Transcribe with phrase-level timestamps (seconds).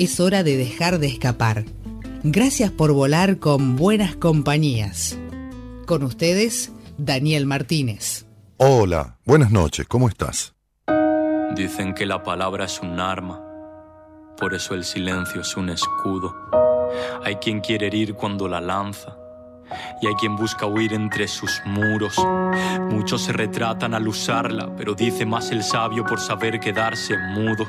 [0.00, 1.64] es hora de dejar de escapar.
[2.22, 5.18] Gracias por volar con buenas compañías.
[5.86, 8.24] Con ustedes, Daniel Martínez.
[8.56, 10.54] Hola, buenas noches, ¿cómo estás?
[11.54, 13.44] Dicen que la palabra es un arma,
[14.38, 16.34] por eso el silencio es un escudo.
[17.22, 19.19] Hay quien quiere herir cuando la lanza
[20.00, 22.16] y hay quien busca huir entre sus muros.
[22.90, 27.66] Muchos se retratan al usarla, pero dice más el sabio por saber quedarse mudo.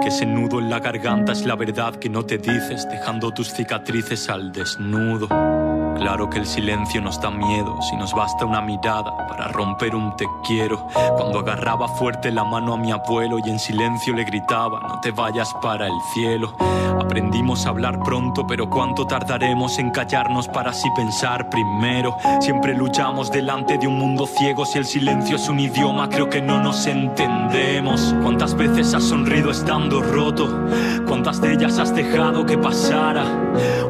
[0.00, 3.52] Que ese nudo en la garganta es la verdad que no te dices, dejando tus
[3.52, 5.63] cicatrices al desnudo.
[5.96, 10.14] Claro que el silencio nos da miedo si nos basta una mirada para romper un
[10.16, 10.86] te quiero.
[11.16, 15.12] Cuando agarraba fuerte la mano a mi abuelo y en silencio le gritaba, no te
[15.12, 16.54] vayas para el cielo.
[17.00, 22.16] Aprendimos a hablar pronto, pero cuánto tardaremos en callarnos para así pensar primero.
[22.40, 26.42] Siempre luchamos delante de un mundo ciego, si el silencio es un idioma creo que
[26.42, 28.14] no nos entendemos.
[28.22, 30.66] ¿Cuántas veces has sonrido estando roto?
[31.06, 33.24] ¿Cuántas de ellas has dejado que pasara?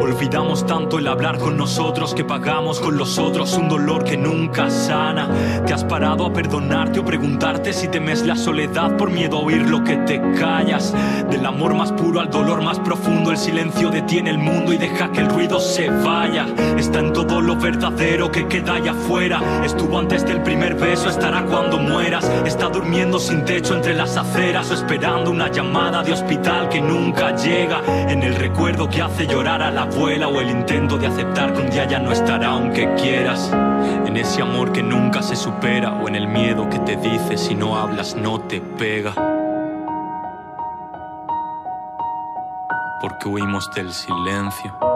[0.00, 4.68] Olvidamos tanto el hablar con nosotros que pagamos con los otros un dolor que nunca
[4.68, 5.28] sana.
[5.64, 9.62] Te has parado a perdonarte o preguntarte si temes la soledad por miedo a oír
[9.62, 10.92] lo que te callas.
[11.30, 15.12] Del amor más puro al dolor más profundo, el silencio detiene el mundo y deja
[15.12, 16.46] que el ruido se vaya.
[16.76, 19.40] Está en todo lo verdadero que queda allá afuera.
[19.64, 22.28] Estuvo antes del primer beso, estará cuando mueras.
[22.44, 27.34] Está durmiendo sin techo entre las aceras o esperando una llamada de hospital que nunca
[27.36, 27.80] llega.
[27.86, 31.60] En el recuerdo que hace llorar a la abuela o el intento de aceptar que
[31.60, 33.50] un día ya no estará aunque quieras.
[34.06, 37.54] En ese amor que nunca se supera o en el miedo que te dice si
[37.54, 39.12] no hablas no te pega.
[43.00, 44.93] Porque huimos del silencio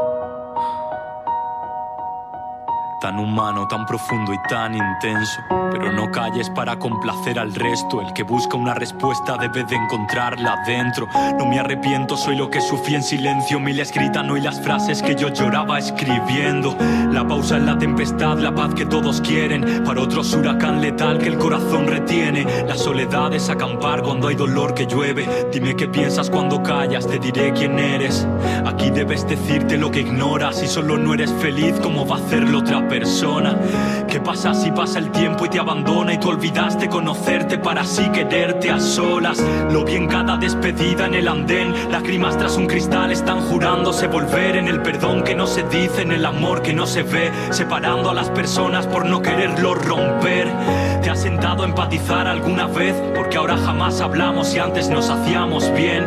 [3.01, 5.41] tan humano, tan profundo y tan intenso.
[5.71, 8.01] Pero no calles para complacer al resto.
[8.01, 11.07] El que busca una respuesta debe de encontrarla dentro.
[11.39, 13.61] No me arrepiento, soy lo que sufrí en silencio.
[13.61, 16.77] Mil escritas, no y las frases que yo lloraba escribiendo.
[17.13, 19.85] La pausa en la tempestad, la paz que todos quieren.
[19.85, 22.47] Para otros, huracán letal que el corazón retiene.
[22.67, 25.49] La soledad es acampar cuando hay dolor que llueve.
[25.53, 28.27] Dime qué piensas cuando callas, te diré quién eres.
[28.67, 30.57] Aquí debes decirte lo que ignoras.
[30.57, 33.57] Si solo no eres feliz, ¿cómo va a hacerlo otra persona.
[34.09, 38.09] ¿Qué pasa si pasa el tiempo y te abandona y tú olvidaste conocerte para así
[38.11, 39.43] quererte a solas?
[39.71, 44.57] Lo vi en cada despedida en el andén, lágrimas tras un cristal están jurándose volver
[44.57, 48.11] en el perdón que no se dice, en el amor que no se ve, separando
[48.11, 50.49] a las personas por no quererlo romper.
[51.03, 52.95] ¿Te has sentado a empatizar alguna vez?
[53.15, 56.05] Porque ahora jamás hablamos y antes nos hacíamos bien.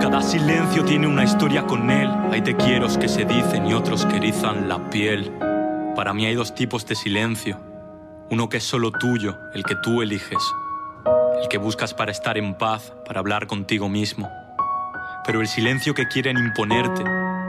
[0.00, 2.10] Cada silencio tiene una historia con él.
[2.30, 5.51] Hay te quiero que se dicen y otros que erizan la piel.
[5.94, 7.60] Para mí hay dos tipos de silencio.
[8.30, 10.42] Uno que es solo tuyo, el que tú eliges.
[11.40, 14.30] El que buscas para estar en paz, para hablar contigo mismo.
[15.26, 17.02] Pero el silencio que quieren imponerte,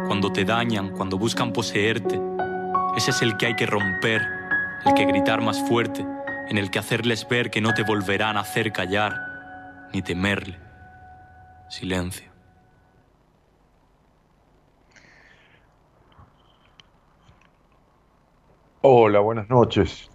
[0.07, 2.19] cuando te dañan, cuando buscan poseerte,
[2.97, 4.21] ese es el que hay que romper,
[4.85, 6.05] el que gritar más fuerte,
[6.49, 10.59] en el que hacerles ver que no te volverán a hacer callar, ni temerle.
[11.69, 12.32] Silencio.
[18.85, 20.09] Hola, buenas noches.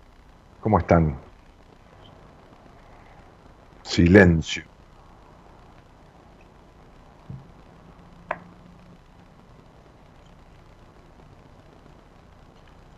[0.61, 1.17] ¿Cómo están?
[3.81, 4.63] Silencio.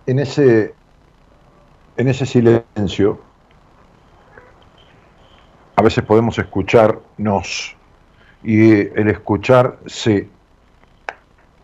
[0.06, 0.74] En ese,
[1.96, 3.20] en ese silencio,
[5.76, 7.76] a veces podemos escucharnos
[8.42, 10.28] y el escuchar se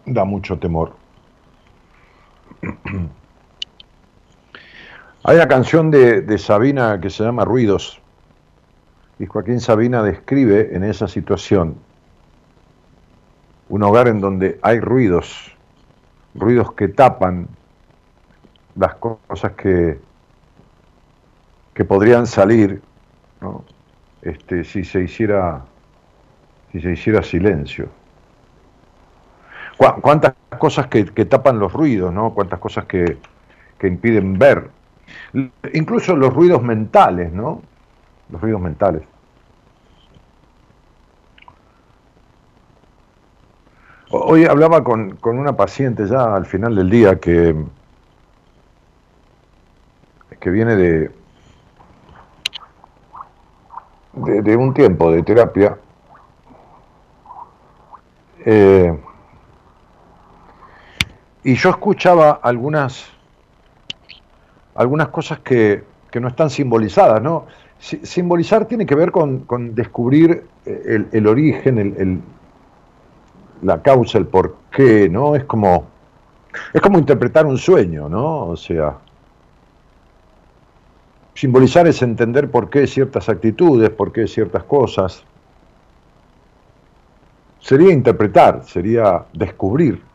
[0.05, 0.95] da mucho temor.
[5.29, 8.01] Hay una canción de, Sabina que se llama Ruidos,
[9.19, 11.79] y Joaquín Sabina describe en esa situación
[13.69, 15.53] un hogar en donde hay ruidos,
[16.37, 17.49] ruidos que tapan
[18.77, 19.99] las cosas que,
[21.75, 22.81] que podrían salir
[24.23, 25.65] este, si se hiciera
[26.71, 27.89] si se hiciera silencio.
[29.77, 32.33] ¿Cuántas cosas que, tapan los ruidos, ¿no?
[32.33, 33.19] Cuántas cosas que,
[33.77, 34.71] que impiden ver.
[35.73, 37.63] Incluso los ruidos mentales, ¿no?
[38.31, 39.03] Los ruidos mentales.
[44.11, 47.57] Hoy hablaba con, una paciente ya al final del día que,
[50.39, 51.11] que viene de,
[54.15, 55.77] de, un tiempo de terapia.
[58.45, 58.97] Eh,
[61.43, 63.11] y yo escuchaba algunas,
[64.77, 65.83] algunas cosas que,
[66.19, 67.45] no están simbolizadas, ¿no?
[67.79, 72.23] Simbolizar tiene que ver con, descubrir el, el origen, el,
[73.61, 75.37] la causa, el porqué, ¿no?
[75.37, 75.87] Es como,
[76.73, 78.47] es como interpretar un sueño, ¿no?
[78.47, 78.97] O sea,
[81.35, 85.23] simbolizar es entender por qué ciertas actitudes, por qué ciertas cosas.
[87.61, 90.06] Sería interpretar, sería descubrir.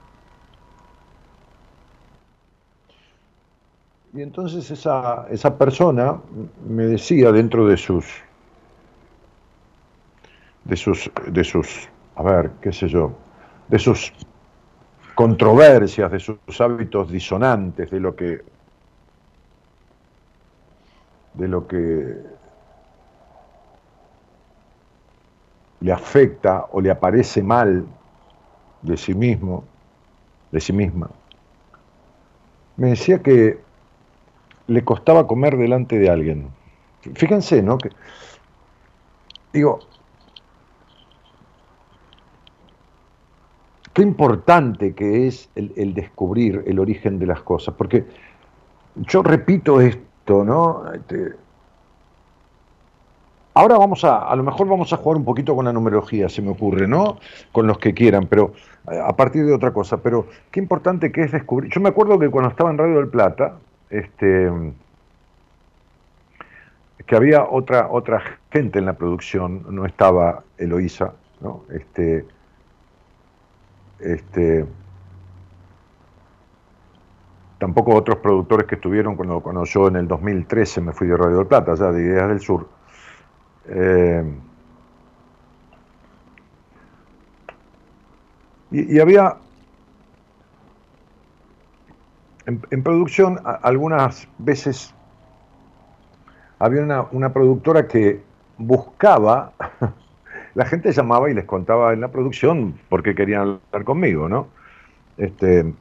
[4.13, 6.19] Y entonces esa, esa persona
[6.67, 8.05] me decía dentro de sus,
[10.65, 13.13] de sus, de sus, a ver, qué sé yo,
[13.69, 14.11] de sus
[15.15, 18.41] controversias, de sus hábitos disonantes, de lo que
[21.33, 22.17] de lo que
[25.79, 27.85] le afecta o le aparece mal
[28.81, 29.63] de sí mismo,
[30.51, 31.09] de sí misma.
[32.75, 33.70] Me decía que
[34.71, 36.47] le costaba comer delante de alguien.
[37.15, 37.77] Fíjense, ¿no?
[39.53, 39.79] Digo,
[43.93, 48.05] Qué importante que es el, descubrir el origen de las cosas, porque
[48.95, 50.89] yo repito esto, ¿no?
[50.93, 51.35] Este,
[53.53, 56.41] ahora vamos a, a lo mejor vamos a jugar un poquito con la numerología, se
[56.41, 57.17] me ocurre, ¿no?
[57.51, 58.53] Con los que quieran, pero
[58.89, 61.69] eh, a partir de otra cosa, pero qué importante que es descubrir.
[61.69, 63.57] Yo me acuerdo que cuando estaba en Radio del Plata,
[63.91, 64.49] este,
[67.05, 71.63] que había otra, otra gente en la producción, no estaba Eloísa, ¿no?
[71.69, 72.25] Este,
[73.99, 74.65] este,
[77.57, 81.37] tampoco otros productores que estuvieron cuando, cuando yo en el 2013 me fui de Radio
[81.37, 82.67] del Plata, ya de Ideas del Sur.
[83.67, 84.23] Eh,
[88.71, 89.37] y, había
[92.45, 94.93] en, producción algunas veces
[96.59, 98.21] había una, una productora que
[98.57, 99.53] buscaba
[100.55, 104.47] la gente llamaba y les contaba en la producción por qué querían hablar conmigo, ¿no?
[105.17, 105.73] Este,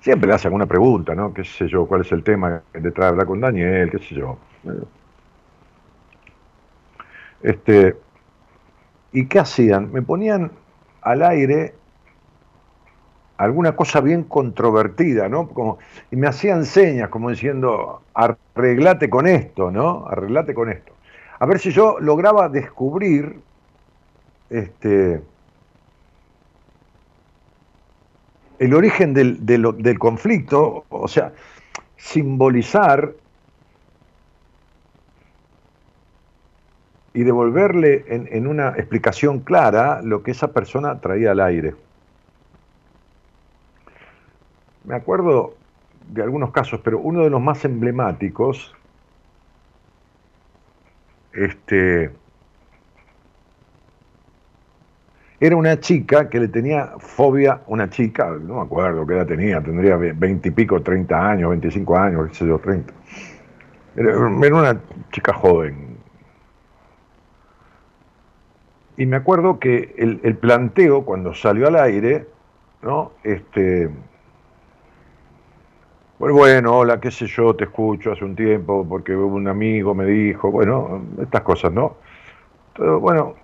[0.00, 1.32] siempre le hacen alguna pregunta, ¿no?
[1.32, 1.86] ¿Qué sé yo?
[1.86, 3.90] ¿Cuál es el tema detrás de hablar con Daniel?
[3.90, 4.38] ¿Qué sé yo?
[7.42, 7.96] Este,
[9.12, 9.92] ¿Y qué hacían?
[9.92, 10.50] Me ponían
[11.02, 11.74] al aire
[13.38, 15.48] alguna cosa bien controvertida, ¿no?
[15.48, 15.78] Como,
[16.10, 20.06] y me hacían señas, como diciendo, arreglate con esto, ¿no?
[20.08, 20.92] Arreglate con esto.
[21.38, 23.40] A ver si yo lograba descubrir
[24.48, 25.20] este,
[28.58, 31.32] el origen del, conflicto, o sea,
[31.96, 33.12] simbolizar
[37.12, 41.74] y devolverle en, en, una explicación clara lo que esa persona traía al aire.
[44.86, 45.54] Me acuerdo
[46.08, 48.74] de algunos casos, pero uno de los más emblemáticos,
[51.32, 52.10] este,
[55.38, 59.60] era una chica que le tenía fobia, una chica, no me acuerdo qué edad tenía,
[59.60, 62.94] tendría veintipico, treinta años, veinticinco años, qué sé yo, treinta.
[63.96, 64.80] Era, una
[65.10, 65.96] chica joven.
[68.96, 72.26] Y me acuerdo que el, planteo, cuando salió al aire,
[72.80, 73.12] ¿no?
[73.22, 73.90] Este,
[76.18, 80.06] pues bueno, hola, qué sé yo, te escucho hace un tiempo porque un amigo me
[80.06, 81.96] dijo, bueno, estas cosas, ¿no?
[82.74, 83.34] Pero bueno,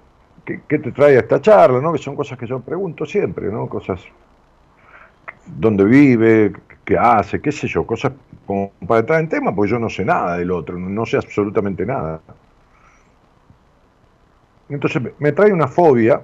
[0.45, 1.81] ¿qué, te trae a esta charla?
[1.81, 1.93] ¿no?
[1.93, 3.69] Que son cosas que yo pregunto siempre, ¿no?
[3.69, 4.03] Cosas,
[5.47, 6.53] dónde vive,
[6.85, 8.13] qué hace, qué sé yo, cosas
[8.87, 12.21] para entrar en tema, porque yo no sé nada del otro, no sé absolutamente nada.
[14.69, 16.23] Entonces me trae una fobia.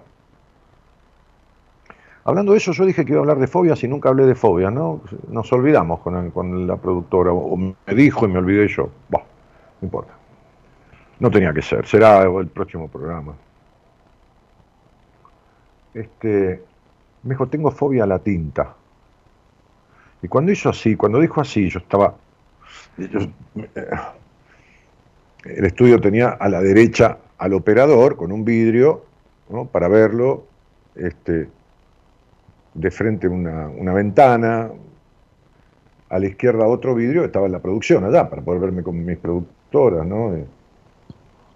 [2.28, 4.34] Hablando de eso, yo dije que iba a hablar de fobias y nunca hablé de
[4.34, 5.00] fobias, ¿no?
[5.28, 8.90] Nos olvidamos con, la productora, o me dijo y me olvidé yo.
[9.08, 9.22] Bah,
[9.80, 10.12] no importa.
[11.20, 13.34] No tenía que ser, será el próximo programa
[15.94, 16.62] este,
[17.22, 18.74] me dijo, tengo fobia a la tinta.
[20.22, 22.14] Y cuando hizo así, cuando dijo así, yo estaba...
[25.44, 29.04] el estudio tenía a la derecha al operador con un vidrio
[29.72, 30.44] para verlo,
[30.94, 31.48] este,
[32.78, 34.70] de frente una, una ventana,
[36.10, 39.18] a la izquierda otro vidrio, estaba en la producción allá, para poder verme con mis
[39.18, 40.32] productoras, ¿no?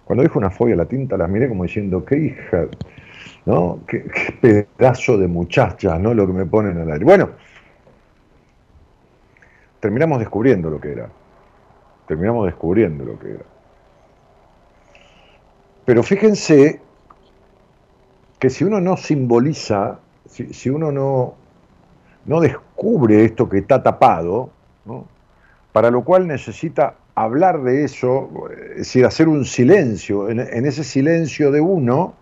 [0.04, 2.66] Cuando dijo una fobia a la tinta, las miré como diciendo, qué hija,
[3.46, 3.80] ¿no?
[3.86, 4.04] Qué,
[4.40, 6.12] pedazo de muchacha, ¿no?
[6.12, 7.04] Lo que me ponen al aire.
[7.04, 7.30] Bueno,
[9.80, 11.08] terminamos descubriendo lo que era.
[12.06, 13.44] Terminamos descubriendo lo que era.
[15.84, 16.80] Pero fíjense
[18.38, 19.98] que si uno no simboliza,
[20.32, 21.34] si, uno no,
[22.24, 24.50] no descubre esto que está tapado,
[25.72, 28.30] para lo cual necesita hablar de eso,
[28.70, 32.14] es decir, hacer un silencio, en, ese silencio de uno,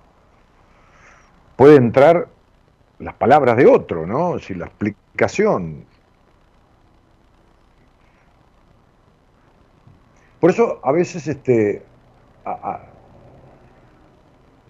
[1.56, 2.28] puede entrar
[2.98, 4.38] las palabras de otro, ¿no?
[4.38, 5.84] Si la explicación.
[10.40, 11.82] Por eso a veces este,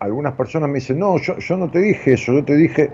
[0.01, 2.91] algunas personas me dicen, no, yo, no te dije eso, yo te dije,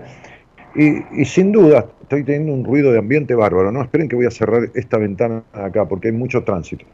[0.77, 4.27] y, y, sin duda estoy teniendo un ruido de ambiente bárbaro, no esperen que voy
[4.27, 6.85] a cerrar esta ventana acá porque hay mucho tránsito.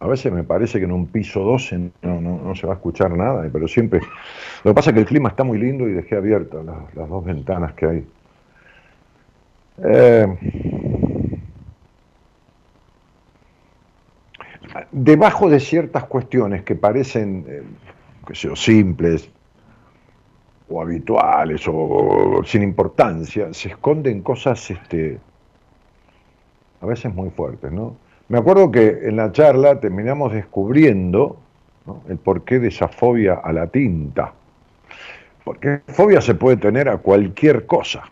[0.00, 3.48] A veces me parece que en un piso 12 no, se va a escuchar nada,
[3.52, 4.00] pero siempre...
[4.62, 7.24] Lo que pasa es que el clima está muy lindo y dejé abiertas las, dos
[7.24, 8.06] ventanas que hay.
[9.84, 10.26] Eh,
[14.90, 17.62] debajo de ciertas cuestiones que parecen, eh,
[18.26, 19.30] que sea, simples
[20.68, 25.18] o habituales o, sin importancia, se esconden cosas este,
[26.80, 27.96] a veces muy fuertes, ¿no?
[28.28, 31.38] Me acuerdo que en la charla terminamos descubriendo
[32.08, 34.34] el porqué de esa fobia a la tinta.
[35.44, 38.02] Porque fobia se puede tener a cualquier cosa.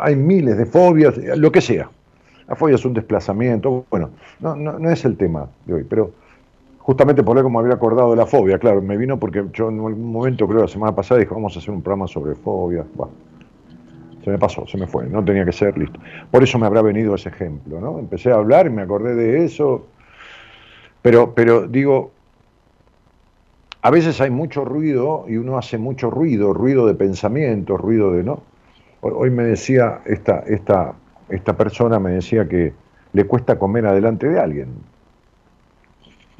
[0.00, 1.88] Hay miles de fobias, lo que sea.
[2.48, 3.84] La fobia es un desplazamiento.
[3.90, 4.10] Bueno,
[4.40, 6.10] no, no, es el tema de hoy, pero
[6.78, 10.12] justamente por como había acordado de la fobia, claro, me vino porque yo en algún
[10.12, 12.84] momento, creo la semana pasada, dije, vamos a hacer un programa sobre fobia.
[14.24, 15.98] Se me pasó, se me fue, no tenía que ser, listo.
[16.30, 17.98] Por eso me habrá venido ese ejemplo, ¿no?
[17.98, 19.86] Empecé a hablar y me acordé de eso,
[21.02, 22.10] pero, pero digo,
[23.82, 28.24] a veces hay mucho ruido y uno hace mucho ruido, ruido de pensamiento, ruido de,
[28.24, 28.42] ¿no?
[29.02, 30.94] Hoy me decía, esta, esta,
[31.28, 32.72] esta persona me decía que
[33.12, 34.68] le cuesta comer adelante de alguien.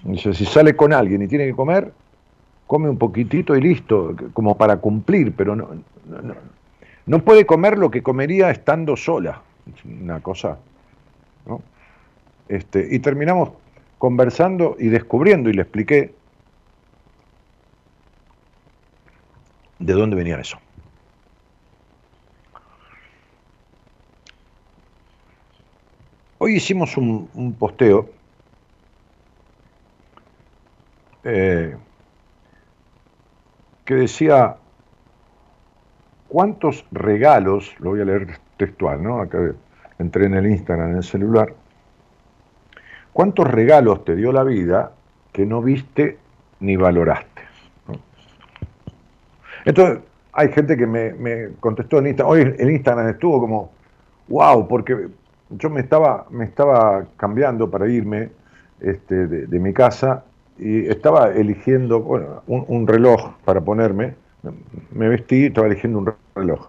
[0.02, 1.92] Dice, si sale con alguien y tiene que comer,
[2.66, 5.68] come un poquitito y listo, como para cumplir, pero no,
[6.06, 6.34] no
[7.10, 9.42] no puede comer lo que comería estando sola.
[10.00, 10.58] Una cosa.
[11.44, 11.60] ¿no?
[12.48, 13.50] Este, y terminamos
[13.98, 16.14] conversando y descubriendo, y le expliqué
[19.80, 20.58] de dónde venía eso.
[26.42, 28.08] Hoy hicimos un, posteo
[31.22, 31.76] eh,
[33.84, 34.56] que decía
[36.28, 39.20] ¿Cuántos regalos, lo voy a leer textual, ¿no?
[39.20, 39.52] Acá
[39.98, 41.52] entré en el Instagram, en el celular.
[43.12, 44.92] ¿Cuántos regalos te dio la vida
[45.32, 46.16] que no viste
[46.60, 47.42] ni valoraste?
[49.66, 49.98] Entonces,
[50.32, 53.72] hay gente que me, contestó en Instagram, hoy en Instagram estuvo como,
[54.28, 55.08] wow, porque
[55.50, 58.30] yo me estaba, me estaba cambiando para irme
[58.80, 60.24] este, de, mi casa
[60.58, 64.14] y estaba eligiendo bueno, un reloj para ponerme
[64.92, 66.68] me vestí y estaba eligiendo un reloj.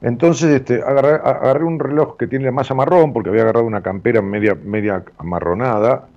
[0.00, 4.20] Entonces este, agarré, un reloj que tiene la masa marrón, porque había agarrado una campera
[4.20, 6.08] media, media amarronada,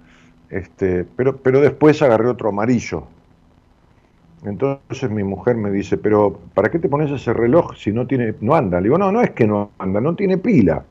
[0.49, 3.03] este, pero, pero después agarré otro amarillo.
[4.43, 8.33] Entonces mi mujer me dice, pero ¿para qué te pones ese reloj si no tiene,
[8.41, 8.79] no anda?
[8.79, 10.83] Le digo, no, no es que no anda, no tiene pila.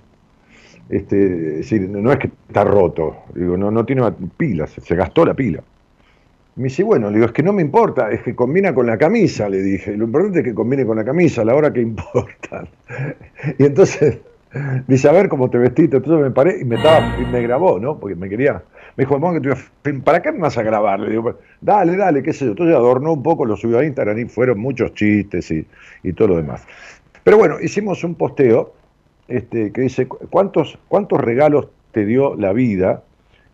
[0.89, 4.03] Este, no es que está roto, digo, no, no tiene
[4.37, 5.63] pila, se gastó la pila.
[6.57, 8.97] Me dice, bueno, le digo, es que no me importa, es que combina con la
[8.97, 9.97] camisa, le dije.
[9.97, 12.65] Lo importante es que combine con la camisa, a la hora que importa.
[13.59, 14.19] Y entonces,
[14.87, 15.97] dice, a ver cómo te vestiste.
[15.97, 17.99] Entonces me paré y me, estaba, y me grabó, ¿no?
[17.99, 18.63] Porque me quería.
[18.97, 19.21] Me dijo,
[19.83, 21.01] que ¿para qué me vas a grabar?
[21.01, 22.53] Le digo, dale, dale, qué sé yo.
[22.53, 25.67] Entonces adornó un poco, lo subió a Instagram y fueron muchos chistes y,
[26.05, 26.65] y todo lo demás.
[27.25, 28.75] Pero bueno, hicimos un posteo
[29.29, 33.03] este, que dice, ¿cuántos, ¿cuántos regalos te dio la vida?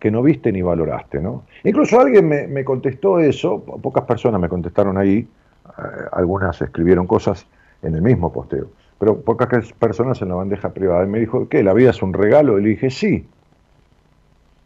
[0.00, 1.44] que no viste ni valoraste, ¿no?
[1.62, 7.46] Incluso alguien me, contestó eso, pocas personas me contestaron ahí, eh, algunas escribieron cosas
[7.82, 11.04] en el mismo posteo, pero pocas personas en la bandeja privada.
[11.04, 11.62] Y me dijo, ¿qué?
[11.62, 12.58] ¿La vida es un regalo?
[12.58, 13.26] Y le dije, sí,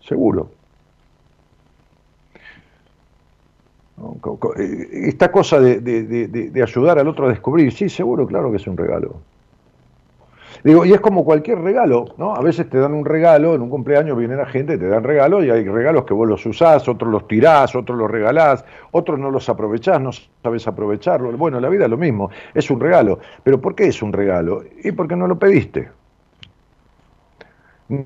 [0.00, 0.50] seguro.
[4.92, 8.76] Esta cosa de, de ayudar al otro a descubrir, sí, seguro, claro que es un
[8.76, 9.20] regalo.
[10.64, 12.34] Digo, y es como cualquier regalo, ¿no?
[12.34, 15.44] A veces te dan un regalo, en un cumpleaños viene la gente, te dan regalo
[15.44, 19.30] y hay regalos que vos los usás, otros los tirás, otros los regalás, otros no
[19.30, 20.10] los aprovechás, no
[20.42, 21.30] sabes aprovecharlo.
[21.36, 23.18] Bueno, la vida es lo mismo, es un regalo.
[23.42, 24.62] Pero ¿por qué es un regalo?
[24.82, 25.90] Y porque no lo pediste.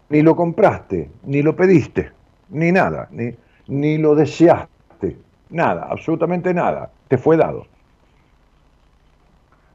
[0.09, 2.11] Ni lo compraste, ni lo pediste,
[2.49, 3.37] ni nada, ni,
[3.69, 5.17] ni lo deseaste,
[5.50, 7.67] nada, absolutamente nada, te fue dado.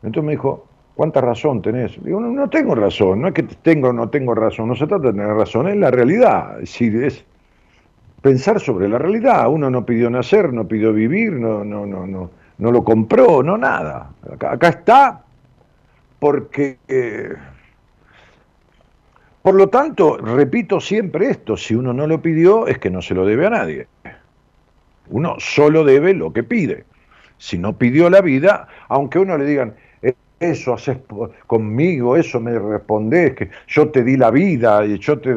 [0.04, 2.02] Entonces me dijo, ¿cuánta razón tenés?
[2.04, 5.08] Digo, no, tengo razón, no es que tengo o no tengo razón, no se trata
[5.08, 6.62] de tener razón, es la realidad.
[6.62, 7.26] Es es
[8.22, 9.50] pensar sobre la realidad.
[9.50, 13.58] Uno no pidió nacer, no pidió vivir, no, no, no, no, no lo compró, no
[13.58, 14.12] nada.
[14.32, 15.22] Acá, está
[16.20, 16.78] porque...
[16.88, 17.34] Eh,
[19.42, 23.14] por lo tanto, repito siempre esto, si uno no lo pidió es que no se
[23.14, 23.88] lo debe a nadie.
[25.10, 26.86] Uno solo debe lo que pide.
[27.38, 29.76] Si no pidió la vida, aunque uno le digan,
[30.40, 30.98] eso haces
[31.48, 35.34] conmigo, eso me respondés, que yo te di la vida y yo te...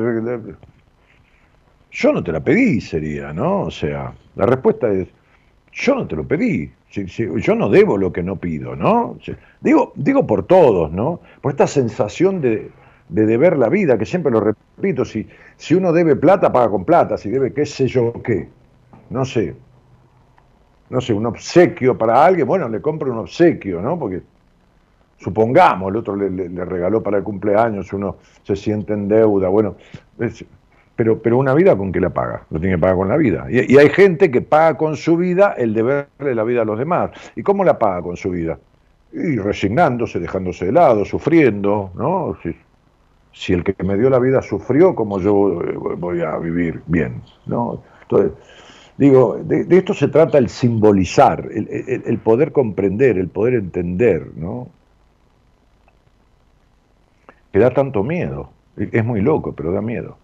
[1.91, 3.63] Yo no te la pedí, sería, ¿no?
[3.63, 5.09] O sea, la respuesta es,
[5.73, 9.17] yo no te lo pedí, yo no debo lo que no pido, ¿no?
[9.61, 11.21] Digo, digo por todos, ¿no?
[11.41, 12.71] Por esta sensación de,
[13.09, 15.27] de deber la vida, que siempre lo repito, si,
[15.57, 18.49] si uno debe plata, paga con plata, si debe qué sé yo qué,
[19.11, 19.55] no sé,
[20.91, 23.99] no sé, un obsequio para alguien, bueno, le compro un obsequio, ¿no?
[23.99, 24.23] Porque
[25.19, 29.77] supongamos, el otro le, regaló para el cumpleaños, uno se siente en deuda, bueno,
[30.95, 33.47] pero, pero una vida con qué la paga, lo tiene que pagar con la vida.
[33.51, 37.11] Y, hay gente que paga con su vida el deberle la vida a los demás.
[37.37, 38.59] ¿Y cómo la paga con su vida?
[39.13, 42.37] Y resignándose, dejándose de lado, sufriendo, ¿no?
[42.43, 42.55] Si,
[43.33, 47.23] si el que me dio la vida sufrió, como yo eh, voy a vivir bien,
[47.45, 47.83] ¿no?
[48.03, 48.33] Entonces,
[48.97, 54.69] digo, de, esto se trata el simbolizar, el, el poder comprender, el poder entender, ¿no?
[57.57, 58.51] Que da tanto miedo.
[58.77, 60.19] Es muy loco, pero da miedo.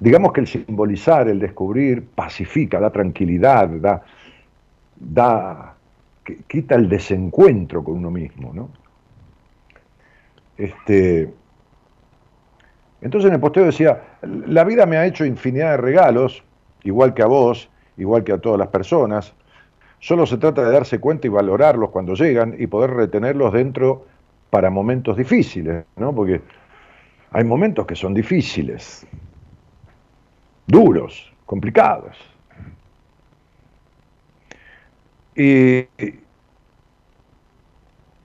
[0.00, 4.02] Digamos que el simbolizar, el descubrir, pacifica, da tranquilidad, da,
[4.96, 5.76] da
[6.48, 8.68] quita el desencuentro con uno mismo, ¿no?
[10.56, 11.32] Este,
[13.00, 16.42] entonces en el posteo decía, la vida me ha hecho infinidad de regalos,
[16.82, 19.32] igual que a vos, igual que a todas las personas,
[20.00, 24.04] solo se trata de darse cuenta y valorarlos cuando llegan y poder retenerlos dentro
[24.50, 26.12] para momentos difíciles, ¿no?
[26.12, 26.42] Porque
[27.32, 29.06] hay momentos que son difíciles,
[30.66, 32.16] duros, complicados.
[35.34, 35.86] Y,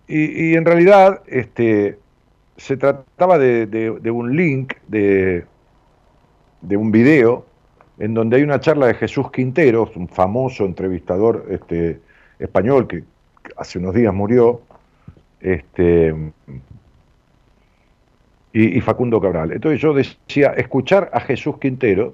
[0.08, 1.98] y, en realidad este,
[2.58, 5.46] se trataba de, un link, de,
[6.62, 7.46] de, un video,
[8.00, 12.02] en donde hay una charla de Jesús Quinteros, un famoso entrevistador este,
[12.40, 13.06] español que
[13.56, 14.62] hace unos días murió,
[15.40, 16.14] este,
[18.54, 19.52] y, Facundo Cabral.
[19.52, 22.14] Entonces yo decía, escuchar a Jesús Quintero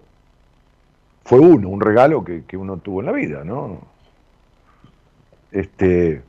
[1.23, 3.79] fue uno, un regalo que, uno tuvo en la vida, ¿no?
[5.51, 6.21] Este,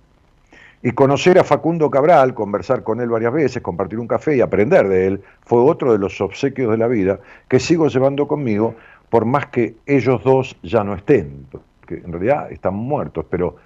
[0.83, 4.87] y conocer a Facundo Cabral, conversar con él varias veces, compartir un café y aprender
[4.88, 8.75] de él, fue otro de los obsequios de la vida que sigo llevando conmigo,
[9.09, 11.47] por más que ellos dos ya no estén,
[11.87, 13.57] que en realidad están muertos, pero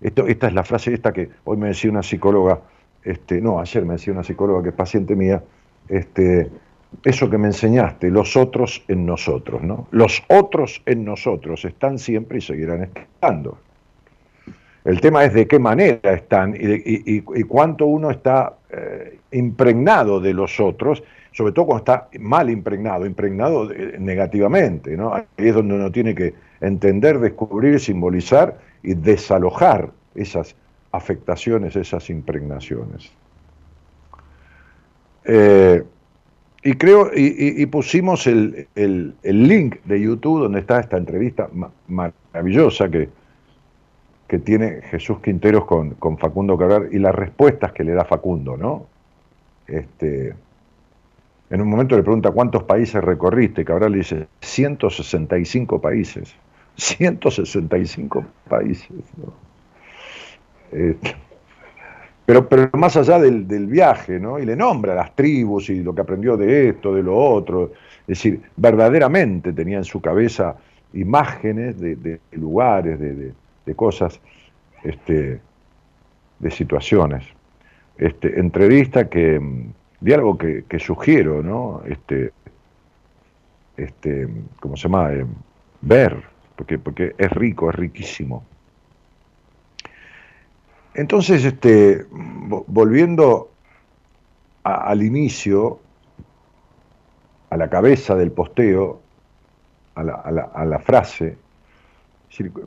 [0.00, 2.60] esto, esta es la frase esta que hoy me decía una psicóloga,
[3.04, 5.42] este, no, ayer me decía una psicóloga que es paciente mía,
[5.88, 6.50] este,
[7.04, 9.88] eso que me enseñaste, los otros en nosotros, ¿no?
[9.90, 13.58] Los otros en nosotros están siempre y seguirán estando.
[14.84, 20.58] El tema es de qué manera están y, cuánto uno está eh, impregnado de los
[20.58, 25.14] otros, sobre todo cuando está mal impregnado, impregnado negativamente, ¿no?
[25.14, 30.56] Ahí es donde uno tiene que entender, descubrir, simbolizar y desalojar esas
[30.90, 33.12] afectaciones, esas impregnaciones.
[35.24, 35.82] Eh,
[36.64, 38.68] y creo, y, pusimos el,
[39.22, 41.48] link de YouTube donde está esta entrevista
[41.88, 43.08] maravillosa que,
[44.28, 48.86] que tiene Jesús Quinteros con, Facundo Cabral y las respuestas que le da Facundo, ¿no?
[49.66, 50.34] Este,
[51.50, 56.34] en un momento le pregunta cuántos países recorriste, Cabral dice 165 países.
[56.76, 58.88] 165 países.
[59.18, 59.34] ¿no?
[60.70, 61.14] Este,
[62.24, 64.38] pero, pero más allá del, viaje, ¿no?
[64.38, 67.72] Y le nombra las tribus y lo que aprendió de esto, de lo otro.
[68.02, 70.56] Es decir, verdaderamente tenía en su cabeza
[70.92, 74.20] imágenes de, lugares, de, cosas,
[74.84, 75.40] este,
[76.38, 77.24] de situaciones.
[77.98, 79.40] Este, entrevista que,
[80.00, 81.82] diálogo que, que sugiero, ¿no?
[81.86, 82.32] Este,
[83.76, 84.28] este,
[84.60, 85.12] ¿cómo se llama?
[85.12, 85.26] Eh,
[85.80, 86.22] ver,
[86.56, 88.44] porque, porque es rico, es riquísimo.
[90.94, 93.50] Entonces, este, volviendo
[94.62, 95.80] al inicio,
[97.50, 99.00] a la cabeza del posteo,
[99.94, 101.36] a la, frase,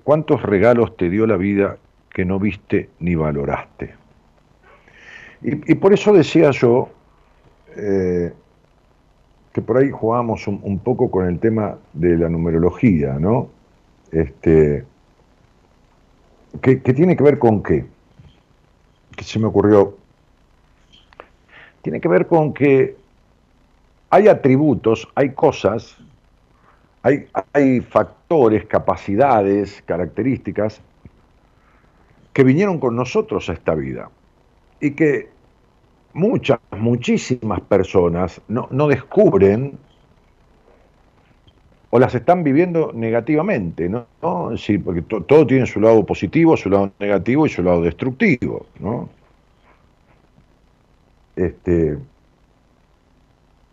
[0.04, 1.78] ¿cuántos regalos te dio la vida
[2.10, 3.96] que no viste ni valoraste?
[5.42, 6.90] Y, por eso decía yo
[7.76, 8.34] eh,
[9.54, 13.50] que por ahí jugamos un, poco con el tema de la numerología, ¿no?
[14.12, 14.86] Este,
[16.62, 17.86] que, tiene que ver con qué?
[19.16, 19.98] Que se me ocurrió.
[21.82, 22.96] Tiene que ver con que
[24.10, 25.98] hay atributos, hay cosas,
[27.04, 30.82] hay, hay factores, capacidades, características
[32.34, 34.10] que vinieron con nosotros a esta vida
[34.82, 35.30] y que
[36.14, 39.78] muchas, muchísimas personas no, descubren
[41.96, 44.06] o las están viviendo negativamente, ¿no?
[44.58, 49.08] Sí, porque todo tiene su lado positivo, su lado negativo y su lado destructivo, ¿no?
[51.38, 51.98] Este,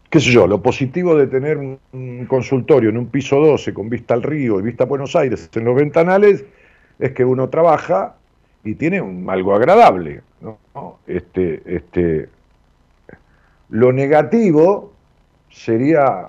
[0.09, 4.15] qué sé yo, lo positivo de tener un consultorio en un piso 12 con vista
[4.15, 6.45] al río y vista a Buenos Aires en los ventanales
[7.01, 8.15] es que uno trabaja
[8.63, 10.23] y tiene algo agradable.
[10.41, 10.99] ¿no?
[11.09, 12.29] Este, este,
[13.69, 14.93] lo negativo
[15.51, 16.29] sería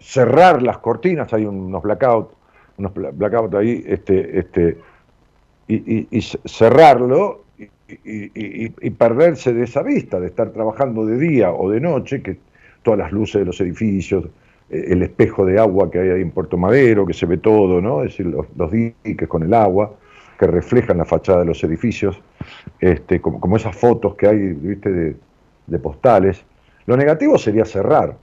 [0.00, 2.34] cerrar las cortinas, hay unos blackouts,
[2.78, 4.78] unos blackouts ahí, este, este,
[5.68, 7.44] y, cerrarlo
[8.04, 12.38] y, perderse de esa vista, de estar trabajando de día o de noche, que
[12.82, 14.24] todas las luces de los edificios,
[14.70, 17.80] eh, el espejo de agua que hay ahí en Puerto Madero, que se ve todo,
[17.80, 18.02] ¿no?
[18.02, 19.92] Es decir, los, los diques con el agua
[20.40, 22.18] que reflejan la fachada de los edificios,
[22.80, 24.90] este, como, esas fotos que hay ¿viste?
[25.66, 26.42] De, postales.
[26.86, 28.16] Lo negativo sería cerrar.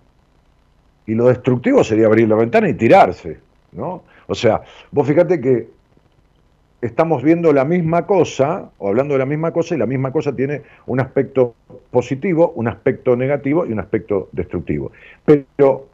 [1.07, 3.39] Y lo destructivo sería abrir la ventana y tirarse.
[3.71, 4.03] ¿no?
[4.27, 5.69] O sea, vos fíjate que
[6.81, 10.35] estamos viendo la misma cosa, o hablando de la misma cosa, y la misma cosa
[10.35, 11.55] tiene un aspecto
[11.89, 14.91] positivo, un aspecto negativo y un aspecto destructivo.
[15.25, 15.87] Pero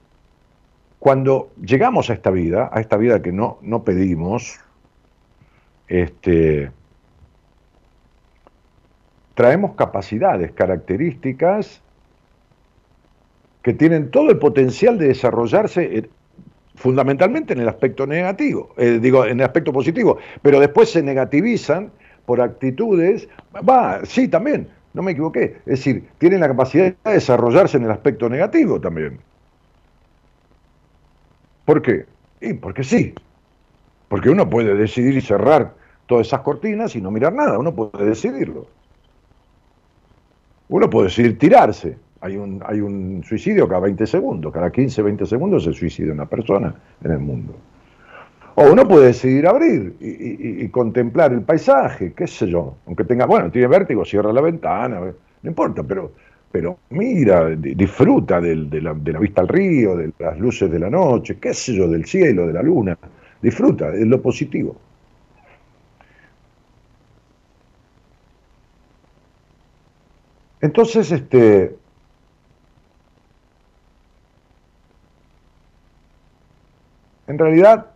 [1.00, 4.60] cuando llegamos a esta vida, a esta vida que no, no pedimos,
[5.88, 6.72] este,
[9.36, 11.82] traemos capacidades, características
[13.64, 16.10] que tienen todo el potencial de desarrollarse
[16.76, 21.92] fundamentalmente en el aspecto negativo, eh, digo, en el aspecto positivo, pero después se negativizan
[22.26, 23.28] por actitudes,
[23.68, 27.92] va, sí, también, no me equivoqué, es decir, tienen la capacidad de desarrollarse en el
[27.92, 29.20] aspecto negativo también.
[31.66, 32.06] ¿Por qué?
[32.42, 33.14] Y porque sí,
[34.10, 35.74] porque uno puede decidir cerrar
[36.06, 38.68] todas esas cortinas y no mirar nada, uno puede decidirlo.
[40.68, 41.98] Uno puede decidir tirarse.
[42.24, 46.26] Hay un, hay un suicidio cada 20 segundos, cada 15, 20 segundos se suicida una
[46.26, 47.54] persona en el mundo.
[48.56, 53.52] O uno puede decidir abrir y, contemplar el paisaje, qué sé yo, aunque tenga, bueno,
[53.52, 56.14] tiene vértigo, cierra la ventana, no importa, pero,
[56.50, 60.90] pero mira, disfruta de, la, de la vista al río, de las luces de la
[60.90, 62.98] noche, qué sé yo, del cielo, de la luna,
[63.42, 64.78] disfruta, es lo positivo.
[70.62, 71.83] Entonces, este,
[77.28, 77.88] en realidad,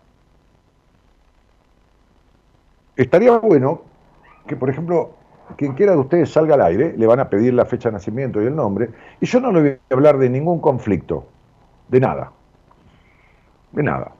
[2.95, 3.81] estaría bueno
[4.47, 5.11] que, por ejemplo,
[5.55, 8.41] quien quiera de ustedes salga al aire, le van a pedir la fecha de nacimiento
[8.41, 8.89] y el nombre,
[9.21, 11.27] y yo no le voy a hablar de ningún conflicto,
[11.87, 12.31] de nada,
[13.71, 14.11] de nada.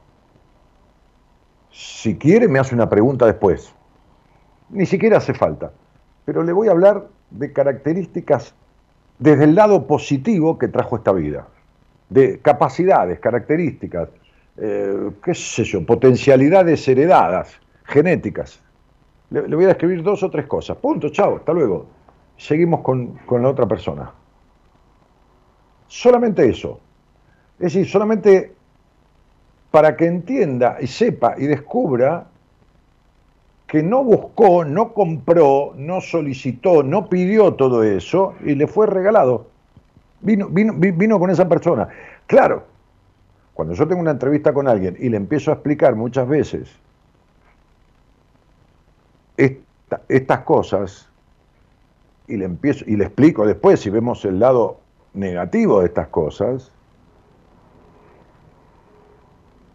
[1.70, 3.72] Si quiere, me hace una pregunta después.
[4.70, 5.72] Ni siquiera hace falta.
[6.24, 8.54] Pero le voy a hablar de características
[9.18, 11.46] desde el lado positivo que trajo esta vida,
[12.08, 14.08] de capacidades, características,
[14.60, 18.60] eh, qué sé yo, potencialidades heredadas, genéticas.
[19.30, 20.76] Le, voy a escribir dos o tres cosas.
[20.78, 21.86] Punto, chao, hasta luego.
[22.36, 24.10] Seguimos con, con la otra persona.
[25.86, 26.80] Solamente eso.
[27.58, 28.52] Es decir, solamente
[29.70, 32.26] para que entienda y sepa y descubra
[33.66, 39.46] que no buscó, no compró, no solicitó, no pidió todo eso y le fue regalado.
[40.20, 41.88] Vino, vino, vino con esa persona.
[42.26, 42.64] Claro,
[43.58, 46.70] cuando yo tengo una entrevista con alguien y le empiezo a explicar muchas veces
[50.06, 51.08] estas cosas
[52.28, 54.78] y le empiezo y le explico después si vemos el lado
[55.12, 56.70] negativo de estas cosas,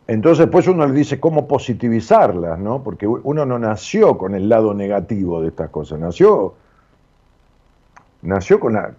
[0.08, 2.84] entonces, pues uno le dice cómo positivizarlas, ¿no?
[2.84, 6.54] Porque uno no nació con el lado negativo de estas cosas, nació,
[8.22, 8.94] nació con la,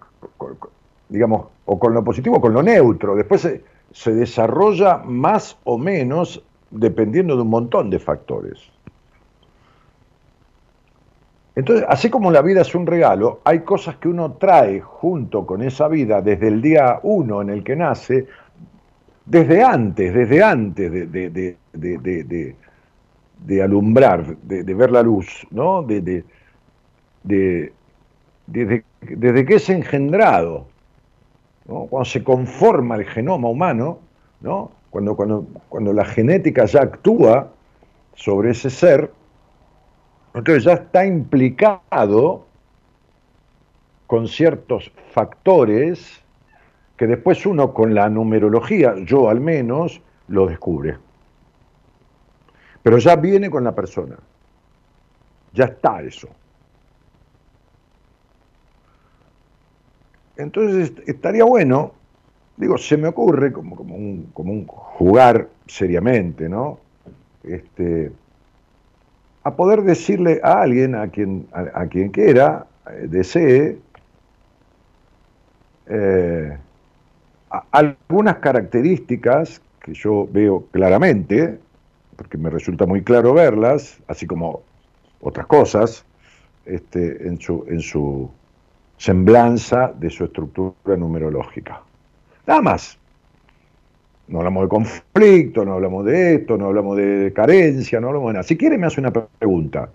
[1.09, 3.15] digamos, o con lo positivo o con lo neutro.
[3.15, 8.59] Después se, se desarrolla más o menos dependiendo de un montón de factores.
[11.55, 15.61] Entonces, así como la vida es un regalo, hay cosas que uno trae junto con
[15.61, 18.27] esa vida desde el día uno en el que nace,
[19.25, 22.55] desde antes, desde antes de,
[23.63, 25.81] alumbrar, de, ver la luz, ¿no?
[25.81, 26.25] De,
[27.23, 30.67] desde, desde que es engendrado,
[31.65, 33.99] cuando se conforma el genoma humano,
[34.41, 34.71] ¿no?
[34.89, 37.51] cuando, cuando, cuando la genética ya actúa
[38.13, 39.11] sobre ese ser,
[40.33, 42.45] entonces ya está implicado
[44.07, 46.21] con ciertos factores
[46.97, 50.97] que después uno con la numerología, yo al menos, lo descubre.
[52.83, 54.15] Pero ya viene con la persona.
[55.53, 56.29] Ya está eso.
[60.37, 61.93] Entonces estaría bueno,
[62.57, 66.79] digo, se me ocurre como, como, un, como un jugar seriamente, ¿no?
[67.43, 68.11] Este,
[69.43, 73.77] a poder decirle a alguien, a quien, a, quien quiera, eh, desee,
[75.87, 76.57] eh,
[77.71, 81.59] algunas características que yo veo claramente,
[82.15, 84.63] porque me resulta muy claro verlas, así como
[85.21, 86.05] otras cosas,
[86.65, 88.31] este, en, su, en su
[89.05, 91.79] semblanza de su estructura numerológica.
[92.47, 92.97] Nada más.
[94.27, 98.33] No hablamos de conflicto, no hablamos de esto, no hablamos de carencia, no hablamos de
[98.33, 98.43] nada.
[98.43, 99.89] Si quiere me hace una pregunta.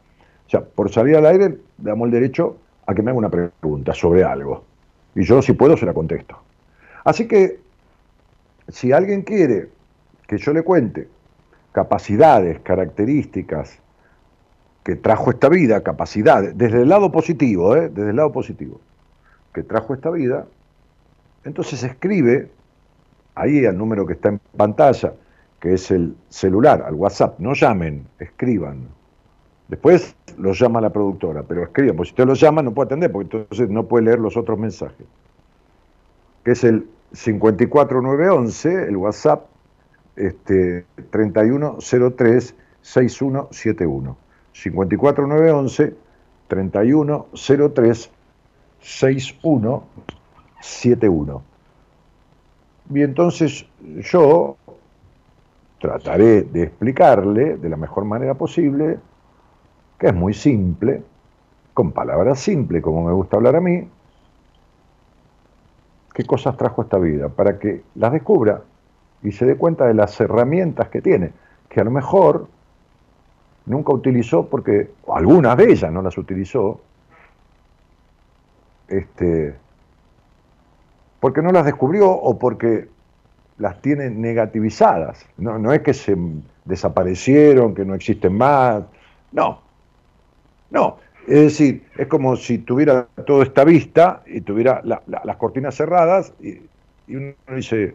[0.47, 3.93] O sea, por salir al aire, damos el derecho a que me haga una pregunta
[3.95, 4.63] sobre algo.
[5.17, 6.39] Y yo, si puedo, se la contesto.
[7.03, 7.59] Así que,
[8.69, 9.71] si alguien quiere
[10.29, 11.09] que yo le cuente
[11.73, 13.77] capacidades, características
[14.85, 17.89] que trajo esta vida, capacidades, desde el lado positivo, ¿eh?
[17.89, 18.81] desde el lado positivo,
[19.53, 20.47] que trajo esta vida,
[21.45, 22.51] entonces escribe
[23.35, 25.15] ahí al número que está en pantalla,
[25.59, 28.89] que es el celular, al WhatsApp, no llamen, escriban.
[29.69, 33.13] Después lo llama la productora, pero escriban, porque si usted lo llama no puede atender,
[33.13, 35.07] porque entonces no puede leer los otros mensajes.
[36.45, 39.47] Que es el 54911, el WhatsApp
[40.17, 44.17] este, 3103 6171.
[44.53, 45.95] 54911
[46.49, 48.11] 3103
[48.81, 51.43] 6171.
[52.93, 53.67] Y entonces
[54.13, 54.57] yo
[55.79, 58.99] trataré de explicarle de la mejor manera posible,
[59.99, 61.03] que es muy simple,
[61.73, 63.89] con palabras simples, como me gusta hablar a mí,
[66.13, 68.63] qué cosas trajo esta vida, para que las descubra
[69.23, 71.33] y se dé cuenta de las herramientas que tiene,
[71.69, 72.49] que a lo mejor
[73.67, 76.81] nunca utilizó porque, algunas de ellas no las utilizó,
[78.91, 79.55] este,
[81.21, 82.89] porque no las descubrió o porque
[83.59, 85.25] las tiene negativizadas.
[85.37, 86.17] No, no es que se
[86.65, 88.83] desaparecieron, que no existen más,
[89.33, 89.61] no,
[90.71, 90.99] no.
[91.27, 96.59] Es decir, es como si tuviera toda esta vista y tuviera las cortinas cerradas y,
[97.15, 97.95] uno dice,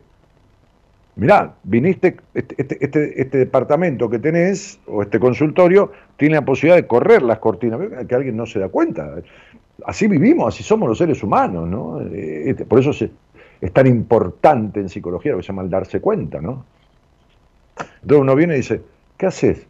[1.16, 6.76] mirá, viniste, este, este, este, este, departamento que tenés, o este consultorio, tiene la posibilidad
[6.76, 9.16] de correr las cortinas, que alguien no se da cuenta.
[9.84, 12.02] Así vivimos, así somos los seres humanos, ¿no?
[12.02, 16.00] Eh, este, por eso es tan importante en psicología lo que se llama el darse
[16.00, 16.66] cuenta, ¿no?
[17.78, 18.82] Entonces uno viene y dice,
[19.18, 19.68] ¿qué haces?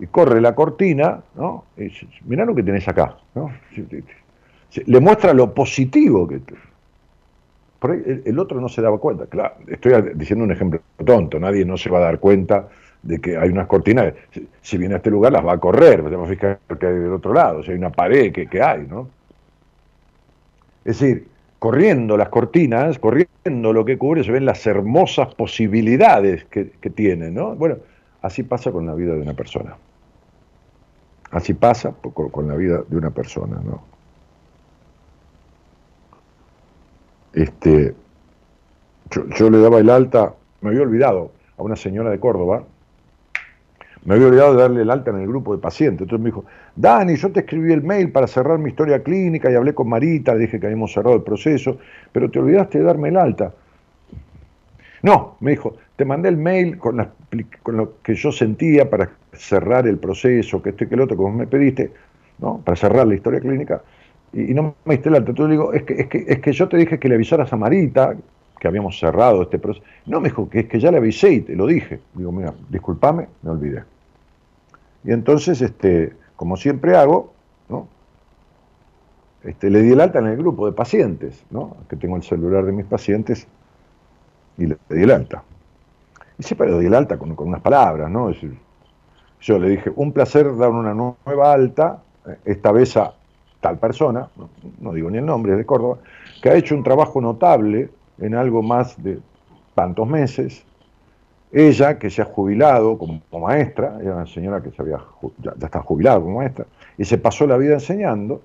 [0.00, 1.64] Y corre la cortina, ¿no?
[1.76, 3.52] Y dice, mirá lo que tenés acá, ¿no?
[4.86, 6.40] Le muestra lo positivo que
[8.24, 9.26] el, otro no se daba cuenta.
[9.26, 12.68] Claro, estoy diciendo un ejemplo tonto, nadie no se va a dar cuenta
[13.04, 14.14] de que hay unas cortinas,
[14.60, 17.12] si viene a este lugar las va a correr, vamos a fijar que hay del
[17.12, 19.08] otro lado, si hay una pared que, hay, ¿no?
[20.84, 26.70] Es decir, corriendo las cortinas, corriendo lo que cubre, se ven las hermosas posibilidades que,
[26.80, 27.54] que tienen, ¿no?
[27.54, 27.76] Bueno,
[28.22, 29.76] así pasa con la vida de una persona.
[31.30, 33.94] Así pasa con la vida de una persona, ¿no?
[37.34, 37.94] este,
[39.10, 42.64] yo, le daba el alta, me había olvidado a una señora de Córdoba,
[44.04, 46.02] me había olvidado de darle el alta en el grupo de pacientes.
[46.02, 46.44] Entonces me dijo,
[46.76, 50.34] Dani, yo te escribí el mail para cerrar mi historia clínica y hablé con Marita,
[50.34, 51.78] dije que habíamos cerrado el proceso,
[52.12, 53.52] pero te olvidaste de darme el alta.
[55.02, 56.96] No, me dijo, te mandé el mail con,
[57.66, 61.32] lo que yo sentía para cerrar el proceso, que esto y que el otro, como
[61.32, 61.92] me pediste,
[62.38, 62.58] ¿no?
[62.58, 63.82] para cerrar la historia clínica,
[64.32, 65.30] y, no me diste el alto.
[65.30, 67.52] Entonces le digo, es que, es, que, es que yo te dije que le avisaras
[67.52, 68.14] a Marita,
[68.58, 69.84] que habíamos cerrado este proceso.
[70.06, 72.00] No, me dijo que es que ya le avisé y te lo dije.
[72.14, 73.84] Digo, mira, discúlpame, me olvidé.
[75.04, 77.32] Y entonces, este, como siempre hago,
[77.68, 77.88] ¿no?
[79.44, 81.76] Este, le di el alta en el grupo de pacientes, ¿no?
[81.88, 83.46] que tengo el celular de mis pacientes,
[84.56, 85.42] y le di el alta.
[86.38, 88.30] Y siempre le doy el alta con, unas palabras, ¿no?
[89.40, 92.02] yo le dije, un placer dar una nueva alta,
[92.46, 93.12] esta vez a
[93.60, 94.28] tal persona,
[94.80, 95.98] no, digo ni el nombre, es de Córdoba,
[96.42, 99.20] que ha hecho un trabajo notable en algo más de
[99.74, 100.64] tantos meses,
[101.54, 104.98] ella, que se ha jubilado como, maestra, era una señora que se había,
[105.38, 106.66] ya, está jubilada como maestra,
[106.98, 108.42] y se pasó la vida enseñando,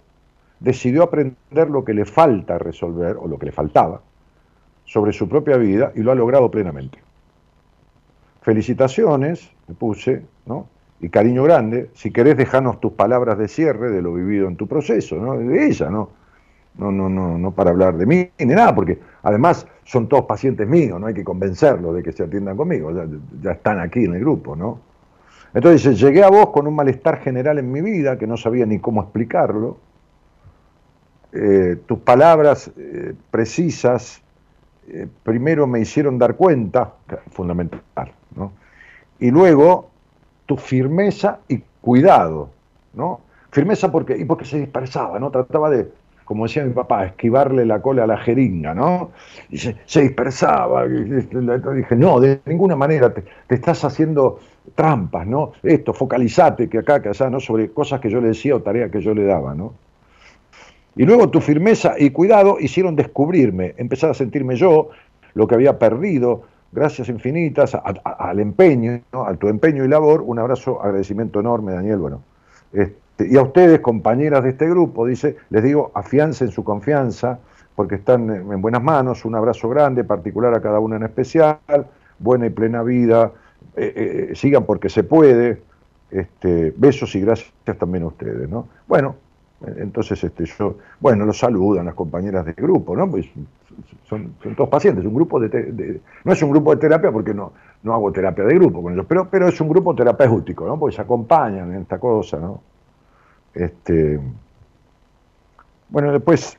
[0.60, 4.02] decidió aprender lo que le falta resolver, o lo que le faltaba,
[4.86, 7.00] sobre su propia vida, y lo ha logrado plenamente.
[8.42, 10.68] Felicitaciones, le puse, ¿no?
[11.02, 14.68] Y cariño grande, si querés dejarnos tus palabras de cierre de lo vivido en tu
[14.68, 15.36] proceso, ¿no?
[15.36, 16.10] De ella, ¿no?
[16.80, 20.66] No, no, no, no para hablar de mí ni nada, porque además son todos pacientes
[20.66, 22.90] míos, no hay que convencerlos de que se atiendan conmigo,
[23.42, 24.80] ya, están aquí en el grupo, ¿no?
[25.54, 28.80] Entonces llegué a vos con un malestar general en mi vida, que no sabía ni
[28.80, 29.78] cómo explicarlo.
[31.34, 34.22] Eh, tus palabras eh, precisas
[34.88, 36.94] eh, primero me hicieron dar cuenta,
[37.32, 38.54] fundamental, ¿no?
[39.20, 39.90] Y luego
[40.46, 42.50] tu firmeza y cuidado,
[42.94, 43.22] ¿no?
[43.52, 45.30] Firmeza porque, y porque se dispersaba, ¿no?
[45.30, 45.92] Trataba de,
[46.30, 49.10] como decía mi papá, esquivarle la cola a la jeringa, ¿no?
[49.52, 50.86] Se, dispersaba.
[50.88, 54.40] Dije, no, de ninguna manera, te, estás haciendo
[54.76, 55.54] trampas, ¿no?
[55.64, 57.40] Esto, focalizate, que acá, que allá, ¿no?
[57.40, 59.74] Sobre cosas que yo le decía o tareas que yo le daba, ¿no?
[60.96, 64.90] Y luego tu firmeza y cuidado hicieron descubrirme, empezar a sentirme yo,
[65.34, 69.26] lo que había perdido, gracias infinitas al empeño, ¿no?
[69.26, 72.22] a tu empeño y labor, un abrazo, agradecimiento enorme, Daniel, bueno.
[73.20, 77.40] Y a ustedes, compañeras de este grupo, dice, les digo, afiancen su confianza,
[77.76, 81.60] porque están en buenas manos, un abrazo grande, particular a cada una en especial,
[82.18, 83.32] buena y plena vida,
[83.76, 85.62] eh, eh, sigan porque se puede,
[86.12, 88.68] este, besos y gracias también a ustedes, ¿no?
[88.88, 89.16] Bueno,
[89.78, 93.10] entonces este, yo, bueno, los saludan las compañeras del grupo, ¿no?
[93.10, 93.28] Pues
[94.08, 97.54] son, todos pacientes, un grupo de, no es un grupo de terapia porque no,
[97.84, 100.80] no hago terapia de grupo con ellos, pero, pero es un grupo terapéutico, ¿no?
[100.80, 102.62] Porque se acompañan en esta cosa, ¿no?
[103.54, 104.20] Este,
[105.90, 106.58] bueno, después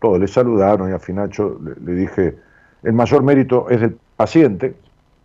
[0.00, 2.36] todos le saludaron y a Finacho le, dije,
[2.82, 4.74] el mayor mérito es del paciente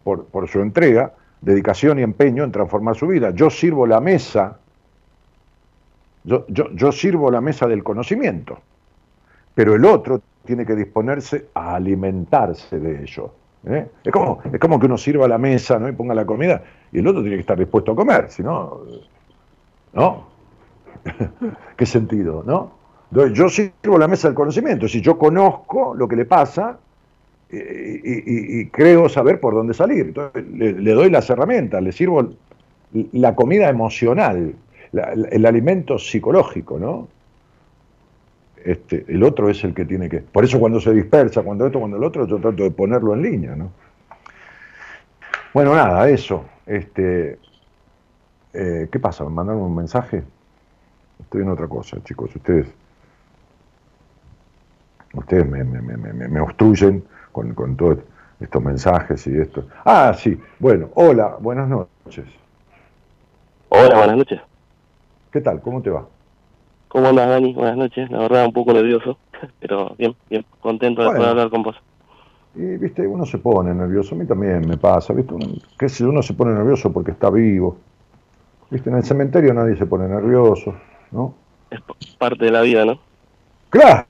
[0.04, 3.32] por, su entrega, dedicación y empeño en transformar su vida.
[3.32, 4.60] Yo sirvo la mesa,
[6.24, 8.60] yo, sirvo la mesa del conocimiento,
[9.54, 13.32] pero el otro tiene que disponerse a alimentarse de ello.
[13.66, 13.88] ¿eh?
[14.04, 15.88] Es, como, es como que uno sirva la mesa ¿no?
[15.90, 18.82] y ponga la comida y el otro tiene que estar dispuesto a comer, si no,
[19.94, 20.35] ¿no?
[21.78, 22.72] ¿Qué sentido, no?
[23.34, 26.80] Yo sirvo la mesa del conocimiento, si yo conozco lo que le pasa
[27.50, 30.14] y, creo saber por dónde salir,
[30.52, 32.34] le, doy las herramientas, le sirvo
[33.14, 34.56] la comida emocional,
[34.92, 37.08] el alimento psicológico, ¿no?
[38.66, 40.22] Este, el otro es el que tiene que.
[40.22, 43.22] Por eso cuando se dispersa, cuando esto, cuando el otro, yo trato de ponerlo en
[43.22, 43.70] línea, ¿no?
[45.54, 46.46] Bueno, nada, eso.
[46.66, 47.38] Este,
[48.54, 49.24] eh, ¿Qué pasa?
[49.24, 50.24] ¿Me mandaron un mensaje?
[51.36, 52.34] Estoy en otra cosa, chicos.
[52.34, 52.66] Ustedes,
[55.14, 57.98] ustedes me, obstruyen con, con todos
[58.40, 59.66] estos mensajes y esto.
[59.84, 60.40] Ah, sí.
[60.60, 62.24] Bueno, hola, buenas noches.
[63.68, 64.40] Hola, buenas noches.
[65.30, 65.60] ¿Qué tal?
[65.60, 66.06] ¿Cómo te va?
[66.88, 67.54] ¿Cómo andas, Dani?
[67.54, 68.10] Buenas noches.
[68.10, 69.18] La verdad, un poco nervioso,
[69.60, 71.76] pero bien, bien, contento de poder hablar con vos.
[72.56, 75.48] Y, viste, uno se pone nervioso, a mí también me pasa, viste, uno,
[75.86, 77.76] si uno se pone nervioso porque está vivo.
[78.70, 80.74] Viste, en el cementerio nadie se pone nervioso.
[81.72, 81.82] Es
[82.18, 83.00] parte de la vida, ¿no?
[83.70, 84.06] Claro,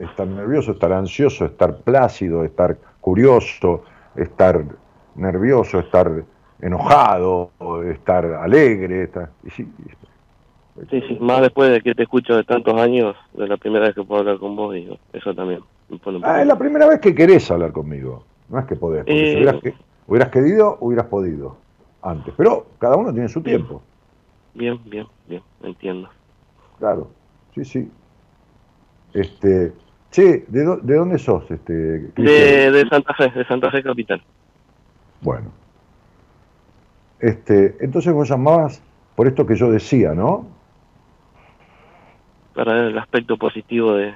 [0.00, 3.84] estar nervioso, estar ansioso, estar plácido, estar curioso,
[4.16, 4.64] estar
[5.14, 6.10] nervioso, estar
[6.60, 7.50] enojado,
[7.90, 9.10] estar alegre.
[9.56, 9.66] Sí,
[10.90, 14.02] sí, más después de que te escucho de tantos años, de la primera vez que
[14.02, 15.60] puedo hablar con vos, digo, eso también
[16.22, 19.36] Ah, es la primera vez que querés hablar conmigo, no es que podés, porque si
[19.36, 19.74] hubieras, eh,
[20.06, 21.56] hubieras querido, hubieras podido
[22.02, 23.82] antes, pero cada uno tiene su tiempo.
[24.54, 26.08] Bien, bien, bien, entiendo.
[26.78, 27.10] Claro,
[27.54, 27.90] sí, sí.
[29.12, 29.72] Este,
[30.10, 31.50] che, ¿de, de dónde sos?
[31.50, 34.22] Este, de, de, Santa Fe, de Santa Fe Capital.
[35.20, 35.50] Bueno.
[37.20, 38.82] Este, entonces vos llamabas
[39.16, 40.46] por esto que yo decía, ¿no?
[42.54, 44.14] Para ver el aspecto positivo de,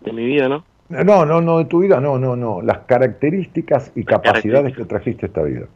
[0.00, 0.64] de mi vida, ¿no?
[0.90, 2.60] No, no, no, de tu vida, no, no, no.
[2.60, 5.66] Las características y capacidades que trajiste a esta vida.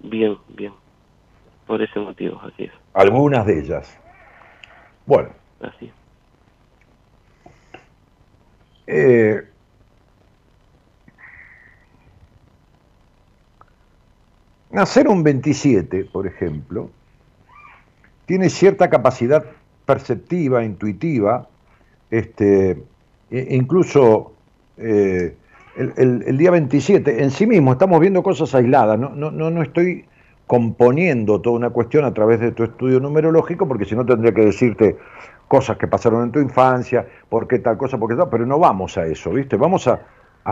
[0.00, 0.72] Bien, bien
[1.66, 2.72] por ese motivo, así es.
[2.96, 3.94] Algunas de ellas.
[5.04, 5.28] Bueno.
[5.60, 5.92] Así.
[8.86, 9.44] Eh,
[14.70, 16.90] nacer un 27, por ejemplo,
[18.24, 19.44] tiene cierta capacidad
[19.84, 21.48] perceptiva, intuitiva,
[22.10, 22.82] este,
[23.30, 24.32] e incluso
[24.78, 25.36] eh,
[25.76, 29.62] el, el, día 27 en sí mismo estamos viendo cosas aisladas, no, no, no, no
[29.62, 30.06] estoy
[30.46, 34.44] componiendo toda una cuestión a través de tu estudio numerológico, porque si no tendría que
[34.44, 34.96] decirte
[35.48, 38.58] cosas que pasaron en tu infancia, por qué tal cosa, por qué tal, pero no
[38.58, 39.56] vamos a eso, ¿viste?
[39.56, 40.00] Vamos a,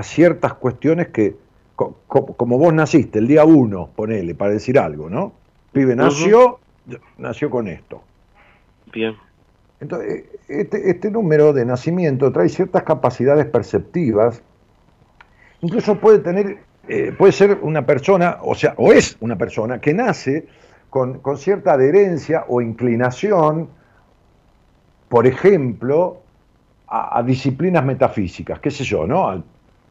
[0.03, 1.37] ciertas cuestiones que,
[1.77, 5.33] como vos naciste, el día uno, ponele, para decir algo, ¿no?
[5.73, 6.59] Pibe nació,
[7.17, 8.03] nació con esto.
[8.93, 9.15] Bien.
[9.81, 14.43] Entonces, este, este número de nacimiento trae ciertas capacidades perceptivas,
[15.61, 16.59] incluso puede tener,
[16.89, 20.47] eh, puede ser una persona, o sea, o es una persona que nace
[20.91, 23.69] con, cierta adherencia o inclinación,
[25.09, 26.21] por ejemplo,
[26.87, 29.43] a, disciplinas metafísicas, qué sé yo, ¿no?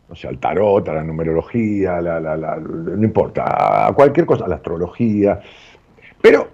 [0.09, 5.41] O sea, al tarot, a la numerología, no importa, a cualquier cosa, a la astrología.
[6.21, 6.49] Pero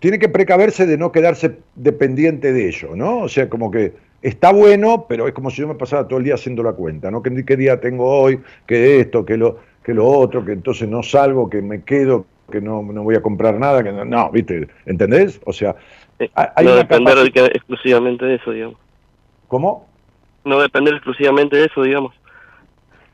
[0.00, 3.20] tiene que precaverse de no quedarse dependiente de ello, ¿no?
[3.20, 6.24] O sea, como que está bueno, pero es como si yo me pasara todo el
[6.24, 7.22] día haciendo la cuenta, ¿no?
[7.22, 8.40] ¿Qué, qué día tengo hoy?
[8.66, 9.24] ¿Qué esto?
[9.24, 10.44] ¿Qué lo, qué lo otro?
[10.44, 13.92] Que entonces no salgo, que me quedo, que no, no voy a comprar nada, que
[13.92, 14.68] no, ¿viste?
[14.86, 15.40] ¿Entendés?
[15.44, 15.76] O sea,
[16.34, 17.18] hay no depender
[17.54, 18.76] exclusivamente de eso, digamos.
[19.46, 19.86] ¿Cómo?
[20.44, 22.14] No depender exclusivamente de eso, digamos.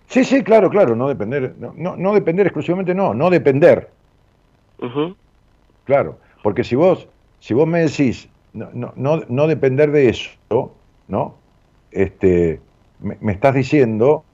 [0.08, 3.88] Sí, sí, claro, claro, no depender, no, no, depender exclusivamente, no, no depender.
[5.84, 7.08] Claro, porque si vos,
[7.40, 10.30] si vos me decís no, no, no, depender de eso,
[11.08, 11.34] ¿no?
[11.90, 12.60] Este,
[13.00, 14.24] me, estás diciendo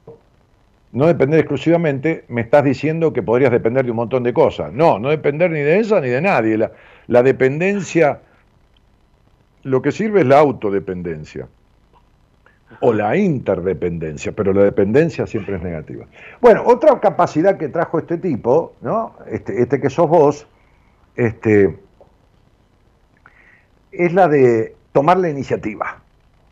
[0.92, 4.72] no depender exclusivamente, me estás diciendo que podrías depender de un montón de cosas.
[4.72, 6.58] No, no depender ni de esa ni de nadie.
[6.58, 6.72] La,
[7.06, 8.20] la dependencia,
[9.62, 11.46] lo que sirve es la autodependencia
[12.80, 16.06] o la interdependencia, pero la dependencia siempre es negativa.
[16.40, 19.14] Bueno, otra capacidad que trajo este tipo, ¿no?
[19.26, 20.46] Este, este que sos vos,
[21.16, 21.78] este,
[23.92, 25.99] es la de tomar la iniciativa,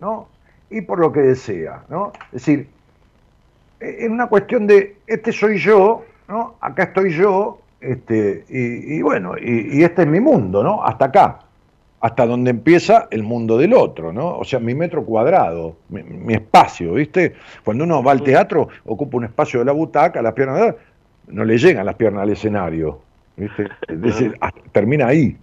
[0.01, 0.29] ¿no?
[0.71, 2.13] Y por lo que desea, ¿no?
[2.27, 2.69] Es decir,
[3.81, 6.57] en una cuestión de, este soy yo, ¿no?
[6.61, 10.85] Acá estoy yo, este, y, bueno, y, este es mi mundo, ¿no?
[10.85, 11.39] Hasta acá,
[12.01, 14.37] hasta donde empieza el mundo del otro, ¿no?
[14.37, 17.35] O sea, mi metro cuadrado, mi, espacio, ¿viste?
[17.65, 20.75] Cuando uno va al teatro, ocupa un espacio de la butaca, las piernas,
[21.29, 23.01] no le llegan las piernas al escenario,
[23.37, 23.69] ¿viste?
[23.87, 24.39] Es decir,
[24.73, 25.37] termina ahí.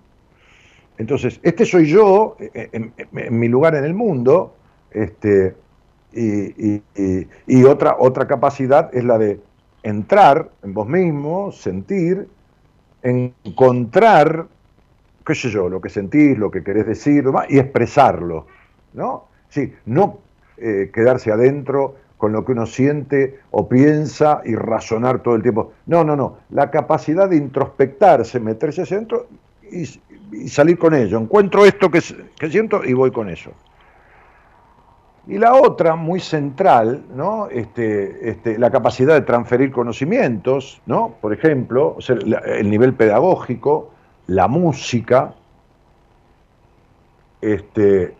[0.97, 4.55] Entonces, este soy yo, eh, en, en mi lugar en el mundo,
[4.91, 5.55] este,
[6.15, 9.39] y, otra, otra capacidad es la de
[9.83, 12.27] entrar en vos mismo, sentir,
[13.03, 14.47] encontrar,
[15.25, 18.47] qué sé yo, lo que sentís, lo que querés decir, y expresarlo,
[18.93, 19.25] ¿no?
[19.49, 20.19] Sí, no
[20.57, 25.73] eh, quedarse adentro con lo que uno siente o piensa y razonar todo el tiempo.
[25.85, 26.37] No, no, no.
[26.49, 29.27] La capacidad de introspectarse, meterse adentro
[29.69, 29.83] y,
[30.31, 31.17] y salir con ello.
[31.17, 32.01] Encuentro esto que,
[32.37, 33.51] que siento y voy con eso.
[35.27, 37.47] Y la otra, muy central, ¿no?
[37.49, 41.15] Este, este, la capacidad de transferir conocimientos, ¿no?
[41.19, 43.91] por ejemplo, el nivel pedagógico,
[44.27, 45.33] la música,
[47.41, 48.15] este,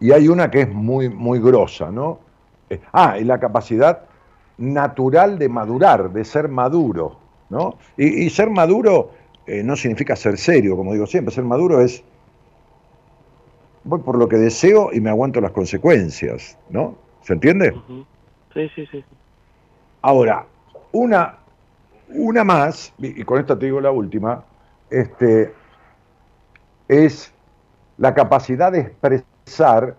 [0.00, 2.20] y hay una que es muy, muy grosa, ¿no?
[2.70, 4.02] Eh, ah, y la capacidad
[4.58, 7.16] natural de madurar, de ser maduro,
[7.50, 7.78] ¿no?
[7.96, 9.12] Y, ser maduro
[9.48, 12.04] eh, no significa ser serio, como digo siempre, ser maduro es
[13.84, 16.96] voy por lo que deseo y me aguanto las consecuencias, ¿no?
[17.22, 17.74] ¿Se entiende?
[18.52, 19.02] Sí, sí, sí.
[20.02, 20.44] Ahora,
[20.92, 21.38] una,
[22.10, 24.44] una más, y con esta te digo la última,
[24.90, 25.54] este,
[26.86, 27.32] es
[27.96, 29.96] la capacidad de expresar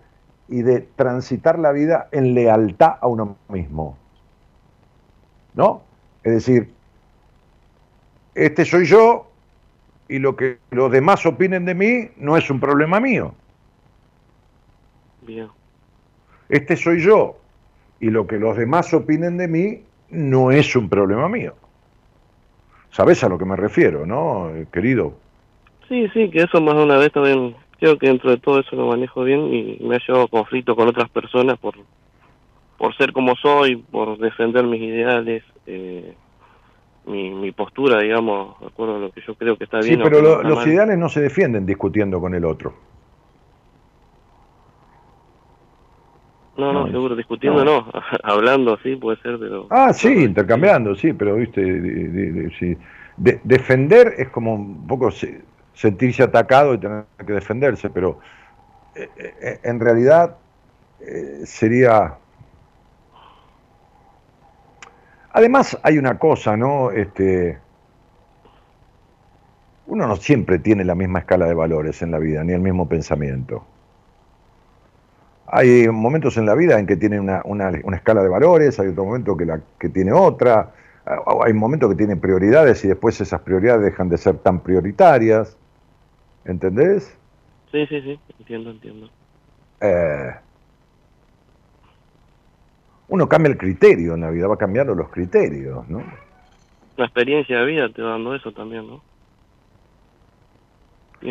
[0.48, 3.96] y de transitar la vida en lealtad a uno mismo.
[5.54, 5.82] ¿No?
[6.22, 6.72] Es decir,
[8.36, 9.29] este soy yo
[10.10, 13.32] y lo que los demás opinen de mí no es un problema mío.
[16.48, 17.36] Este soy yo.
[18.00, 21.54] Y lo que los demás opinen de mí no es un problema mío.
[22.90, 25.14] ¿Sabes a lo que me refiero, no, querido?
[25.88, 28.74] Sí, sí, que eso más de una vez también, creo que dentro de todo eso
[28.74, 31.76] lo manejo bien y me ha llevado conflicto con otras personas por,
[32.78, 36.14] por ser como soy, por defender mis ideales, eh,
[37.10, 39.96] mi, mi postura, digamos, de acuerdo a lo que yo creo que está bien.
[39.96, 42.74] Sí, pero los ideales no se defienden discutiendo con el otro.
[46.60, 47.86] No, no, seguro, discutiendo no,
[48.22, 49.66] hablando así puede ser, pero...
[49.70, 51.62] Ah, sí, intercambiando, sí, pero viste,
[53.16, 55.10] defender es como un poco
[55.72, 58.18] sentirse atacado y tener que defenderse, pero
[58.94, 60.36] eh, eh, en realidad
[61.00, 62.18] eh, sería...
[65.32, 66.90] Además hay una cosa, ¿no?
[66.90, 67.58] Este,
[69.86, 72.88] uno no siempre tiene la misma escala de valores en la vida, ni el mismo
[72.88, 73.64] pensamiento.
[75.46, 77.42] Hay momentos en la vida en que tiene una,
[77.92, 80.72] escala de valores, hay otro momento que, la, que tiene otra,
[81.44, 85.56] hay momentos que tiene prioridades y después esas prioridades dejan de ser tan prioritarias.
[86.44, 87.16] ¿Entendés?
[87.70, 89.10] Sí, sí, sí, entiendo, entiendo.
[89.80, 90.34] Eh,
[93.10, 96.02] uno cambia el criterio en la vida, va cambiando los criterios, ¿no?
[96.96, 99.02] La experiencia de vida te va dando eso también, ¿no?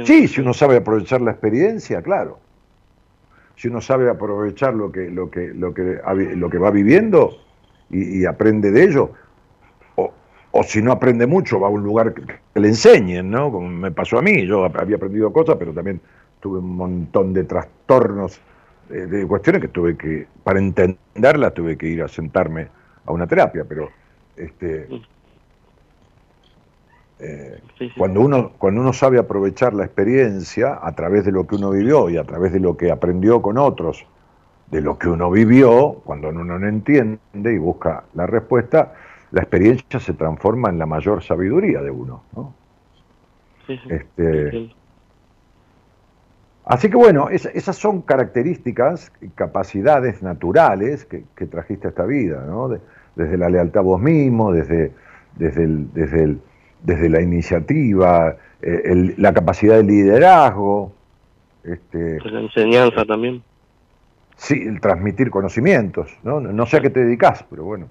[0.03, 2.39] Sí, si uno sabe aprovechar la experiencia, claro.
[3.55, 5.99] Si uno sabe aprovechar lo que, lo que, lo que,
[6.35, 7.37] lo que va viviendo
[7.89, 9.11] y, aprende de ello,
[9.95, 10.13] o,
[10.51, 12.23] o, si no aprende mucho, va a un lugar que,
[12.59, 13.51] le enseñen, ¿no?
[13.51, 15.99] Como me pasó a mí, yo había aprendido cosas, pero también
[16.39, 18.39] tuve un montón de trastornos,
[18.89, 22.67] eh, de cuestiones que tuve que, para entenderlas, tuve que ir a sentarme
[23.05, 23.89] a una terapia, pero
[24.35, 24.87] este,
[27.19, 27.59] eh,
[27.97, 32.09] Cuando, uno, cuando uno sabe aprovechar la experiencia a través de lo que uno vivió
[32.09, 34.05] y a través de lo que aprendió con otros,
[34.67, 38.93] de lo que uno vivió, cuando uno no entiende y busca la respuesta,
[39.31, 42.23] la experiencia se transforma en la mayor sabiduría de uno.
[43.67, 44.73] Este,
[46.69, 52.69] así que bueno, esas son características y capacidades naturales que, trajiste a esta vida, ¿no?
[53.15, 54.93] desde la lealtad a vos mismo, desde,
[55.37, 56.41] desde el, desde el
[56.83, 60.93] desde la iniciativa, eh, la capacidad de liderazgo.
[61.63, 63.43] Este, la enseñanza también.
[64.35, 66.39] Sí, el transmitir conocimientos, ¿no?
[66.39, 67.87] No sé a qué te dedicas, pero bueno.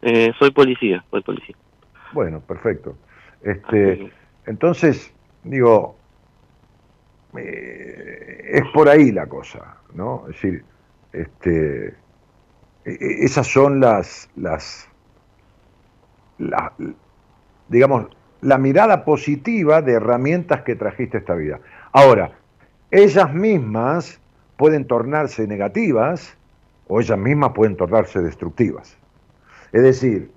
[0.00, 1.54] Eh, soy policía, soy policía.
[2.12, 2.96] Bueno, perfecto.
[3.42, 4.10] Este,
[4.46, 5.12] entonces,
[5.44, 5.96] digo,
[7.36, 10.24] eh, es por ahí la cosa, ¿no?
[10.28, 10.64] Es decir,
[11.12, 11.94] este, e,
[12.84, 14.88] e, esas son las, las,
[17.68, 18.06] digamos,
[18.40, 21.60] la mirada positiva de herramientas que trajiste a esta vida.
[21.92, 22.32] Ahora,
[22.90, 24.20] ellas mismas
[24.56, 26.36] pueden tornarse negativas
[26.88, 28.98] o ellas mismas pueden tornarse destructivas.
[29.72, 30.30] Es decir,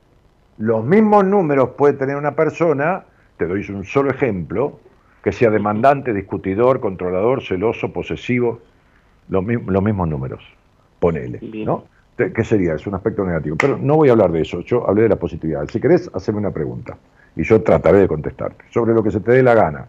[0.58, 3.06] los mismos números puede tener una persona,
[3.38, 4.80] te doy un solo ejemplo,
[5.26, 8.62] que sea demandante, discutidor, controlador, celoso, posesivo,
[9.28, 10.44] los, los mismos números,
[11.00, 11.86] ponele, ¿no?
[12.16, 12.76] ¿Qué sería?
[12.76, 13.56] Es un aspecto negativo.
[13.60, 15.68] Pero no voy a hablar de eso, yo hablé de la positividad.
[15.68, 16.96] Si querés, haceme una pregunta
[17.36, 19.88] y yo trataré de contestarte sobre lo que se te dé la gana.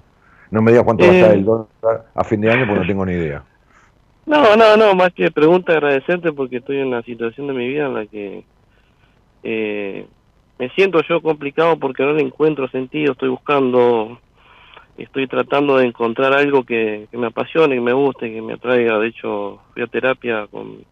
[0.50, 1.44] No me digas cuánto va a estar el eh.
[1.44, 3.44] dólar a fin de año porque no tengo ni idea.
[4.24, 7.88] No, no, no, más que pregunta agradecerte porque estoy en una situación de mi vida
[7.88, 8.42] en la que
[9.42, 10.06] eh,
[10.58, 14.18] me siento yo complicado porque no le encuentro sentido, estoy buscando,
[15.04, 18.98] estoy tratando de encontrar algo que, que me apasione, que me guste, que me atraiga.
[18.98, 20.84] De hecho, fui a terapia con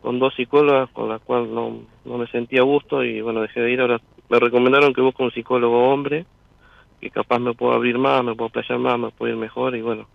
[0.00, 3.60] con dos psicólogas con las cuales no, no me sentía a gusto y bueno, dejé
[3.60, 3.80] de ir.
[3.80, 6.24] Ahora me recomendaron que busque un psicólogo hombre,
[7.00, 9.82] que capaz me pueda abrir más, me pueda playar más, me pueda ir mejor y
[9.82, 10.06] bueno.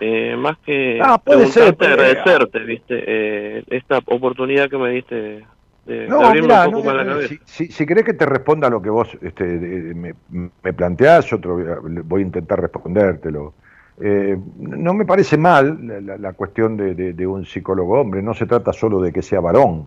[0.00, 5.44] Eh, más que ah, puede ser, agradecerte, viste, eh, esta oportunidad que me diste
[5.86, 7.34] de, no, abrirme un poco más la cabeza.
[7.44, 12.22] Si, si, querés que te responda lo que vos este, me, me planteás, otro voy
[12.22, 13.54] a intentar respondértelo.
[14.00, 15.78] Eh, no me parece mal
[16.18, 19.86] la, cuestión de, un psicólogo hombre, no se trata solo de que sea varón,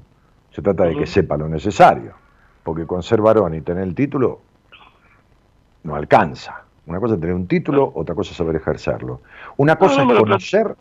[0.52, 2.14] se trata de que sepa lo necesario,
[2.64, 4.42] porque con ser varón y tener el título
[5.84, 6.64] no alcanza.
[6.86, 9.22] Una cosa es tener un título, otra cosa es saber ejercerlo.
[9.58, 10.76] Una cosa es conocer...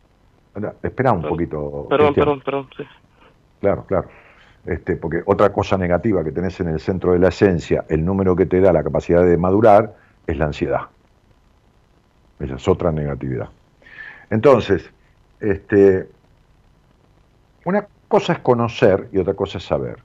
[0.82, 1.88] Espera un poquito.
[1.88, 2.68] Perdón, perdón, perdón.
[3.60, 4.08] Claro, claro.
[4.66, 8.34] Este, porque otra cosa negativa que tenés en el centro de la esencia, el número
[8.34, 9.94] que te da la capacidad de madurar,
[10.26, 10.82] es la ansiedad.
[12.40, 13.48] Esa es otra negatividad.
[14.30, 14.90] Entonces,
[15.40, 16.08] este,
[17.64, 19.98] una cosa es conocer y otra cosa es saber.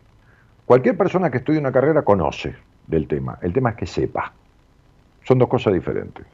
[0.66, 2.56] Cualquier persona que estudie una carrera conoce
[2.86, 3.40] del tema.
[3.42, 4.34] El tema es que sepa.
[5.24, 6.26] Son dos cosas diferentes.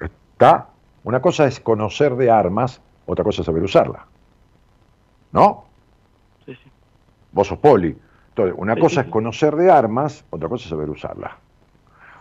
[0.00, 0.68] ¿Está?
[1.04, 4.06] Una cosa es conocer de armas, otra cosa es saber usarla.
[5.32, 5.64] ¿No?
[7.32, 7.96] Vos sos poli.
[8.28, 11.36] Entonces, una cosa es conocer de armas, otra cosa es saber usarla.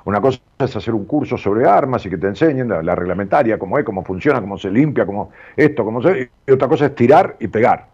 [0.03, 3.77] Una cosa es hacer un curso sobre armas y que te enseñen la, reglamentaria, cómo
[3.77, 6.31] es, cómo funciona, cómo se limpia, cómo esto, cómo se...
[6.47, 7.87] Y otra cosa es tirar y pegar.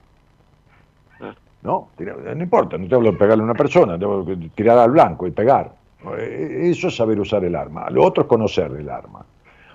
[1.63, 1.89] ¿No?
[1.99, 5.32] No importa, no tengo que pegarle a una persona, tengo que tirar al blanco y
[5.32, 5.72] pegar.
[6.18, 7.89] E, eso es saber usar el arma.
[7.89, 9.26] Lo otro es conocer el arma.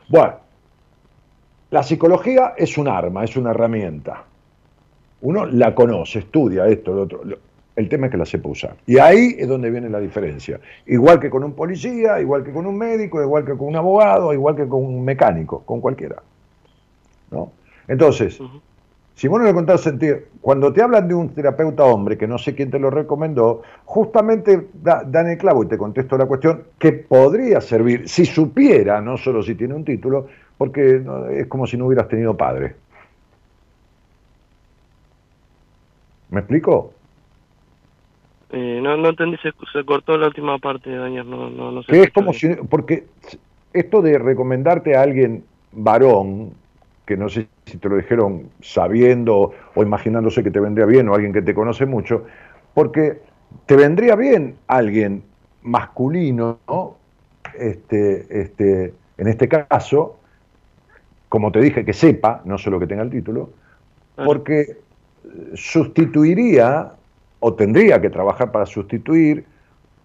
[0.08, 0.34] Bueno,
[1.70, 4.24] la psicología es un arma, es una herramienta.
[5.22, 7.22] Uno la conoce, estudia esto, lo otro.
[7.74, 8.76] El tema es que la sepa usar.
[8.86, 10.60] Y ahí es donde viene la diferencia.
[10.86, 14.34] Igual que con un policía, igual que con un médico, igual que con un abogado,
[14.34, 16.22] igual que con un mecánico, con cualquiera.
[17.30, 17.52] ¿No?
[17.88, 18.38] Entonces,
[19.14, 22.36] si vos no le contás sentir, cuando te hablan de un terapeuta hombre, que no
[22.36, 26.92] sé quién te lo recomendó, justamente dan el clavo y te contesto la cuestión que
[26.92, 30.26] podría servir, si supiera, no solo si tiene un título,
[30.58, 31.02] porque
[31.32, 32.74] es como si no hubieras tenido padre.
[36.32, 36.94] ¿Me explico?
[38.52, 42.48] Eh, no, no entendí, se, cortó la última parte, Daniel, no, no, es como si,
[42.70, 43.04] porque
[43.72, 46.50] esto de recomendarte a alguien varón,
[47.04, 51.06] que que no sé si te lo dijeron sabiendo o imaginándose que te vendría bien
[51.10, 52.24] o alguien que te conoce mucho,
[52.72, 53.20] porque
[53.66, 55.22] te vendría bien alguien
[55.62, 56.60] masculino,
[57.58, 60.18] este, este, en este caso,
[61.28, 63.50] como te dije, que sepa, no solo que tenga el título,
[64.16, 64.78] porque
[65.54, 66.92] sustituiría
[67.40, 69.44] o tendría que trabajar para sustituir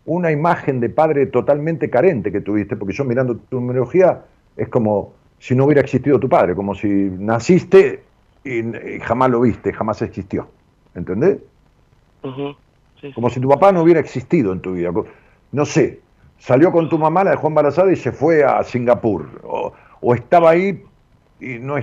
[0.06, 4.22] una imagen de padre totalmente carente que tuviste, porque yo mirando tu numerología
[4.56, 8.04] es como si no hubiera existido tu padre, como si naciste
[8.44, 8.64] y,
[9.02, 10.48] jamás lo viste, jamás existió.
[10.96, 11.38] ¿Entendés?
[13.14, 14.92] Como si tu papá no hubiera existido en tu vida.
[15.52, 16.00] No sé,
[16.40, 19.28] salió con tu mamá, la dejó embarazada y se fue a Singapur.
[19.44, 20.84] O, estaba ahí
[21.40, 21.76] y, no,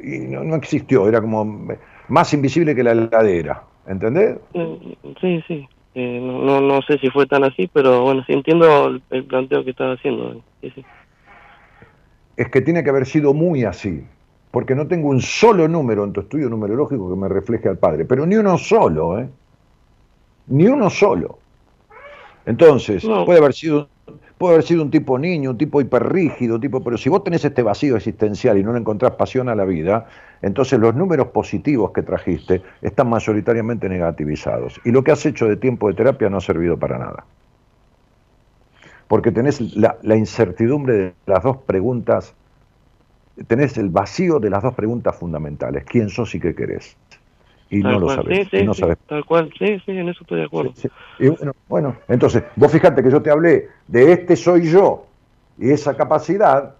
[0.00, 1.68] no, existió, era como
[2.08, 3.64] más invisible que la heladera.
[3.86, 4.38] ¿Entendés?
[4.54, 5.68] Mm, sí, sí.
[5.94, 9.70] Eh, no, no, sé si fue tan así, pero bueno, sí entiendo el, planteo que
[9.70, 10.42] estaba haciendo.
[10.60, 10.84] Sí, sí
[12.36, 14.04] es que tiene que haber sido muy así,
[14.50, 18.04] porque no tengo un solo número en tu estudio numerológico que me refleje al padre,
[18.04, 19.28] pero ni uno solo, ¿eh?
[20.48, 21.38] Ni uno solo.
[22.44, 23.88] Entonces, puede haber sido
[24.42, 27.62] puede haber sido un tipo niño, un tipo hiperrígido, tipo, pero si vos tenés este
[27.62, 30.06] vacío existencial y no le encontrás pasión a la vida,
[30.42, 34.80] entonces los números positivos que trajiste están mayoritariamente negativizados.
[34.84, 37.24] Y lo que has hecho de tiempo de terapia no ha servido para nada
[39.06, 42.34] porque tenés la, incertidumbre de las dos preguntas,
[43.46, 46.96] tenés el vacío de las dos preguntas fundamentales, quién sos y qué querés.
[47.72, 48.48] Y no lo sabés.
[48.50, 50.74] Sí, sí, Tal cual, sí, sí, en eso estoy de acuerdo.
[51.18, 51.30] Y
[51.68, 55.06] bueno, entonces, vos fijate que yo te hablé de este soy yo
[55.56, 56.74] y esa capacidad,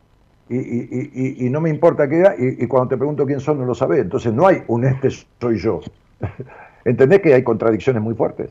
[0.51, 4.01] y, no me importa qué era, y, cuando te pregunto quién son no lo sabés.
[4.01, 5.09] Entonces no hay un este
[5.41, 5.81] soy yo.
[6.85, 8.51] ¿Entendés que hay contradicciones muy fuertes?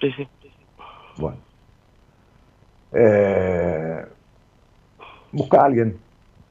[0.00, 0.28] Sí, sí.
[1.16, 1.38] Bueno.
[2.92, 4.04] Eh,
[5.32, 5.98] busca a alguien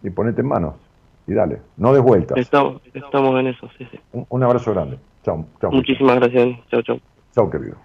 [0.01, 0.82] y ponete en manos
[1.28, 2.38] y dale, no des vueltas.
[2.38, 3.99] Estamos, estamos en eso, sí, sí.
[4.11, 4.99] Un, abrazo grande.
[5.24, 5.45] Chao.
[5.59, 6.57] chao Muchísimas gracias.
[6.69, 6.99] Chao, chao.
[7.34, 7.78] Chao, querido.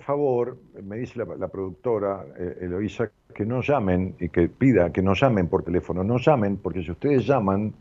[0.00, 5.14] Favor, me dice la, productora eh, Eloisa, que no llamen y que pida que no
[5.14, 6.02] llamen por teléfono.
[6.04, 7.72] No llamen, porque si ustedes llaman,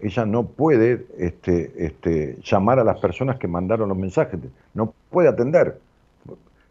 [0.00, 4.38] ella no puede este, este, llamar a las personas que mandaron los mensajes.
[4.74, 5.80] No puede atender.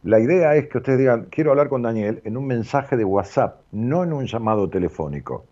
[0.04, 3.62] La idea es que ustedes digan, quiero hablar con Daniel en un mensaje de WhatsApp,
[3.72, 5.46] no en un llamado telefónico.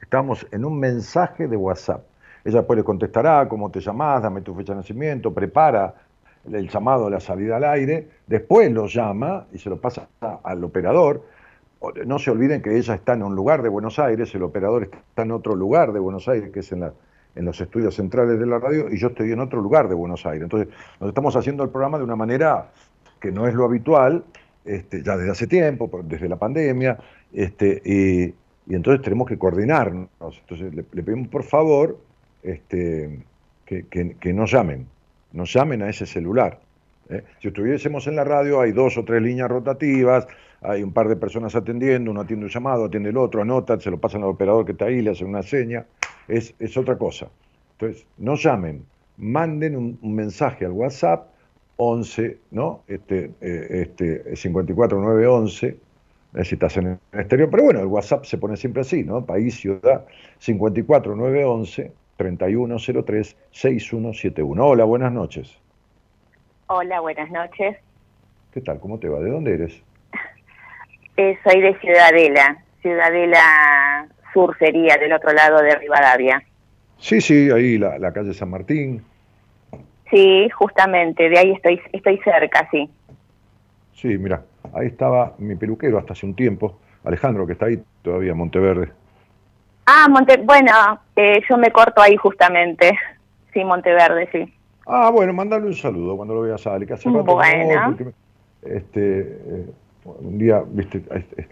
[0.00, 2.02] Estamos en un mensaje de WhatsApp.
[2.44, 5.94] Ella después le contestará, cómo te llamás, dame tu fecha de nacimiento, prepara
[6.52, 10.08] el llamado a la salida al aire, después lo llama y se lo pasa
[10.42, 11.22] al operador.
[12.06, 15.22] No se olviden que ella está en un lugar de Buenos Aires, el operador está
[15.22, 16.82] en otro lugar de Buenos Aires, que es en,
[17.34, 20.24] en los estudios centrales de la radio, y yo estoy en otro lugar de Buenos
[20.24, 20.42] Aires.
[20.42, 20.68] Entonces,
[21.00, 22.70] nos estamos haciendo el programa de una manera
[23.20, 24.24] que no es lo habitual,
[24.64, 26.98] este, ya desde hace tiempo, desde la pandemia,
[27.32, 28.34] este, y,
[28.72, 30.08] entonces tenemos que coordinarnos.
[30.20, 31.98] Entonces, le, pedimos por favor
[32.42, 33.22] este,
[33.66, 34.86] que, que nos llamen
[35.34, 36.58] nos llamen a ese celular.
[37.10, 37.22] ¿eh?
[37.42, 40.26] Si estuviésemos en la radio, hay dos o tres líneas rotativas,
[40.62, 43.90] hay un par de personas atendiendo, uno atiende un llamado, atiende el otro, anota, se
[43.90, 45.84] lo pasan al operador que está ahí, le hacen una seña,
[46.28, 47.28] es, es otra cosa.
[47.72, 48.84] Entonces, no llamen,
[49.18, 51.28] manden un, mensaje al WhatsApp
[51.76, 52.82] 11, ¿no?
[52.86, 55.76] Este, eh, este, 54911,
[56.34, 59.26] eh, si estás en el exterior, pero bueno, el WhatsApp se pone siempre así, ¿no?
[59.26, 60.06] País, ciudad,
[60.38, 64.58] 54911 3103-6171.
[64.60, 65.56] Hola, buenas noches.
[66.66, 67.76] Hola, buenas noches.
[68.52, 68.78] ¿Qué tal?
[68.80, 69.20] ¿Cómo te va?
[69.20, 69.80] ¿De dónde eres?
[71.16, 76.42] Eh, soy de Ciudadela, Ciudadela Sur sería, del otro lado de Rivadavia.
[76.98, 79.04] Sí, sí, ahí la, la calle San Martín.
[80.10, 82.90] Sí, justamente, de ahí estoy, estoy cerca, sí.
[83.94, 88.34] Sí, mira, ahí estaba mi peluquero hasta hace un tiempo, Alejandro, que está ahí todavía,
[88.34, 88.90] Monteverde.
[89.86, 90.72] Ah, Monte, bueno,
[91.16, 92.98] eh, yo me corto ahí justamente.
[93.52, 94.54] Sí, Monteverde, sí.
[94.86, 97.96] Ah, bueno, mándale un saludo cuando lo veas a Ale, que hace rato bueno.
[98.62, 99.66] este, eh,
[100.04, 101.48] un día, viste, este,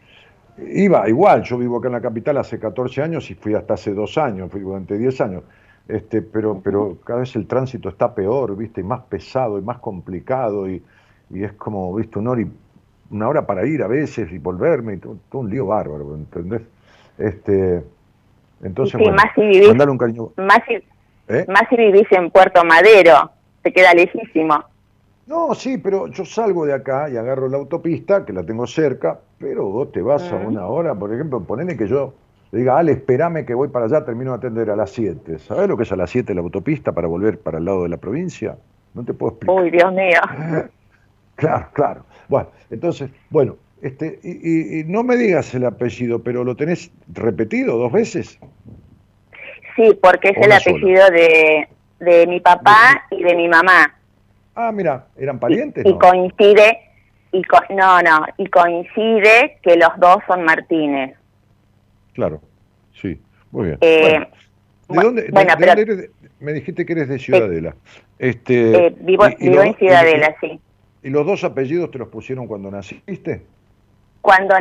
[0.58, 3.94] iba igual, yo vivo acá en la capital hace 14 años y fui hasta hace
[3.94, 5.44] dos años, fui durante 10 años,
[5.88, 9.78] este, pero, pero cada vez el tránsito está peor, viste, y más pesado y más
[9.78, 10.82] complicado y,
[11.30, 12.50] y es como, viste, una hora, y,
[13.10, 16.62] una hora para ir a veces y volverme, y todo, todo un lío bárbaro, ¿entendés?
[17.16, 17.82] Este,
[18.62, 20.32] entonces, sí, más si vivís, un cariño.
[20.36, 20.74] Más si,
[21.28, 21.44] ¿Eh?
[21.48, 23.30] más si vivís en Puerto Madero,
[23.62, 24.64] te queda lejísimo.
[25.26, 29.18] No, sí, pero yo salgo de acá y agarro la autopista, que la tengo cerca,
[29.38, 32.14] pero vos te vas a una hora, por ejemplo, ponele que yo
[32.50, 35.38] le diga, Ale, espérame que voy para allá, termino de atender a las 7.
[35.38, 37.88] ¿Sabés lo que es a las 7 la autopista para volver para el lado de
[37.88, 38.58] la provincia?
[38.94, 39.62] No te puedo explicar.
[39.62, 40.20] Uy, Dios mío.
[41.34, 42.04] claro, claro.
[42.28, 47.90] Bueno, entonces, bueno, este, y, no me digas el apellido, pero ¿lo tenés repetido dos
[47.90, 48.38] veces?
[49.74, 51.68] Sí, porque es el apellido de,
[51.98, 53.92] de, mi papá y de mi mamá.
[54.54, 55.84] Ah, mira, ¿eran parientes?
[55.84, 56.78] Y, coincide,
[57.32, 61.16] y no, no, y coincide que los dos son Martínez.
[62.12, 62.40] Claro,
[63.00, 63.20] sí,
[63.50, 63.78] muy bien.
[63.80, 64.20] Eh,
[64.90, 66.10] ¿De dónde, eres?
[66.38, 67.74] Me dijiste que eres de Ciudadela.
[68.20, 70.60] este, eh, vivo, vivo en Ciudadela, sí.
[71.02, 73.42] ¿Y los dos apellidos te los pusieron cuando naciste?
[74.22, 74.54] Cuando,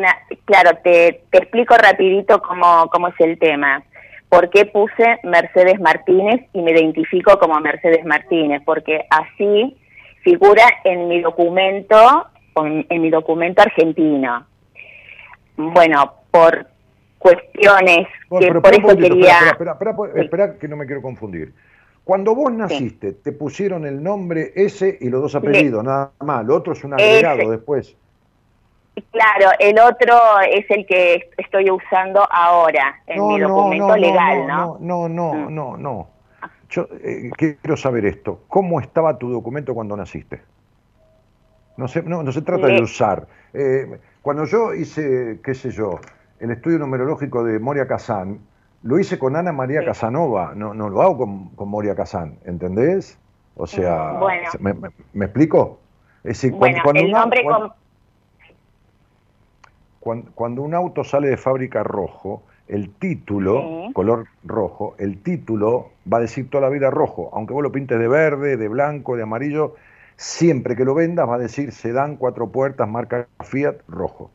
[0.46, 3.84] claro, te, te explico rapidito cómo, cómo es el tema.
[4.28, 8.62] ¿Por qué puse Mercedes Martínez y me identifico como Mercedes Martínez?
[8.66, 9.78] Porque así
[10.24, 14.46] figura en mi documento, en, mi documento argentino.
[15.58, 16.66] Bueno, por
[17.20, 18.08] cuestiones
[18.40, 19.38] que por eso quería...
[19.52, 21.54] Espera, espera, espera, que no me quiero confundir.
[22.04, 26.44] Cuando vos naciste, te pusieron el nombre ese y los dos apellidos, nada más.
[26.46, 27.96] Lo otro es un agregado después.
[29.12, 34.78] Claro, el otro es el que estoy usando ahora en mi documento legal, ¿no?
[34.80, 36.08] No, no, no, no, no.
[36.70, 38.44] Yo eh, quiero saber esto.
[38.48, 40.42] ¿Cómo estaba tu documento cuando naciste?
[41.78, 43.28] No se, no, no se trata de usar.
[43.54, 46.00] Eh, cuando yo hice, qué sé yo,
[46.40, 48.40] el estudio numerológico de Moria Kazán,
[48.84, 51.18] lo hice con Ana María Casanova, no, no lo hago
[51.56, 53.20] con, Moria Kazán, ¿entendés?
[53.56, 54.20] O sea,
[54.60, 54.74] me,
[55.14, 55.80] me, explico?
[56.24, 57.76] Es decir, bueno, cuando, el nombre cuando,
[60.04, 66.50] un auto sale de fábrica rojo, el título, color rojo, el título va a decir
[66.50, 69.76] toda la vida rojo, aunque vos lo pintes de verde, de blanco, de amarillo,
[70.16, 74.32] siempre que lo vendas va a decir sedán cuatro puertas, marca Fiat, rojo.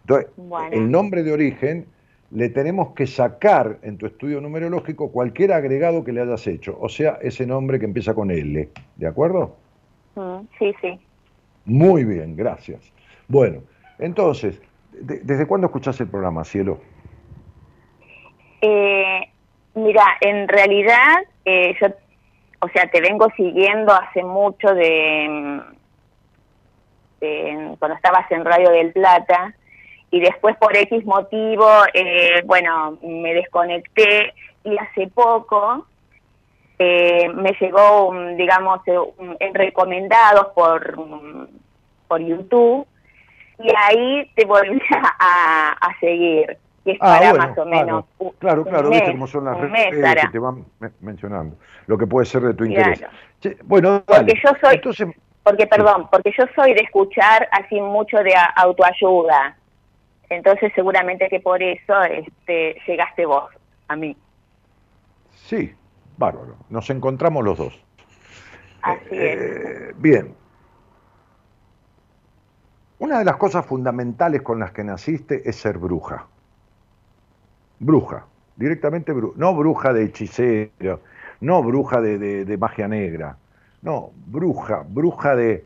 [0.00, 0.30] Entonces,
[0.72, 1.86] el nombre de origen
[2.30, 6.88] le tenemos que sacar en tu estudio numerológico cualquier agregado que le hayas hecho, o
[6.88, 9.56] sea, ese nombre que empieza con L, ¿de acuerdo?
[10.14, 10.98] Mm, sí, sí.
[11.64, 12.92] Muy bien, gracias.
[13.28, 13.60] Bueno,
[13.98, 14.60] entonces,
[15.00, 16.80] ¿Desde cuándo escuchás el programa, Cielo?
[18.60, 19.20] Eh,
[19.74, 21.88] mira, en realidad eh, yo,
[22.60, 25.60] o sea, te vengo siguiendo hace mucho de,
[27.20, 29.54] este, cuando estabas en Radio del Plata,
[30.10, 34.32] y después por X motivo, eh, bueno, me desconecté
[34.64, 35.86] y hace poco
[36.78, 40.98] eh, me llegó, digamos, en recomendados por,
[42.08, 42.86] por YouTube
[43.58, 44.80] y ahí te volví
[45.18, 46.56] a, a seguir.
[46.84, 48.04] Que es ah, para más o menos.
[48.38, 50.64] Claro, claro, viste cómo son las redes que te van
[51.00, 51.56] mencionando.
[51.86, 53.04] Lo que puede ser de tu interés.
[53.64, 55.14] bueno, Porque yo soy.
[55.42, 59.56] porque, perdón, porque yo soy de escuchar así mucho de autoayuda.
[60.30, 63.50] Entonces, seguramente que por eso este, llegaste vos
[63.88, 64.16] a mí.
[65.32, 65.74] Sí,
[66.16, 66.56] bárbaro.
[66.68, 67.84] Nos encontramos los dos.
[68.82, 69.40] Así es.
[69.40, 70.34] Eh, bien.
[72.98, 76.26] Una de las cosas fundamentales con las que naciste es ser bruja.
[77.78, 78.26] Bruja,
[78.56, 79.34] directamente bruja.
[79.38, 81.00] No bruja de hechicero,
[81.40, 83.36] no bruja de, magia negra.
[83.82, 85.64] No, bruja, bruja de,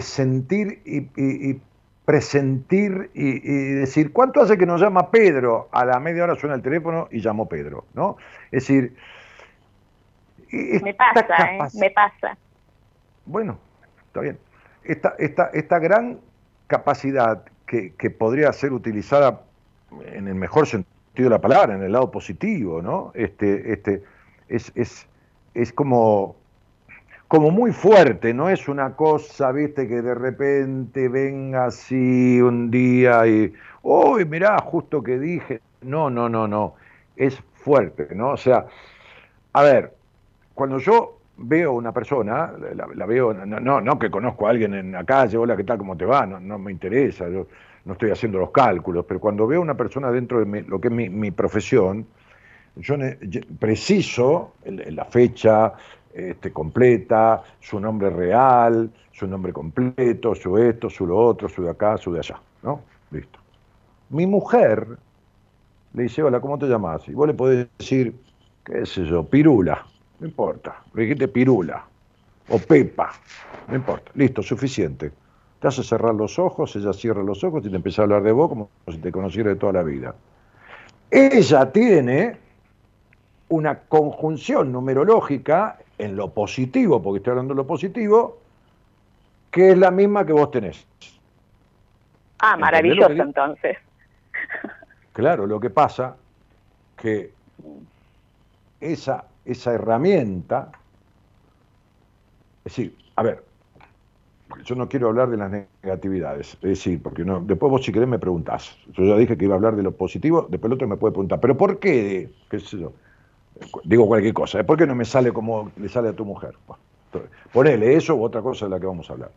[0.00, 1.60] sentir y,
[2.04, 3.40] presentir y,
[3.74, 5.68] decir, ¿cuánto hace que nos llama Pedro?
[5.72, 8.16] A la media hora suena el teléfono y llamó Pedro, ¿no?
[8.52, 8.94] Es decir...
[10.52, 11.58] Me pasa, ¿eh?
[11.80, 12.36] me pasa.
[13.24, 13.58] Bueno,
[14.06, 14.38] está bien.
[14.84, 16.20] Esta, esta, esta gran
[16.72, 19.42] capacidad que, podría ser utilizada
[20.06, 23.12] en el mejor sentido de la palabra, en el lado positivo, ¿no?
[23.14, 24.02] Este, este,
[24.48, 25.06] es, es,
[25.52, 26.34] es como,
[27.28, 33.26] como muy fuerte, no es una cosa, viste, que de repente venga así un día
[33.26, 33.52] y,
[33.82, 36.74] uy, mirá, justo que dije, no, no, no, no,
[37.16, 38.30] es fuerte, ¿no?
[38.30, 38.64] O sea,
[39.52, 39.94] a ver,
[40.54, 45.04] cuando yo veo una persona, la, veo, no, no que conozco a alguien en la
[45.04, 45.78] calle, hola, ¿qué tal?
[45.78, 46.26] ¿Cómo te va?
[46.26, 47.46] No, no me interesa, yo
[47.84, 50.94] no estoy haciendo los cálculos, pero cuando veo una persona dentro de lo que es
[50.94, 52.06] mi, profesión,
[52.76, 52.96] yo,
[53.58, 55.72] preciso la fecha
[56.14, 61.70] este, completa, su nombre real, su nombre completo, su esto, su lo otro, su de
[61.70, 62.80] acá, su de allá, ¿no?
[63.10, 63.38] Listo.
[64.10, 64.86] Mi mujer
[65.94, 67.06] le dice, hola, ¿cómo te llamas?
[67.08, 68.14] Y vos le podés decir,
[68.64, 69.86] qué sé yo, pirula.
[70.22, 70.76] No importa.
[70.94, 71.84] Le dijiste pirula
[72.48, 73.12] o pepa.
[73.66, 74.12] No importa.
[74.14, 75.10] Listo, suficiente.
[75.58, 78.30] Te hace cerrar los ojos, ella cierra los ojos y te empieza a hablar de
[78.30, 80.14] vos como si te conociera de toda la vida.
[81.10, 82.36] Ella tiene
[83.48, 88.38] una conjunción numerológica en lo positivo, porque estoy hablando de lo positivo,
[89.50, 90.86] que es la misma que vos tenés.
[92.38, 93.76] Ah, maravilloso entonces.
[95.12, 96.16] Claro, lo que pasa
[96.96, 97.32] que
[98.80, 100.70] esa esa herramienta.
[102.64, 103.44] Es decir, a ver,
[104.64, 108.08] yo no quiero hablar de las negatividades, es decir, porque no, después vos si querés
[108.08, 108.76] me preguntás.
[108.92, 111.12] Yo ya dije que iba a hablar de lo positivo, después el otro me puede
[111.12, 112.30] preguntar, pero ¿por qué?
[112.50, 112.60] ¿Qué?
[113.84, 114.64] Digo cualquier cosa, ¿eh?
[114.64, 116.54] ¿por qué no me sale como le sale a tu mujer?
[117.52, 119.30] ponele eso u otra cosa de la que vamos a hablar.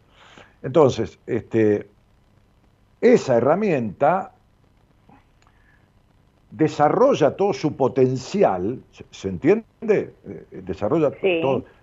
[0.64, 1.90] Entonces, este,
[3.02, 4.35] esa herramienta
[6.58, 8.80] desarrolla todo su potencial,
[9.12, 9.66] ¿se, entiende?
[9.82, 11.12] Eh, desarrolla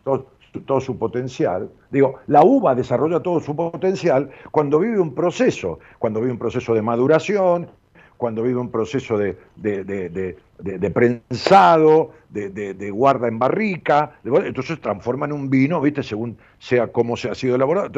[0.04, 1.70] todo, su potencial.
[1.90, 6.74] Digo, la uva desarrolla todo su potencial cuando vive un proceso, cuando vive un proceso
[6.74, 7.68] de maduración,
[8.16, 15.50] cuando vive un proceso de, de, prensado, de, guarda en barrica, entonces transforma en un
[15.50, 16.02] vino, ¿viste?
[16.02, 17.90] Según sea cómo se ha sido elaborado.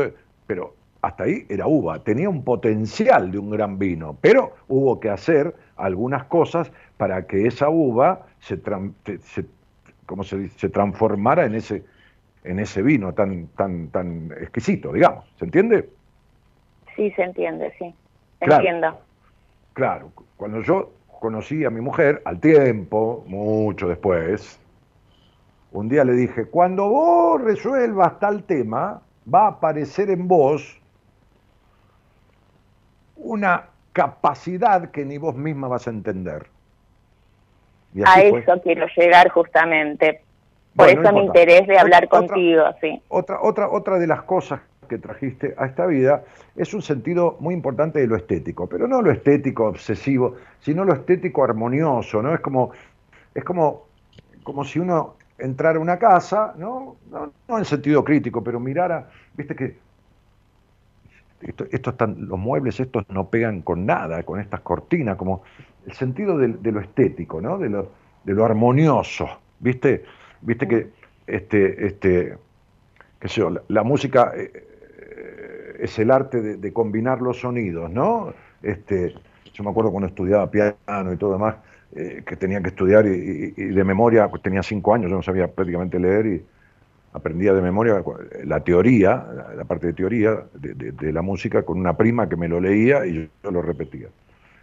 [0.47, 5.11] pero hasta ahí era uva, tenía un potencial de un gran vino, pero hubo que
[5.11, 8.61] hacer algunas cosas para que esa uva se,
[9.22, 9.45] se,
[10.07, 11.83] como se, se transformara en ese,
[12.45, 15.25] en ese vino tan, tan, tan exquisito, digamos.
[15.39, 15.89] ¿Se entiende?
[16.95, 17.95] Sí, se entiende, sí.
[18.41, 18.99] Entiendo.
[19.72, 24.61] Claro, cuando yo conocí a mi mujer, al tiempo, mucho después,
[25.72, 29.03] un día le dije, cuando vos resuelvas tal tema,
[29.33, 30.81] va a aparecer en vos
[33.16, 33.64] una
[33.95, 36.47] capacidad que ni vos misma vas a entender.
[38.05, 40.20] a eso quiero llegar justamente.
[40.76, 43.01] Por eso mi interés de hablar contigo, sí.
[43.09, 46.24] Otra, otra, otra de las cosas que trajiste a esta vida
[46.57, 50.92] es un sentido muy importante de lo estético, pero no lo estético obsesivo, sino lo
[50.92, 52.34] estético armonioso, ¿no?
[52.34, 52.72] Es como,
[53.32, 53.86] es como,
[54.42, 56.97] como si uno entrara a una casa, ¿no?
[57.09, 59.76] No, no en sentido crítico, pero mirara, viste que
[61.45, 65.42] esto, están, los muebles estos no pegan con nada, con estas cortinas, como
[65.86, 67.59] el sentido de, lo estético, ¿no?
[67.59, 67.90] de, lo,
[68.24, 69.28] de lo armonioso.
[69.61, 70.05] ¿Viste?
[70.40, 70.88] Viste que
[71.26, 72.36] este, este,
[73.18, 78.34] qué sé yo, la, música eh, es el arte de, combinar los sonidos, ¿no?
[78.62, 79.14] Este,
[79.53, 81.57] yo me acuerdo cuando estudiaba piano y todo demás,
[81.95, 85.99] eh, que tenía que estudiar y, de memoria, tenía cinco años, yo no sabía prácticamente
[85.99, 86.45] leer y
[87.15, 88.03] aprendía de memoria
[88.45, 89.25] la teoría,
[89.57, 93.31] la, parte de teoría de, la música con una prima que me lo leía y
[93.43, 94.09] yo, lo repetía.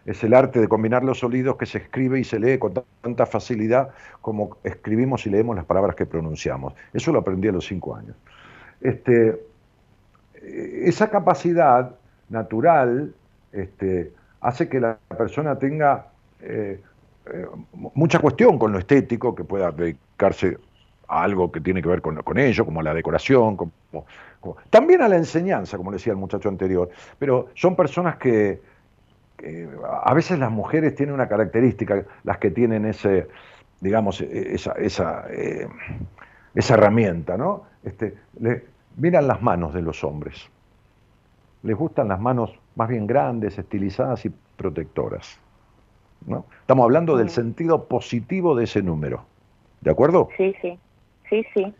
[0.05, 3.25] Es el arte de combinar los sonidos que se escribe y se lee con tanta
[3.25, 6.73] facilidad como escribimos y leemos las palabras que pronunciamos.
[6.93, 8.15] Eso lo aprendí a los cinco años.
[8.81, 9.39] Este,
[10.41, 11.95] esa capacidad
[12.29, 13.13] natural
[13.53, 16.07] este, hace que la persona tenga
[16.41, 16.81] eh,
[17.31, 17.45] eh,
[17.93, 20.57] mucha cuestión con lo estético, que pueda dedicarse
[21.11, 23.73] a algo que tiene que ver con, con ello, como la decoración, como,
[24.69, 26.89] también a la enseñanza, como decía el muchacho anterior,
[27.19, 28.61] pero son personas que,
[30.03, 33.27] a veces las mujeres tienen una característica, las que tienen ese,
[33.81, 35.67] digamos, e, esa, esa, eh,
[36.55, 37.63] esa herramienta, ¿no?
[37.83, 38.63] Este, le,
[38.95, 40.49] miran las manos de los hombres.
[41.63, 45.39] Les gustan las manos más bien grandes, estilizadas y protectoras.
[46.25, 46.45] ¿no?
[46.61, 49.25] Estamos hablando del sentido positivo de ese número.
[49.81, 50.29] ¿De acuerdo?
[50.37, 50.79] Sí, sí.
[51.31, 51.73] Sí, sí.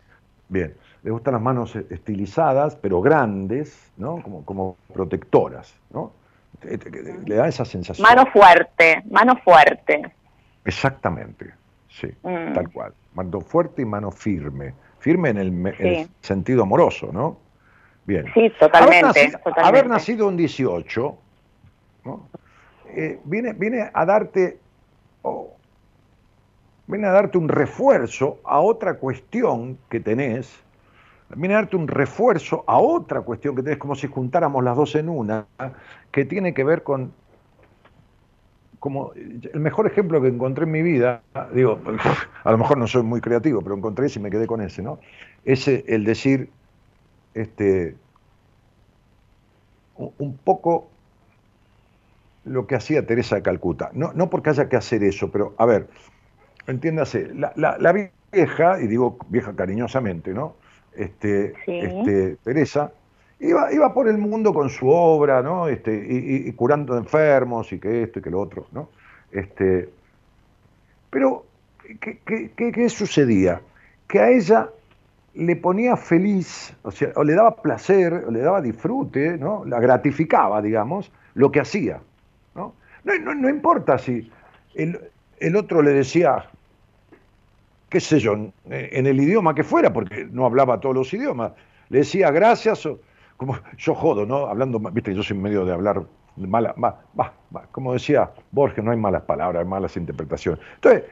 [0.48, 0.74] Bien.
[1.02, 4.22] Les gustan las manos estilizadas, pero grandes, ¿no?
[4.22, 6.12] Como, como protectoras, ¿no?
[6.62, 8.06] Le da esa sensación.
[8.06, 10.12] Mano fuerte, mano fuerte.
[10.64, 11.52] Exactamente,
[11.88, 12.52] sí, mm.
[12.54, 12.94] tal cual.
[13.14, 14.74] Mano fuerte y mano firme.
[15.00, 17.38] Firme en el, sentido amoroso, ¿no?
[18.04, 18.26] Bien.
[18.32, 19.32] Sí, totalmente.
[19.56, 21.18] Haber, nacido, un 18,
[22.04, 22.28] ¿no?
[22.94, 24.60] Eh, viene, viene a darte
[26.92, 30.62] viene a darte un refuerzo a otra cuestión que tenés,
[31.34, 34.94] viene a darte un refuerzo a otra cuestión que tenés, como si juntáramos las dos
[34.94, 35.46] en una,
[36.12, 37.12] que tiene que ver con,
[38.78, 41.22] como el mejor ejemplo que encontré en mi vida,
[41.54, 41.80] digo,
[42.44, 44.82] a lo mejor no soy muy creativo, pero encontré ese y me quedé con ese,
[44.82, 45.00] ¿no?
[45.44, 46.50] Ese, el decir,
[47.34, 47.96] este,
[49.96, 50.88] un poco
[52.44, 53.90] lo que hacía Teresa de Calcuta.
[53.94, 55.88] No, no porque haya que hacer eso, pero a ver,
[56.66, 57.92] entiéndase, la, la,
[58.32, 60.56] vieja, y digo vieja cariñosamente, ¿no?
[60.94, 62.92] Este, este, Teresa,
[63.40, 65.68] iba, iba por el mundo con su obra, ¿no?
[65.68, 68.90] Este, y, curando enfermos y que esto y que lo otro, ¿no?
[69.30, 69.88] Este,
[71.10, 71.44] pero,
[72.00, 73.60] ¿qué, qué, qué, sucedía?
[74.06, 74.70] Que a ella
[75.34, 79.64] le ponía feliz, o sea, o le daba placer, o le daba disfrute, ¿no?
[79.64, 82.00] La gratificaba, digamos, lo que hacía,
[82.54, 82.74] ¿no?
[83.04, 84.30] No, no, no importa si
[84.74, 84.98] el,
[85.42, 86.46] el otro le decía,
[87.88, 88.34] qué sé yo,
[88.70, 91.52] en el idioma que fuera, porque no hablaba todos los idiomas,
[91.88, 93.00] le decía gracias, o,
[93.36, 94.46] como yo jodo, ¿no?
[94.46, 96.04] Hablando, viste, yo soy medio de hablar
[96.36, 96.74] mala,
[97.72, 100.60] como decía Borges, no hay malas palabras, hay malas interpretaciones.
[100.76, 101.04] Entonces,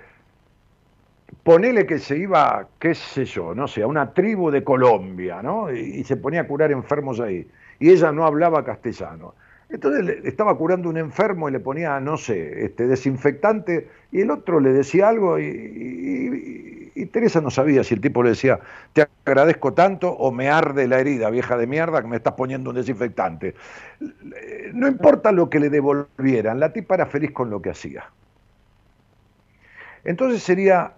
[1.42, 5.70] ponele que se iba, qué sé yo, no sé, a una tribu de Colombia, ¿no?
[5.72, 7.46] y se ponía a curar enfermos ahí.
[7.80, 9.34] Y ella no hablaba castellano.
[9.70, 14.30] Entonces le estaba curando un enfermo y le ponía, no sé, este desinfectante, y el
[14.30, 16.68] otro le decía algo y,
[17.12, 18.60] Teresa no sabía si el tipo le decía,
[18.92, 22.70] te agradezco tanto o me arde la herida, vieja de mierda, que me estás poniendo
[22.70, 23.54] un desinfectante.
[24.74, 28.04] No importa lo que le devolvieran, la tipa era feliz con lo que hacía.
[30.04, 30.92] Entonces sería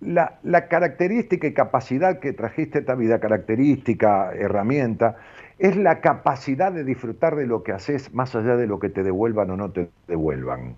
[0.00, 5.16] la, característica y capacidad que trajiste esta vida, característica, herramienta,
[5.58, 9.02] es la capacidad de disfrutar de lo que haces más allá de lo que te
[9.02, 10.74] devuelvan o no te devuelvan.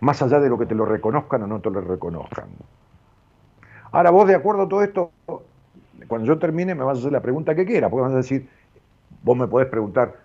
[0.00, 2.48] Más allá de lo que te lo reconozcan o no te lo reconozcan.
[3.90, 5.12] Ahora vos de acuerdo a todo esto,
[6.08, 8.48] cuando yo termine me vas a hacer la pregunta que quiera, porque vas a decir,
[9.22, 10.16] vos me podés preguntar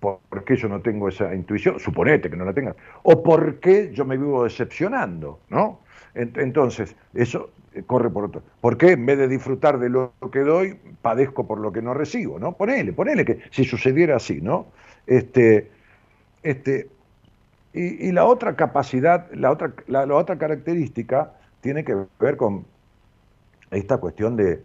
[0.00, 2.74] por qué yo no tengo esa intuición, suponete que no la tengas,
[3.04, 5.78] o por qué yo me vivo decepcionando, ¿no?
[6.14, 8.42] Entonces, eso eh, corre por otro.
[8.60, 11.94] ¿Por qué en vez de disfrutar de lo que doy, padezco por lo que no
[11.94, 12.38] recibo?
[12.38, 12.52] ¿no?
[12.52, 14.66] Ponele, ponele que si sucediera así, ¿no?
[15.06, 15.70] Este,
[16.42, 16.88] este,
[17.72, 21.32] y, la otra capacidad, la otra, la, otra característica
[21.62, 22.66] tiene que ver con
[23.70, 24.62] esta cuestión de,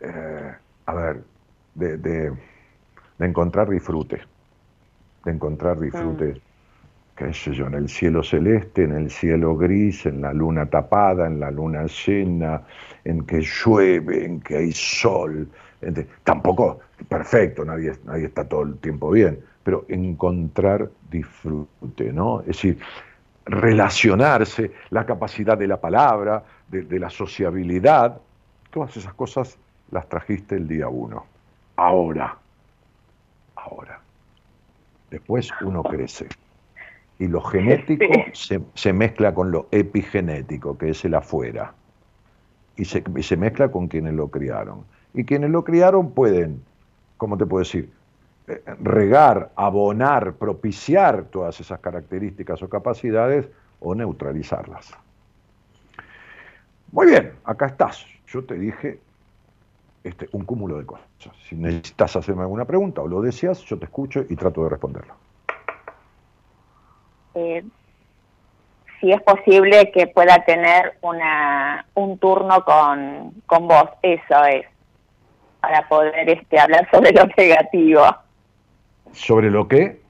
[0.00, 0.54] eh,
[0.84, 1.22] a ver,
[1.74, 2.32] de, de,
[3.20, 4.20] encontrar disfrute,
[5.24, 6.34] de encontrar disfrute.
[6.34, 6.49] Mm
[7.28, 11.50] yo, en el cielo celeste, en el cielo gris, en la luna tapada, en la
[11.50, 12.62] luna llena,
[13.04, 15.48] en que llueve, en que hay sol.
[16.24, 22.40] tampoco perfecto, nadie, nadie está todo el tiempo bien, pero encontrar disfrute, ¿no?
[22.40, 22.78] Es decir,
[23.44, 28.18] relacionarse, la capacidad de la palabra, de, de la sociabilidad,
[28.70, 29.58] todas esas cosas
[29.90, 31.26] las trajiste el día uno.
[31.76, 32.36] Ahora,
[33.56, 34.00] ahora.
[35.10, 36.28] Después uno crece
[37.20, 41.74] y lo genético se, mezcla con lo epigenético, que es el afuera,
[42.76, 44.84] y se, se, mezcla con quienes lo criaron.
[45.12, 46.62] Y quienes lo criaron pueden,
[47.18, 47.90] ¿cómo te puedo decir?
[48.48, 53.46] Eh, regar, abonar, propiciar todas esas características o capacidades
[53.80, 54.90] o neutralizarlas.
[56.90, 58.06] Muy bien, acá estás.
[58.28, 58.98] Yo te dije
[60.04, 61.06] este, un cúmulo de cosas.
[61.46, 65.19] Si necesitas hacerme alguna pregunta o lo deseas, yo te escucho y trato de responderlo.
[67.34, 67.64] Eh,
[69.00, 74.66] si es posible que pueda tener una, un turno con, con vos, eso es,
[75.60, 78.04] para poder este, hablar sobre lo negativo.
[79.12, 80.00] ¿Sobre lo qué?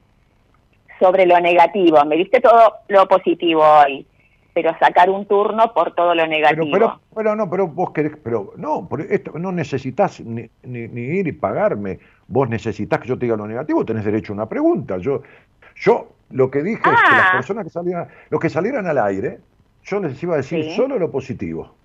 [0.99, 2.03] Sobre lo negativo.
[2.05, 4.05] Me diste todo lo positivo hoy
[4.53, 6.69] pero sacar un turno por todo lo negativo.
[6.71, 11.31] Pero, pero, no, pero vos querés, pero no, esto, no necesitas ni, ni, ir y
[11.31, 11.99] pagarme.
[12.27, 14.97] Vos necesitas que yo te diga lo negativo, tenés derecho a una pregunta.
[14.97, 15.21] Yo,
[15.75, 17.31] yo lo que dije es que las ah.
[17.33, 19.39] personas que salieran, los que salieran al aire,
[19.83, 21.75] yo les iba a decir solo lo positivo.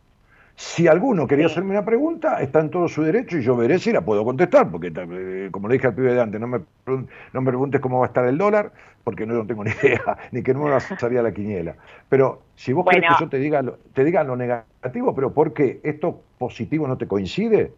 [0.59, 3.92] Si alguno quería hacerme una pregunta, está en todo su derecho y yo veré si
[3.92, 7.40] la puedo contestar, porque eh, como le dije al pibe de antes, no me, no
[7.40, 8.72] me preguntes cómo va a estar el dólar,
[9.05, 11.74] porque no, tengo ni idea, ni que no me va a salir la quiniela.
[12.09, 15.53] Pero si vos querés que yo te diga, lo, te diga lo negativo, pero ¿por
[15.53, 17.72] qué esto positivo no te coincide?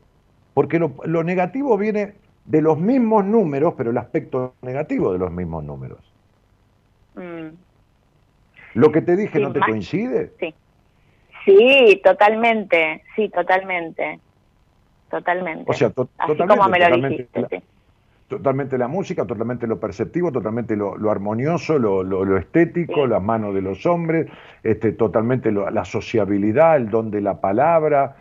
[0.54, 2.14] Porque lo, lo negativo viene
[2.44, 6.07] de los mismos números, pero el aspecto negativo de los mismos números.
[7.18, 7.56] Mm.
[8.74, 10.32] ¿Lo que te dije no te coincide?
[10.38, 10.54] Sí.
[11.44, 14.20] Sí, totalmente, sí, totalmente,
[15.10, 15.64] totalmente.
[15.66, 17.62] O sea, totalmente, me lo dijiste,
[18.28, 23.86] Totalmente la música, totalmente lo perceptivo, totalmente lo, armonioso, lo, estético, las manos de los
[23.86, 24.30] hombres,
[24.62, 28.16] este, totalmente la sociabilidad, el don de la palabra,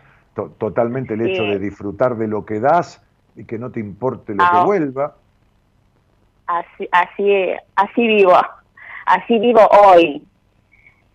[0.56, 3.04] totalmente el hecho de disfrutar de lo que das
[3.36, 5.16] y que no te importe lo que ah, vuelva.
[6.46, 7.30] Así, así,
[7.76, 8.32] así vivo,
[9.08, 10.22] así vivo hoy,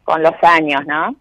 [0.04, 1.16] con los años, ¿no?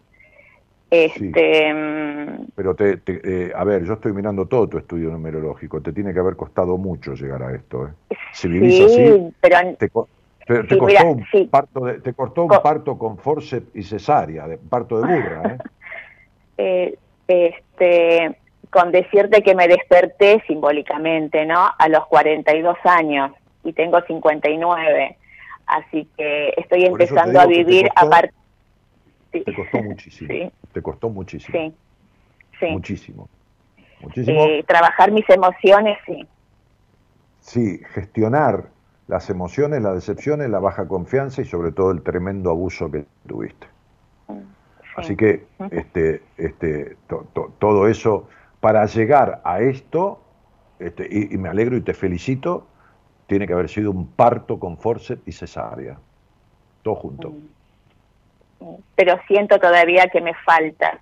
[0.89, 5.81] Este, mm, Pero, te, eh, a ver, yo estoy mirando todo tu estudio numerológico.
[5.81, 7.87] Te tiene que haber costado mucho llegar a esto.
[7.87, 8.15] ¿eh?
[8.31, 9.33] Si vivís así,
[9.79, 10.07] te, costó
[11.07, 15.57] un parto te costó un parto con forceps y cesárea, de, parto de burra.
[16.57, 16.95] ¿eh?
[17.27, 18.37] este,
[18.69, 21.69] con decirte que me desperté simbólicamente, ¿no?
[21.75, 23.31] A los 42 años
[23.63, 25.17] y tengo 59.
[25.65, 28.33] Así que estoy empezando a vivir a partir
[29.41, 30.51] te costó muchísimo.
[30.71, 31.73] Te costó muchísimo.
[32.59, 32.67] Sí.
[32.67, 33.29] Muchísimo.
[34.01, 34.45] Muchísimo.
[34.45, 36.27] Eh, trabajar mis emociones, sí.
[37.39, 38.69] Sí, gestionar
[39.07, 43.67] las emociones, las decepciones, la baja confianza y sobre todo el tremendo abuso que tuviste.
[44.95, 46.97] Así que este, este,
[47.57, 50.21] todo eso, para llegar a esto,
[50.77, 52.67] este, y, me alegro y te felicito,
[53.27, 55.97] tiene que haber sido un parto con forceps y cesárea,
[56.81, 57.33] todo junto.
[58.95, 60.99] Pero siento todavía que me falta,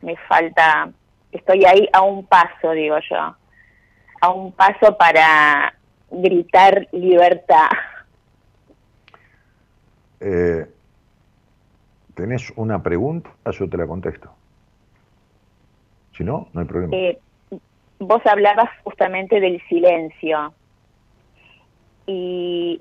[0.00, 0.90] me falta,
[1.32, 3.34] estoy ahí a un paso, digo yo,
[4.20, 5.74] a un paso para
[6.10, 7.68] gritar libertad.
[10.20, 10.66] Eh,
[12.14, 13.30] ¿Tenés una pregunta?
[13.50, 14.32] Yo te la contesto.
[16.16, 16.96] Si no, no hay problema.
[16.96, 17.18] Eh,
[17.98, 20.54] vos hablabas justamente del silencio
[22.06, 22.80] y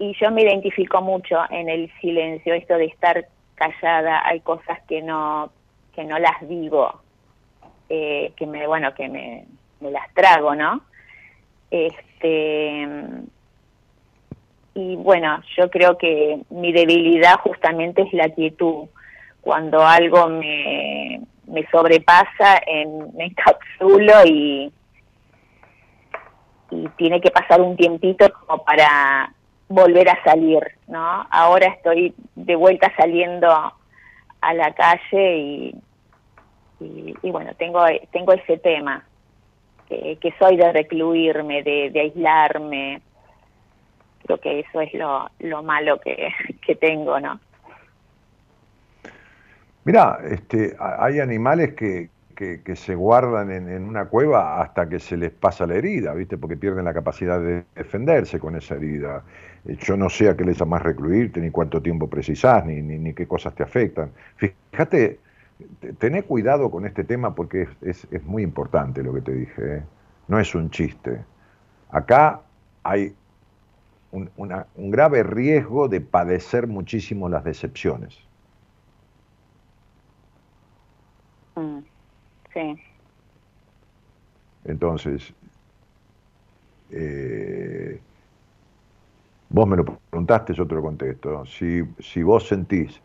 [0.00, 5.02] y yo me identifico mucho en el silencio, esto de estar callada, hay cosas que
[5.02, 5.52] no,
[5.94, 7.02] que no las digo,
[7.90, 9.44] eh, que me, bueno, que me,
[9.80, 10.80] me las trago, ¿no?
[11.70, 12.88] Este,
[14.72, 18.88] y bueno, yo creo que mi debilidad justamente es la quietud.
[19.42, 24.72] Cuando algo me, me sobrepasa, en, me encapsulo y,
[26.70, 29.32] y tiene que pasar un tiempito como para
[29.68, 31.26] volver a salir, ¿no?
[31.30, 35.74] Ahora estoy de vuelta saliendo a la calle y,
[36.80, 39.04] y, bueno, tengo, tengo ese tema,
[39.88, 43.02] que, soy de recluirme, de, aislarme,
[44.24, 46.32] creo que eso es lo, lo malo que,
[46.66, 47.40] que tengo, ¿no?
[49.84, 52.10] Mira, este, hay animales que,
[52.40, 56.38] que, se guardan en, una cueva hasta que se les pasa la herida, ¿viste?
[56.38, 59.22] Porque pierden la capacidad de defenderse con esa herida.
[59.66, 63.12] Eh, yo no sé a qué les llamas recluirte, ni cuánto tiempo precisás, ni, ni,
[63.12, 64.12] qué cosas te afectan.
[64.36, 65.20] Fíjate,
[65.98, 69.82] tené cuidado con este tema porque es, es, muy importante lo que te dije, ¿eh?
[70.28, 71.22] no es un chiste.
[71.90, 72.40] Acá
[72.84, 73.14] hay
[74.12, 78.16] un, un grave riesgo de padecer muchísimo las decepciones.
[81.56, 81.80] Mm.
[82.52, 82.76] Sí.
[84.64, 85.32] Entonces,
[86.90, 88.00] eh,
[89.48, 91.44] vos me lo preguntaste, yo te lo contesto.
[91.46, 93.00] Si, si vos sentís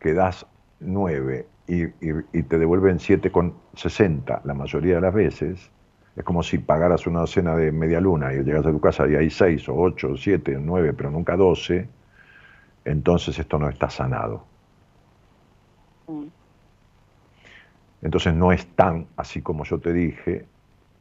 [0.00, 0.46] que das
[0.80, 5.70] 9 y, y, te devuelven 7,60 la mayoría de las veces,
[6.14, 9.16] es como si pagaras una docena de media luna y llegas a tu casa y
[9.16, 11.88] hay 6 o 8 o 7 o 9, pero nunca 12,
[12.84, 14.44] entonces esto no está sanado.
[16.06, 16.45] Mm.
[18.06, 20.44] Entonces no es tan así como yo te dije,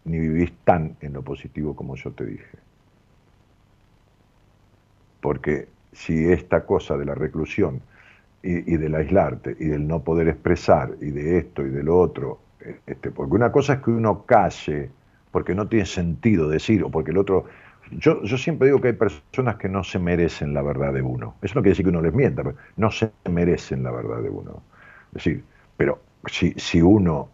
[0.05, 2.57] ni vivís tan en lo positivo como yo te dije.
[5.21, 7.79] Porque si esta cosa de la reclusión
[8.41, 12.39] y, del aislarte y del no poder expresar y de esto y de lo otro,
[12.87, 14.89] este, porque una cosa es que uno calle
[15.29, 17.45] porque no tiene sentido decir o porque el otro...
[17.91, 21.35] Yo, yo siempre digo que hay personas que no se merecen la verdad de uno.
[21.43, 24.29] Eso no quiere decir que uno les mienta, pero no se merecen la verdad de
[24.31, 24.63] uno.
[25.09, 25.43] Es decir,
[25.77, 25.99] pero
[26.29, 27.29] si, uno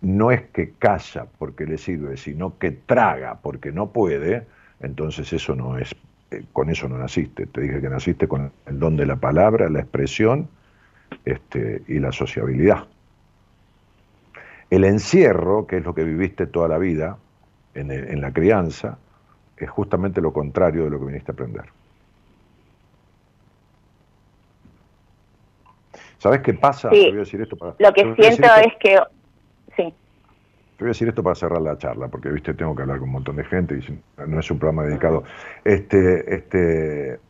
[0.00, 4.46] no es que calla porque le sirve, sino que traga porque no puede,
[4.80, 5.94] entonces eso no es
[6.30, 7.46] eh, con eso no naciste.
[7.46, 10.48] Te dije que naciste con el don de la palabra, la expresión
[11.24, 12.86] este, y la sociabilidad.
[14.70, 17.18] El encierro, que es lo que viviste toda la vida
[17.74, 18.98] en, la crianza,
[19.56, 21.64] es justamente lo contrario de lo que viniste a aprender.
[26.22, 26.88] ¿Sabes qué pasa?
[26.90, 28.96] Te voy a decir esto para, lo que siento es que...
[29.76, 29.94] Sí
[30.82, 33.12] voy a decir esto para cerrar la charla, porque viste, tengo que hablar con un
[33.12, 35.24] montón de gente y no es un programa dedicado.
[35.64, 37.20] Este, este,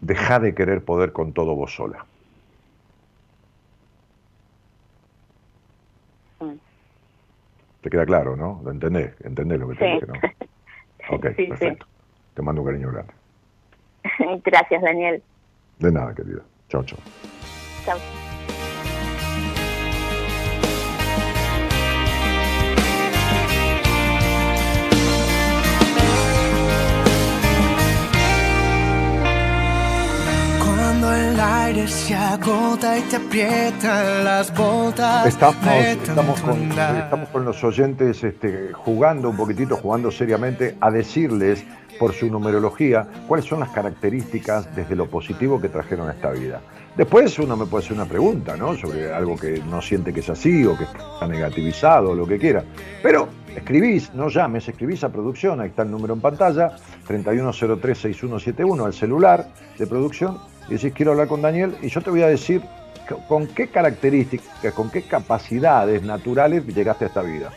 [0.00, 2.06] deja de querer poder con todo vos sola.
[6.40, 6.54] Mm.
[7.80, 8.60] ¿Te queda claro, no?
[8.64, 9.14] ¿Lo entendés?
[9.24, 10.14] ¿Entendés lo que te dije, no?
[11.10, 11.86] Ok, perfecto.
[12.34, 13.14] Te mando un cariño grande.
[14.44, 15.22] Gracias, Daniel.
[15.78, 16.42] De nada, querida.
[16.68, 16.98] Chao, chao.
[17.84, 17.98] Chao.
[31.14, 35.26] el aire se agota y te aprietan las botas.
[35.26, 41.64] Estamos, estamos, con, estamos con los oyentes este, jugando un poquitito, jugando seriamente, a decirles
[41.98, 46.60] por su numerología cuáles son las características desde lo positivo que trajeron a esta vida.
[46.98, 48.76] Después uno me puede hacer una pregunta, ¿no?
[48.76, 52.38] Sobre algo que no siente que es así o que está negativizado o lo que
[52.38, 52.64] quiera.
[53.00, 56.72] Pero escribís, no llames, escribís a producción, ahí está el número en pantalla,
[57.06, 59.48] 31036171, al celular
[59.78, 60.38] de producción,
[60.68, 62.62] y decís quiero hablar con Daniel y yo te voy a decir
[63.28, 67.52] con qué características, con qué capacidades naturales llegaste a esta vida.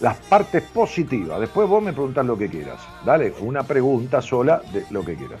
[0.00, 1.40] Las partes positivas.
[1.40, 2.82] Después vos me preguntás lo que quieras.
[3.06, 5.40] Dale, una pregunta sola de lo que quieras.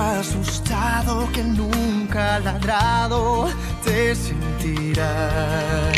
[0.00, 3.48] asustado que nunca ha ladrado,
[3.84, 5.96] te sentirás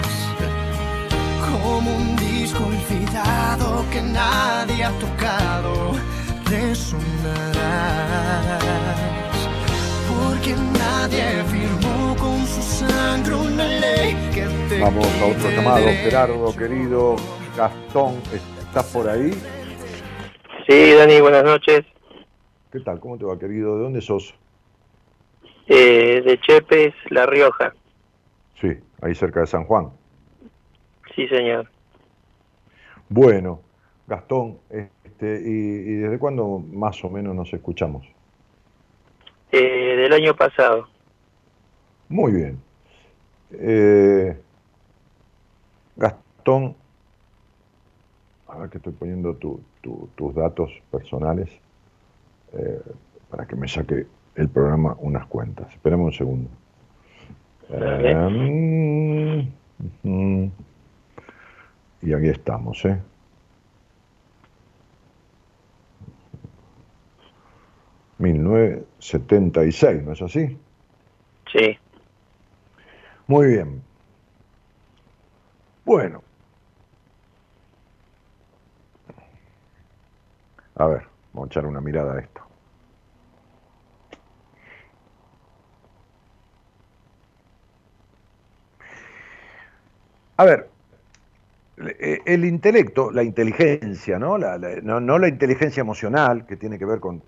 [1.51, 5.93] como un disco olvidado que nadie ha tocado,
[6.47, 7.55] resonarás,
[10.09, 16.57] porque nadie firmó con su sangre una ley que te Vamos a otro llamado, Gerardo,
[16.57, 17.17] querido
[17.57, 19.31] Gastón, ¿estás por ahí?
[20.69, 21.85] Sí, Dani, buenas noches.
[22.71, 23.01] ¿Qué tal?
[23.01, 23.77] ¿Cómo te va, querido?
[23.77, 24.33] ¿De dónde sos?
[25.67, 27.75] Eh, de Chepes, La Rioja.
[28.61, 28.69] Sí,
[29.03, 29.91] ahí cerca de San Juan.
[31.17, 31.69] Sí, señor.
[33.09, 33.61] Bueno,
[34.07, 38.07] Gastón, este, ¿y, desde cuándo más o menos nos escuchamos?
[39.51, 40.87] Eh, del año pasado.
[42.09, 42.61] Muy bien.
[43.51, 44.41] Eh,
[45.97, 46.77] Gastón,
[48.47, 51.51] a ver que estoy poniendo tus datos personales.
[52.53, 52.83] Eh,
[53.31, 55.73] para que me saque el programa unas cuentas.
[55.73, 56.51] Esperemos un segundo.
[62.03, 63.01] Y aquí estamos, ¿eh?
[68.19, 70.59] ¿1976, no es así?
[71.53, 71.79] Sí.
[73.27, 73.83] Muy bien.
[75.85, 76.23] Bueno.
[80.75, 81.11] A ver.
[81.33, 82.40] Vamos a echar una mirada a esto.
[90.41, 90.71] A ver,
[91.77, 94.39] eh, el intelecto, la inteligencia, ¿no?
[94.39, 97.21] La, no, la inteligencia emocional, que tiene que ver con,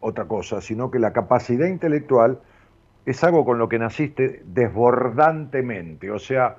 [0.00, 2.40] otra cosa, sino que la capacidad intelectual
[3.04, 6.10] es algo con lo que naciste desbordantemente.
[6.10, 6.56] O sea,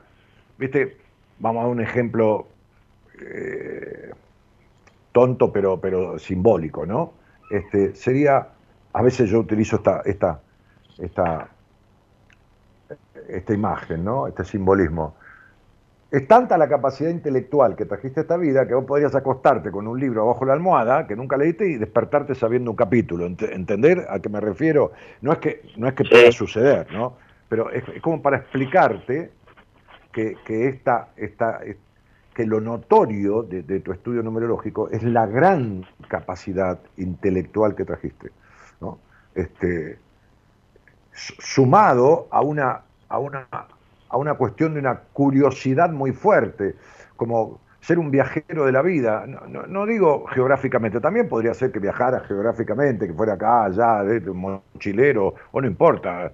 [0.60, 0.98] viste,
[1.40, 2.46] vamos a un ejemplo
[3.20, 4.12] eh,
[5.12, 7.14] tonto pero, pero simbólico, ¿no?
[7.50, 8.50] Este, sería,
[8.94, 10.40] a veces yo utilizo esta, esta,
[11.00, 11.50] esta,
[13.28, 14.28] esta imagen, ¿no?
[14.28, 15.16] Este simbolismo.
[16.10, 19.88] Es tanta la capacidad intelectual que trajiste a esta vida que vos podrías acostarte con
[19.88, 23.26] un libro abajo la almohada que nunca leíste y despertarte sabiendo un capítulo.
[23.26, 24.94] ¿Entender a qué me refiero?
[25.22, 27.18] No es que, no es que pueda suceder, ¿no?
[27.50, 29.32] Pero es, como para explicarte
[30.14, 31.60] que, que, esta, esta,
[32.38, 38.30] que lo notorio de, tu estudio numerológico es la gran capacidad intelectual que trajiste.
[38.80, 39.00] ¿no?
[39.34, 39.98] Este,
[41.14, 43.48] sumado a una, a una
[44.10, 46.76] a una cuestión de una curiosidad muy fuerte,
[47.16, 49.26] como ser un viajero de la vida.
[49.68, 54.62] No, digo geográficamente, también podría ser que viajara geográficamente, que fuera acá, allá, de un
[54.74, 56.32] mochilero, o no importa,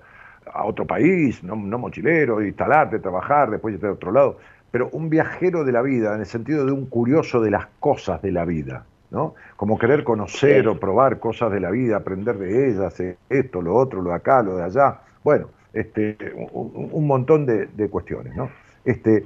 [0.52, 4.38] a otro país, no, mochilero, instalarte, trabajar, después irte a otro lado.
[4.72, 8.22] Pero un viajero de la vida, en el sentido de un curioso de las cosas
[8.22, 9.36] de la vida, ¿no?
[9.56, 14.02] Como querer conocer o probar cosas de la vida, aprender de ellas, esto, lo otro,
[14.02, 15.02] lo de acá, lo de allá.
[15.24, 16.18] Bueno, este,
[16.54, 18.36] un, montón de, cuestiones.
[18.36, 18.50] ¿no?
[18.86, 19.26] Este,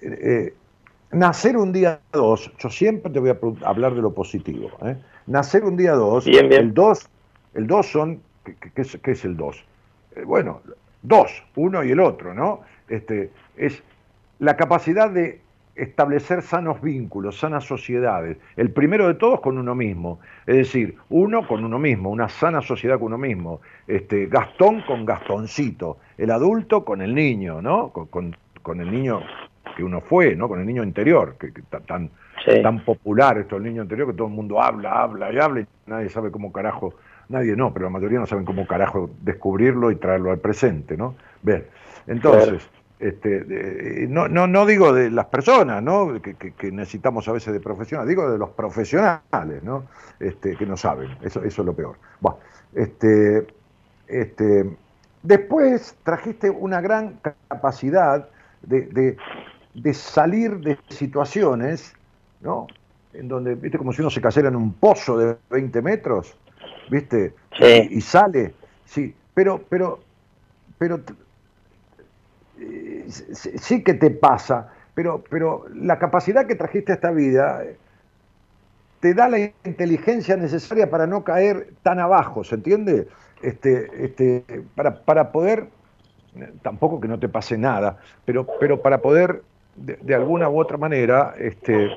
[0.00, 0.54] eh,
[1.10, 4.70] nacer un día 2, yo siempre te voy a hablar de lo positivo.
[4.84, 4.96] ¿eh?
[5.26, 7.08] Nacer un día 2, el 2
[7.54, 9.64] el dos son, ¿qué, es, es, el 2?
[10.16, 10.62] Eh, bueno,
[11.02, 12.60] dos, uno y el otro, ¿no?
[12.88, 13.82] Este, es
[14.38, 15.40] la capacidad de
[15.74, 18.36] establecer sanos vínculos, sanas sociedades.
[18.56, 22.60] El primero de todos con uno mismo, es decir, uno con uno mismo, una sana
[22.60, 23.60] sociedad con uno mismo.
[23.86, 27.90] Este, Gastón con Gastoncito, el adulto con el niño, ¿no?
[27.90, 29.20] Con, con, el niño
[29.76, 30.48] que uno fue, ¿no?
[30.48, 31.50] Con el niño interior, que,
[31.86, 32.10] tan,
[32.62, 35.66] tan popular esto, el niño interior, que todo el mundo habla, habla y habla y
[35.86, 36.94] nadie sabe cómo carajo,
[37.28, 41.14] nadie no, pero la mayoría no saben cómo carajo descubrirlo y traerlo al presente, ¿no?
[41.42, 41.64] Bien,
[42.06, 42.68] entonces...
[43.02, 46.22] Este, no, no, no digo de las personas ¿no?
[46.22, 49.86] Que, necesitamos a veces de profesionales, digo de los profesionales ¿no?
[50.20, 51.96] Este, que no saben, eso, eso es lo peor.
[52.20, 52.38] Bueno,
[52.72, 53.44] este,
[54.06, 54.76] este,
[55.24, 57.18] después trajiste una gran
[57.48, 58.28] capacidad
[58.62, 59.16] de,
[59.94, 61.94] salir de situaciones,
[62.40, 62.68] ¿no?
[63.14, 66.36] En donde, viste, como si uno se cayera en un pozo de 20 metros,
[66.88, 68.54] viste, y, y, sale,
[68.84, 69.98] sí, pero, pero,
[70.78, 71.00] pero
[73.08, 77.76] sí que te pasa, pero, pero la capacidad que trajiste a esta vida eh,
[79.00, 83.08] te da la inteligencia necesaria para no caer tan abajo, ¿se entiende?
[83.42, 84.44] Este, este,
[84.74, 85.66] para, para poder,
[86.62, 89.42] tampoco que no te pase nada, pero, pero para poder
[89.74, 91.90] de, alguna u otra manera este,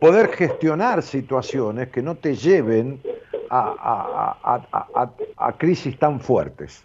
[0.00, 3.00] poder gestionar situaciones que no te lleven
[3.50, 4.36] a,
[5.36, 6.84] a crisis tan fuertes.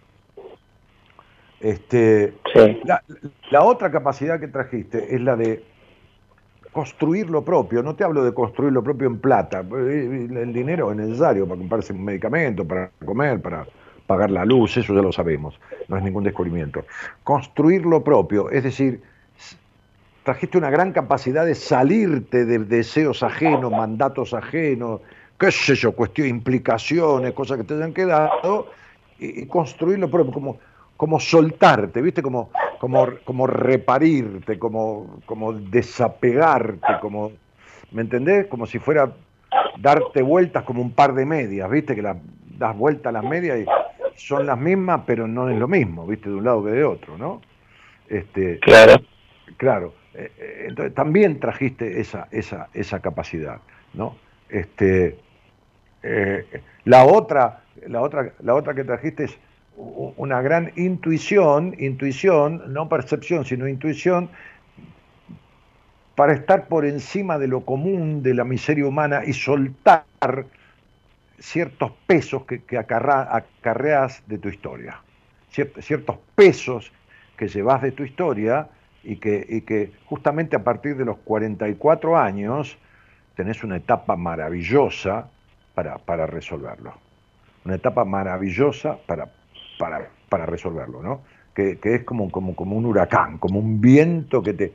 [1.61, 2.33] Este,
[3.51, 5.63] la, otra capacidad que trajiste es la de
[6.71, 7.83] construir lo propio.
[7.83, 9.59] No te hablo de construir lo propio en plata.
[9.59, 13.67] El dinero es necesario para comprarse un medicamento, para comer, para
[14.07, 15.59] pagar la luz, eso ya lo sabemos.
[15.87, 16.83] No es ningún descubrimiento.
[17.23, 19.01] Construir lo propio, es decir,
[20.23, 25.01] trajiste una gran capacidad de salirte de deseos ajenos, mandatos ajenos,
[25.39, 28.67] qué sé yo, cuestiones, implicaciones, cosas que te hayan quedado,
[29.17, 30.59] y, construir lo propio, como
[31.01, 32.21] como soltarte, ¿viste?
[32.21, 37.31] Como, como, como reparirte, como, como desapegarte, como,
[37.89, 38.45] ¿me entendés?
[38.45, 39.11] Como si fuera
[39.79, 41.95] darte vueltas como un par de medias, ¿viste?
[41.95, 43.65] Que das vueltas a las medias y
[44.15, 46.29] son las mismas, pero no es lo mismo, ¿viste?
[46.29, 47.41] De un lado que de otro, ¿no?
[48.07, 49.01] Este, claro.
[49.57, 49.95] Claro.
[50.13, 53.57] Eh, eh, entonces también trajiste esa, esa, esa capacidad,
[53.95, 54.17] ¿no?
[54.49, 55.17] Este,
[56.03, 59.39] eh, la otra, la otra, la otra que trajiste es
[59.77, 64.29] una gran intuición, intuición, no percepción, sino intuición,
[66.15, 70.03] para estar por encima de lo común, de la miseria humana y soltar
[71.39, 75.01] ciertos pesos que, que acarreas de tu historia,
[75.49, 76.91] ciertos pesos
[77.37, 78.69] que llevas de tu historia
[79.03, 82.77] y que, justamente a partir de los 44 años
[83.35, 85.27] tenés una etapa maravillosa
[85.73, 86.93] para, para resolverlo.
[87.65, 89.27] Una etapa maravillosa para,
[89.81, 91.21] para, para resolverlo, ¿no?
[91.55, 94.73] Que, es como, como, como un huracán, como un viento que te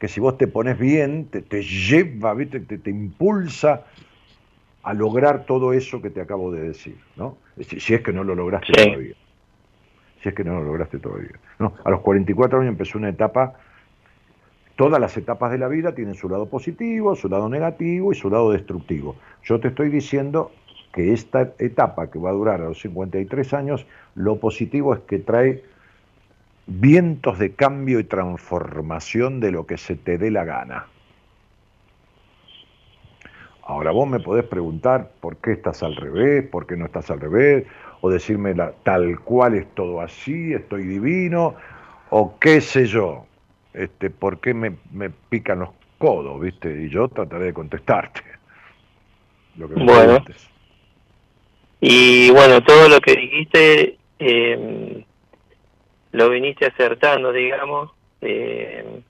[0.00, 2.58] que si vos te pones bien, te, te lleva, ¿viste?
[2.60, 3.84] Te, te, impulsa
[4.82, 7.36] a lograr todo eso que te acabo de decir, ¿no?
[7.60, 9.14] Si, es que no lo lograste todavía.
[10.22, 11.38] Si es que no lo lograste todavía.
[11.58, 11.74] ¿no?
[11.84, 13.52] A los 44 años empezó una etapa,
[14.74, 18.30] todas las etapas de la vida tienen su lado positivo, su lado negativo y su
[18.30, 19.16] lado destructivo.
[19.44, 20.50] Yo te estoy diciendo
[20.92, 25.18] que esta etapa que va a durar a los 53 años, lo positivo es que
[25.18, 25.62] trae
[26.66, 30.86] vientos de cambio y transformación de lo que se te dé la gana.
[33.62, 37.20] Ahora vos me podés preguntar por qué estás al revés, por qué no estás al
[37.20, 37.66] revés,
[38.00, 41.54] o decirme la, tal cual es todo así, estoy divino,
[42.10, 43.26] o qué sé yo,
[43.72, 46.82] este, por qué me, me pican los codos, ¿viste?
[46.82, 48.22] Y yo trataré de contestarte.
[49.56, 50.24] Lo que bueno.
[51.80, 55.04] Y bueno, todo lo que dijiste eh,
[56.12, 57.90] lo viniste acertando, digamos.
[58.20, 59.02] Eh,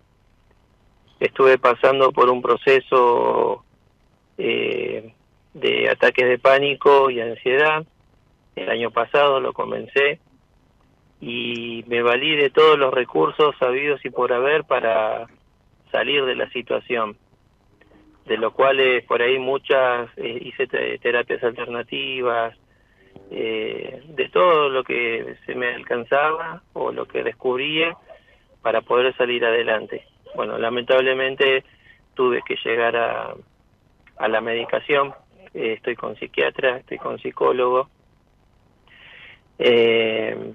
[1.19, 3.65] estuve pasando por un proceso
[4.39, 5.13] eh,
[5.55, 7.85] de ataques de pánico y ansiedad.
[8.57, 10.21] El año pasado lo comencé
[11.21, 15.27] y me valí de todos los recursos sabidos y por haber para
[15.93, 17.17] salir de la situación,
[18.27, 22.57] de lo cual por ahí muchas eh, hice terapias alternativas,
[23.31, 27.97] eh, de todo lo que se me alcanzaba o lo que descubría
[28.63, 30.05] para poder salir adelante.
[30.35, 31.65] Bueno, lamentablemente
[32.15, 33.35] tuve que llegar a,
[34.17, 35.15] a la medicación,
[35.55, 37.89] eh, estoy con psiquiatra, estoy con psicólogo,
[39.59, 40.55] eh,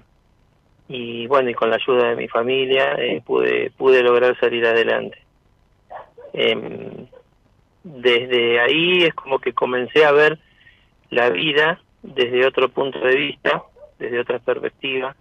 [0.88, 5.18] y bueno, y con la ayuda de mi familia eh, pude, pude lograr salir adelante.
[6.32, 7.06] Em,
[7.84, 10.38] desde ahí es como que comencé a ver
[11.10, 11.80] la vida
[12.14, 13.62] desde otro punto de vista,
[13.98, 15.16] desde otra perspectiva,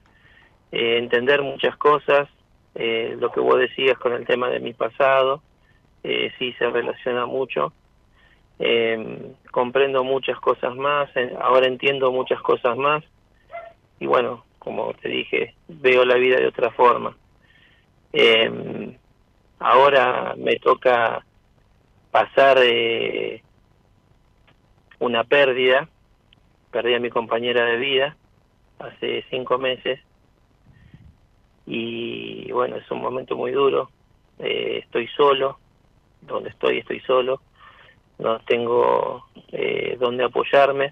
[0.72, 2.30] eh, entender muchas cosas,
[2.76, 5.42] eh, lo que vos decías con el tema de mi pasado,
[6.04, 7.74] eh, sí se relaciona mucho,
[8.60, 11.10] em, comprendo muchas cosas más,
[11.42, 13.04] ahora entiendo muchas cosas más
[14.00, 17.16] y bueno, como te dije, veo la vida de otra forma.
[18.12, 18.98] Em,
[19.60, 21.26] ahora me toca
[22.12, 22.60] pasar
[25.00, 25.90] una pérdida
[26.76, 28.18] perdí a mi compañera de vida
[28.80, 29.98] hace cinco meses
[31.66, 33.90] y bueno, es un momento muy duro.
[34.40, 35.58] Eh, estoy solo,
[36.22, 37.40] donde estoy estoy solo,
[38.20, 39.24] no tengo
[39.54, 40.92] eh, dónde apoyarme.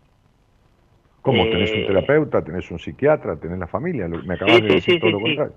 [1.21, 1.43] ¿Cómo?
[1.43, 2.41] ¿Tenés un eh, terapeuta?
[2.41, 3.35] ¿Tenés un psiquiatra?
[3.35, 4.07] ¿Tenés la familia?
[4.07, 5.55] Me acabas de decir todo lo contrario.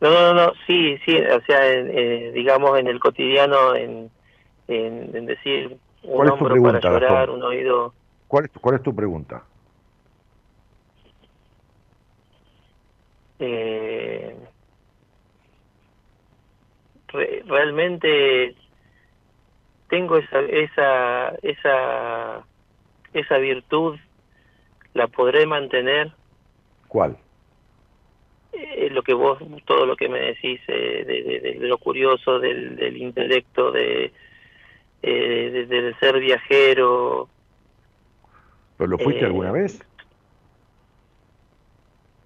[0.00, 4.08] No, no, no, sí, sí, o sea, eh, digamos en el cotidiano, en,
[4.68, 7.92] en, decir un hombro para llorar, un oído
[8.30, 9.42] ¿Cuál es, cuál es tu pregunta?
[13.40, 14.36] Eh,
[17.44, 18.54] realmente
[19.88, 22.44] tengo esa, esa, esa,
[23.14, 23.98] esa virtud,
[24.94, 26.12] la podré mantener.
[26.86, 27.18] ¿Cuál?
[28.52, 32.96] Eh, lo que vos, todo lo que me decís eh, de, lo curioso, del, del
[32.96, 34.12] intelecto, de,
[35.02, 37.28] eh, del ser viajero,
[38.80, 39.86] ¿Pero lo fuiste alguna eh, vez?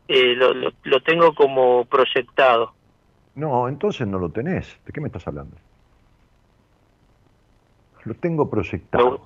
[0.06, 2.72] Eh, lo, lo, tengo como proyectado.
[3.34, 4.78] No, entonces no lo tenés.
[4.86, 5.56] ¿De qué me estás hablando?
[8.04, 9.20] Lo tengo proyectado.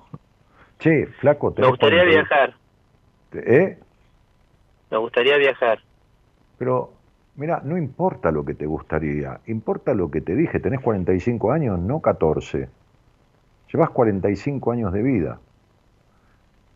[0.79, 2.55] che, flaco, Me gustaría viajar.
[3.33, 3.77] ¿Eh?
[4.89, 5.83] Me gustaría viajar.
[6.57, 6.93] Pero,
[7.35, 10.59] mira, no importa lo que te gustaría, importa lo que te dije.
[10.59, 12.69] Tenés 45 años, no 14.
[13.71, 15.39] Llevas 45 años de vida.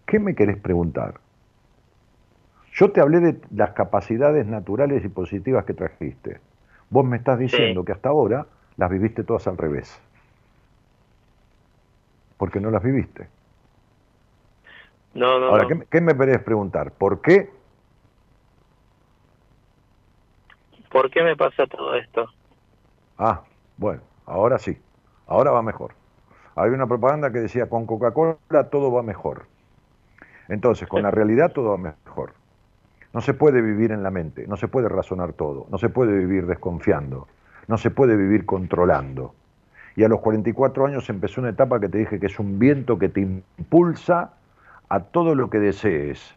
[0.06, 1.16] ¿Qué me querés preguntar?
[2.74, 6.40] Yo te hablé de las capacidades naturales y positivas que trajiste.
[6.90, 8.48] Vos me estás diciendo que hasta ahora
[8.78, 10.02] las viviste todas al revés.
[12.38, 13.28] Porque no las viviste.
[15.14, 15.48] No, no.
[15.48, 16.92] Ahora, ¿qué, me querés preguntar?
[16.92, 17.52] ¿Por qué?
[20.92, 22.28] ¿Por qué me pasa todo esto?
[23.18, 23.44] Ah,
[23.78, 24.78] bueno, ahora sí.
[25.28, 25.94] Ahora va mejor.
[26.56, 29.46] Hay una propaganda que decía, con Coca-Cola todo va mejor.
[30.50, 32.34] Entonces, con la realidad todo va mejor.
[33.14, 36.18] No se puede vivir en la mente, no se puede razonar todo, no se puede
[36.18, 37.28] vivir desconfiando,
[37.68, 39.34] no se puede vivir controlando.
[39.96, 42.98] Y a los 44 años empezó una etapa que te dije que es un viento
[42.98, 44.34] que te impulsa
[44.90, 46.36] a todo lo que desees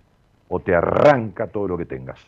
[0.49, 2.21] o te arranca todo lo que tengas.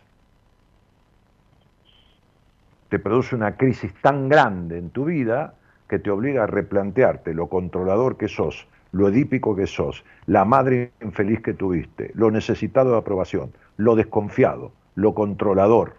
[2.89, 5.55] Te produce una crisis tan grande en tu vida
[5.89, 10.93] que te obliga a replantearte lo controlador que sos, lo edípico que sos, la madre
[11.01, 15.95] infeliz que tuviste, lo necesitado de aprobación, lo desconfiado, lo controlador.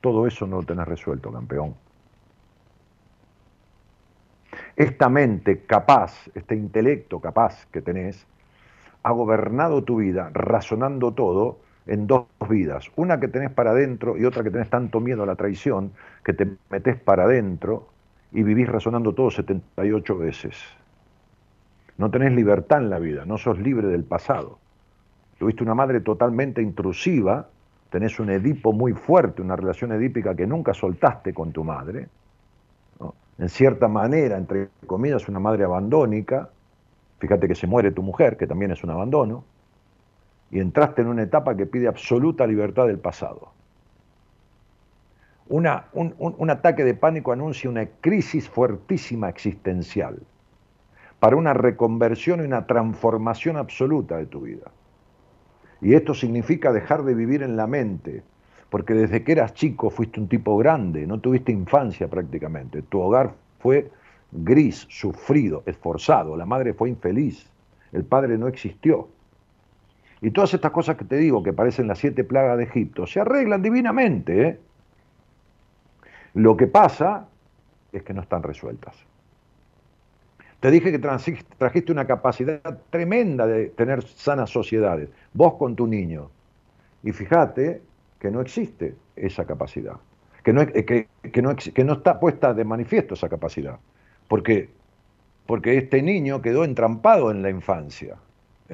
[0.00, 1.74] Todo eso no lo tenés resuelto, campeón.
[4.76, 8.26] Esta mente capaz, este intelecto capaz que tenés,
[9.02, 12.90] ha gobernado tu vida razonando todo en dos vidas.
[12.96, 15.92] Una que tenés para adentro y otra que tenés tanto miedo a la traición
[16.24, 17.88] que te metes para adentro
[18.32, 20.56] y vivís razonando todo 78 veces.
[21.98, 24.58] No tenés libertad en la vida, no sos libre del pasado.
[25.38, 27.48] Tuviste una madre totalmente intrusiva,
[27.90, 32.08] tenés un Edipo muy fuerte, una relación edípica que nunca soltaste con tu madre.
[33.38, 36.48] En cierta manera, entre comillas, una madre abandónica.
[37.18, 39.44] Fíjate que se muere tu mujer, que también es un abandono.
[40.50, 43.52] y entraste en una etapa que pide absoluta libertad del pasado.
[45.48, 50.18] Una, un, un ataque de pánico anuncia una crisis fuertísima existencial
[51.18, 54.72] para una reconversión y una transformación absoluta de tu vida.
[55.80, 58.22] Y esto significa dejar de vivir en la mente,
[58.70, 62.82] porque desde que eras chico fuiste un tipo grande, no tuviste infancia prácticamente.
[62.82, 63.90] Tu hogar fue
[64.32, 67.50] gris, sufrido, esforzado, la madre fue infeliz,
[67.92, 69.08] el padre no existió.
[70.20, 73.20] Y todas estas cosas que te digo, que parecen las siete plagas de Egipto, se
[73.20, 74.48] arreglan divinamente.
[74.48, 74.60] ¿eh?
[76.34, 77.28] Lo que pasa
[77.92, 78.96] es que no están resueltas.
[80.60, 86.30] Te dije que trajiste una capacidad tremenda de tener sanas sociedades, vos con tu niño.
[87.02, 87.82] Y fíjate
[88.20, 89.96] que no existe esa capacidad,
[90.44, 93.80] que no, no, que no está puesta de manifiesto esa capacidad,
[94.28, 94.70] porque,
[95.46, 98.16] porque este niño quedó entrampado en la infancia,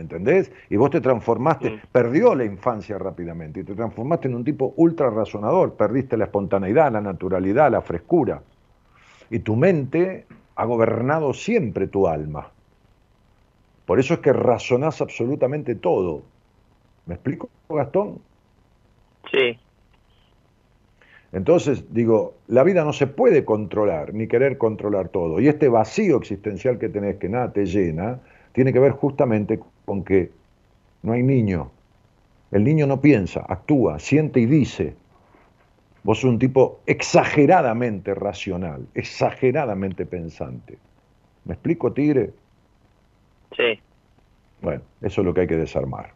[0.00, 0.52] ¿entendés?
[0.70, 1.80] Y vos te transformaste, mm.
[1.92, 6.92] perdió la infancia rápidamente, y te transformaste en un tipo ultra razonador, perdiste la espontaneidad,
[6.92, 8.42] la naturalidad, la frescura,
[9.30, 10.26] y tu mente
[10.56, 12.50] ha gobernado siempre tu alma.
[13.86, 16.22] Por eso es que razonás absolutamente todo.
[17.06, 18.18] ¿Me explico, Gastón?
[19.30, 19.58] Sí.
[21.32, 25.40] Entonces, digo, la vida no se puede controlar, ni querer controlar todo.
[25.40, 28.20] Y este vacío existencial que tenés, que nada te llena,
[28.52, 30.30] tiene que ver justamente con que
[31.02, 31.70] no hay niño.
[32.50, 34.94] El niño no piensa, actúa, siente y dice.
[36.02, 40.78] Vos sos un tipo exageradamente racional, exageradamente pensante.
[41.46, 42.34] ¿Me explico, Tigre?
[43.56, 43.80] Sí.
[44.60, 46.12] Bueno, eso es lo que hay que desarmar.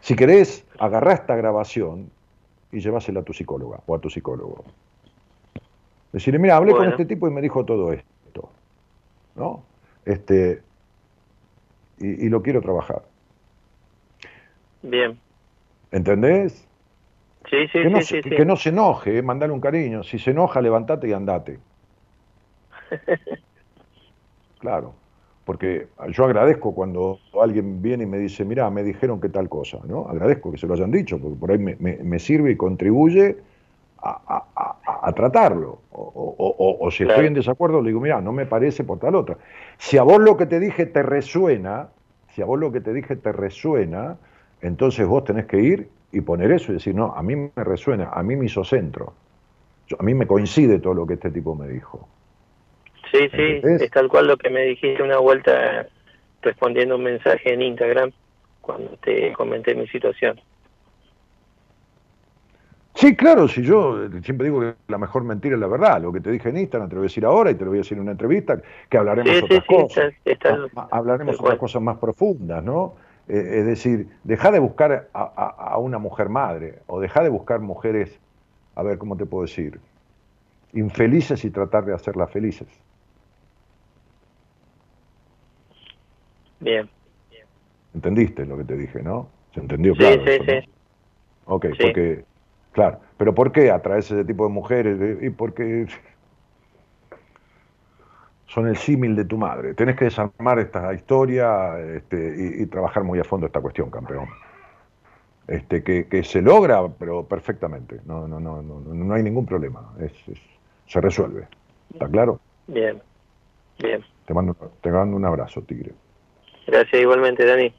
[0.00, 2.10] Si querés, agarrá esta grabación
[2.72, 4.64] y llevásela a tu psicóloga o a tu psicólogo.
[6.12, 8.50] Decirle, mira, hablé con este tipo y me dijo todo esto.
[9.36, 9.62] ¿No?
[10.04, 10.62] Este,
[12.04, 13.02] y, lo quiero trabajar.
[14.82, 15.18] Bien.
[15.90, 16.68] ¿Entendés?
[17.50, 20.02] Sí, sí, que no, sí, que, que, no se enoje, eh, mandale un cariño.
[20.02, 21.58] Si se enoja, levantate y andate.
[24.58, 24.94] claro
[25.44, 29.78] porque yo agradezco cuando alguien viene y me dice, mira, me dijeron que tal cosa,
[29.86, 30.08] ¿no?
[30.08, 33.36] Agradezco que se lo hayan dicho, porque por ahí me, sirve y contribuye
[34.02, 34.44] a,
[35.12, 35.80] tratarlo.
[35.92, 39.36] O, si estoy en desacuerdo, le digo, mira, no me parece por tal otra.
[39.78, 41.88] Si a vos lo que te dije te resuena,
[42.30, 44.16] si a vos lo que te dije te resuena,
[44.60, 48.10] entonces vos tenés que ir y poner eso y decir, no, a mí me resuena,
[48.12, 49.14] a mí me hizo centro.
[49.98, 52.08] a mí me coincide todo lo que este tipo me dijo.
[53.12, 55.86] Sí, sí, es tal cual lo que me dijiste una vuelta
[56.42, 58.10] respondiendo un mensaje en Instagram
[58.60, 60.40] cuando te comenté mi situación.
[62.94, 66.20] Sí, claro, si yo siempre digo que la mejor mentira es la verdad, lo que
[66.20, 67.82] te dije en Instagram te lo voy a decir ahora y te lo voy a
[67.82, 70.14] decir en una entrevista, que hablaremos otras cosas,
[70.90, 72.94] hablaremos otras cosas más profundas, ¿no?
[73.26, 77.58] Eh, es decir, deja de buscar a, a, una mujer madre o deja de buscar
[77.60, 78.20] mujeres,
[78.76, 79.80] a ver, ¿cómo te puedo decir?
[80.72, 82.68] Infelices y tratar de hacerlas felices.
[86.60, 86.88] Bien.
[87.92, 89.28] ¿Entendiste lo que te dije, no?
[89.52, 90.22] ¿Se entendió claro?
[90.24, 90.70] Sí, sí, sí.
[91.46, 92.24] Ok, porque,
[92.74, 95.22] claro, pero ¿por qué atraes ese tipo de mujeres?
[95.22, 95.86] Y porque
[98.54, 99.74] son el símil de tu madre.
[99.74, 104.28] Tenés que desarmar esta historia este, y, trabajar muy a fondo esta cuestión, campeón.
[105.48, 108.00] Este, que, se logra, pero perfectamente.
[108.04, 109.92] No, no, no, no, no hay ningún problema.
[109.98, 110.12] Es,
[110.86, 111.48] se resuelve.
[111.92, 112.40] ¿Está claro?
[112.66, 113.02] Bien,
[113.78, 114.04] bien.
[114.24, 115.92] Te mando, te mando un abrazo, Tigre.
[116.66, 117.74] Gracias igualmente, Dani.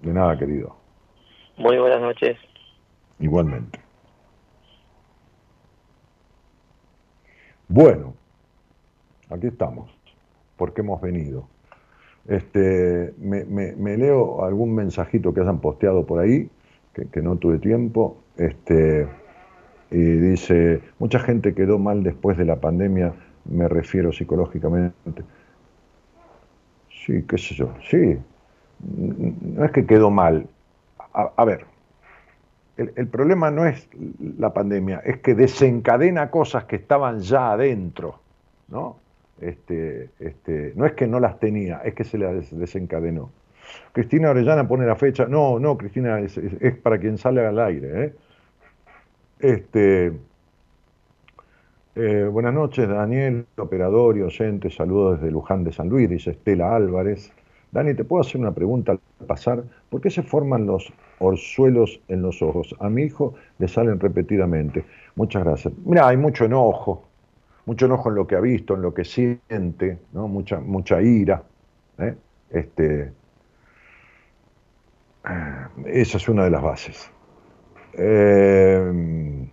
[0.00, 0.74] De nada, querido.
[1.56, 2.38] Muy buenas noches.
[3.18, 3.80] Igualmente.
[7.74, 8.12] Bueno,
[9.30, 9.90] aquí estamos,
[10.58, 11.48] porque hemos venido.
[12.28, 16.50] Este, me, leo algún mensajito que hayan posteado por ahí,
[16.92, 18.18] que, que, no tuve tiempo.
[18.36, 19.08] Este,
[19.90, 23.14] y dice, mucha gente quedó mal después de la pandemia,
[23.46, 25.22] me refiero psicológicamente.
[27.06, 28.18] Sí, qué sé yo, sí.
[28.80, 30.46] No es que quedó mal.
[31.14, 31.64] A, ver,
[32.76, 33.88] el, problema no es
[34.38, 38.18] la pandemia, es que desencadena cosas que estaban ya adentro,
[38.68, 38.96] ¿no?
[39.40, 43.30] Este, este, no es que no las tenía, es que se las desencadenó.
[43.92, 45.26] Cristina Orellana pone la fecha.
[45.26, 46.38] No, no, Cristina, es,
[46.82, 48.04] para quien sale al aire.
[48.04, 48.14] ¿eh?
[49.40, 50.12] Este,
[51.94, 54.70] eh, buenas noches, Daniel, operador y oyente.
[54.70, 57.32] Saludos desde Luján de San Luis, dice Estela Álvarez.
[57.72, 59.64] Dani, ¿te puedo hacer una pregunta al pasar?
[59.88, 62.76] ¿Por qué se forman los orzuelos en los ojos?
[62.78, 64.84] A mi hijo le salen repetidamente.
[65.16, 65.72] Muchas gracias.
[65.86, 67.08] Mira, hay mucho enojo,
[67.64, 70.28] mucho enojo en lo que ha visto, en lo que siente, ¿no?
[70.28, 71.42] mucha, mucha ira.
[71.98, 72.14] ¿eh?
[72.50, 73.10] Este,
[75.86, 77.10] esa es una de las bases.
[77.94, 79.48] Eh,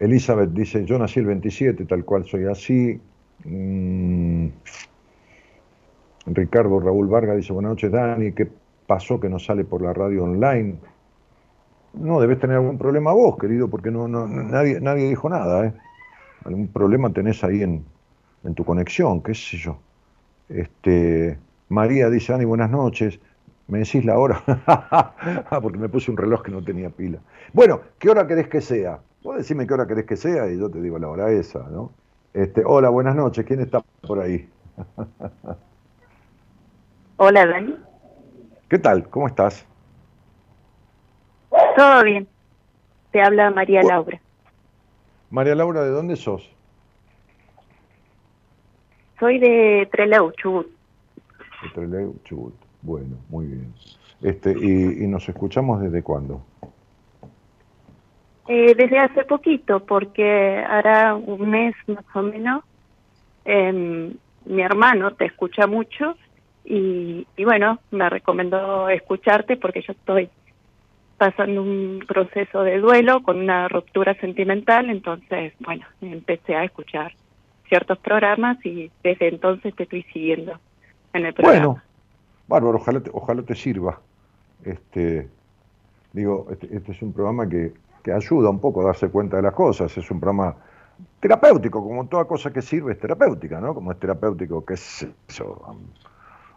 [0.00, 3.00] Elizabeth dice, yo nací el 27, tal cual soy así.
[3.44, 4.48] Mm,
[6.26, 8.48] Ricardo Raúl Vargas dice, buenas noches Dani, ¿qué
[8.86, 10.76] pasó que no sale por la radio online?
[11.94, 15.66] No, debes tener algún problema vos, querido, porque no, no nadie, nadie dijo nada.
[15.66, 15.74] ¿eh?
[16.44, 17.84] Algún problema tenés ahí en,
[18.42, 19.78] en tu conexión, qué sé yo.
[20.48, 21.38] Este,
[21.68, 23.20] María dice, Dani, buenas noches.
[23.66, 24.42] ¿Me decís la hora?
[24.66, 27.18] Ah, porque me puse un reloj que no tenía pila.
[27.52, 28.98] Bueno, ¿qué hora querés que sea?
[29.22, 31.92] Vos decime qué hora querés que sea y yo te digo la hora esa, ¿no?
[32.34, 33.44] Este, hola, buenas noches.
[33.46, 34.48] ¿Quién está por ahí?
[37.16, 37.76] hola, Dani.
[38.68, 39.08] ¿Qué tal?
[39.08, 39.66] ¿Cómo estás?
[41.76, 42.26] Todo bien.
[43.10, 44.20] Te habla María Laura.
[45.30, 46.50] María Laura, ¿de dónde sos?
[49.18, 50.66] Soy de Trelew, Chubut.
[51.62, 52.54] De Trelew, Chubut.
[52.82, 53.72] Bueno, muy bien.
[54.22, 56.42] Este, y, nos escuchamos desde cuándo?
[58.48, 62.64] Eh, desde hace poquito, porque hará un mes más o menos.
[63.44, 64.14] Em,
[64.44, 66.16] mi hermano te escucha mucho
[66.64, 70.30] y, y bueno, me recomendó escucharte porque yo estoy
[71.18, 77.12] pasando un proceso de duelo con una ruptura sentimental, entonces, bueno, empecé a escuchar
[77.68, 80.58] ciertos programas y desde entonces te estoy siguiendo
[81.12, 81.66] en el programa.
[81.66, 81.82] Bueno,
[82.48, 84.00] bárbaro, ojalá te, ojalá te sirva.
[84.64, 85.28] Este,
[86.12, 87.72] digo, este, este, es un programa que,
[88.02, 90.56] que ayuda un poco a darse cuenta de las cosas, es un programa
[91.20, 93.74] terapéutico, como toda cosa que sirve es terapéutica, ¿no?
[93.74, 95.76] Como es terapéutico, qué es eso,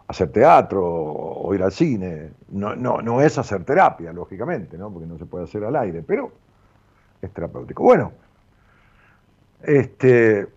[0.08, 2.32] hacer teatro o ir al cine.
[2.48, 4.90] No, no, no es hacer terapia, lógicamente, ¿no?
[4.90, 6.32] Porque no se puede hacer al aire, pero
[7.20, 7.82] es terapéutico.
[7.82, 8.12] Bueno,
[9.62, 10.48] este,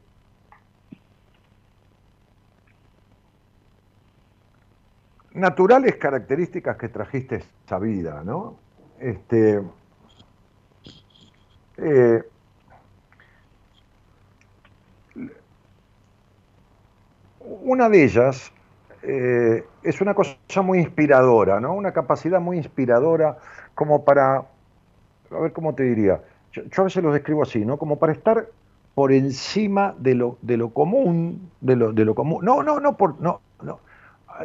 [5.34, 8.56] naturales características que trajiste esa vida, ¿no?
[9.00, 9.62] Este,
[11.78, 12.24] eh,
[17.44, 18.52] una de ellas
[19.04, 21.74] eh, es una cosa muy inspiradora, ¿no?
[21.74, 23.38] Una capacidad muy inspiradora
[23.76, 26.22] como para, a ver cómo te diría,
[26.52, 27.78] yo, a veces lo describo así, ¿no?
[27.78, 28.48] Como para estar
[28.94, 32.44] por encima de lo, de lo común, de lo, de lo común.
[32.44, 33.80] No, no, no, por, no, no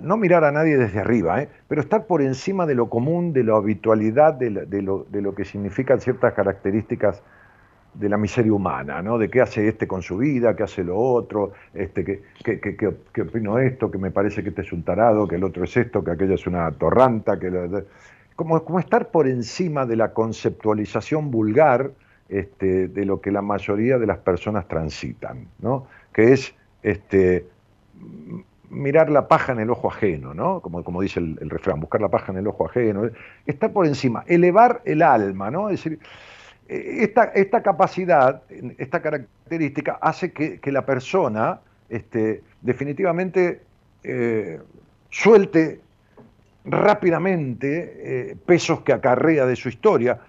[0.03, 1.49] no mirar a nadie desde arriba, ¿eh?
[1.69, 5.45] pero estar por encima de lo común, de la habitualidad, de, lo, de, lo, que
[5.45, 7.23] significan ciertas características
[7.99, 9.19] de la miseria humana, ¿no?
[9.19, 12.77] De qué hace este con su vida, qué hace lo otro, este, qué, qué,
[13.13, 15.77] qué, opino esto, que me parece que este es un tarado, que el otro es
[15.77, 17.51] esto, que aquella es una torranta, que
[18.35, 21.93] como, como estar por encima de la conceptualización vulgar
[22.29, 25.87] este, de lo que la mayoría de las personas transitan, ¿no?
[26.13, 27.47] Que es este,
[28.69, 30.61] mirar la paja en el ojo ajeno, ¿no?
[30.61, 33.09] Como, como dice el, refrán, buscar la paja en el ojo ajeno,
[33.47, 35.71] estar por encima, elevar el alma, ¿no?
[35.71, 35.99] Es decir,
[36.69, 38.43] esta, esta capacidad,
[38.79, 43.63] esta característica hace que, la persona este, definitivamente
[44.03, 44.61] eh,
[45.11, 45.81] suelte
[46.65, 50.21] rápidamente eh, pesos que acarrea de su historia,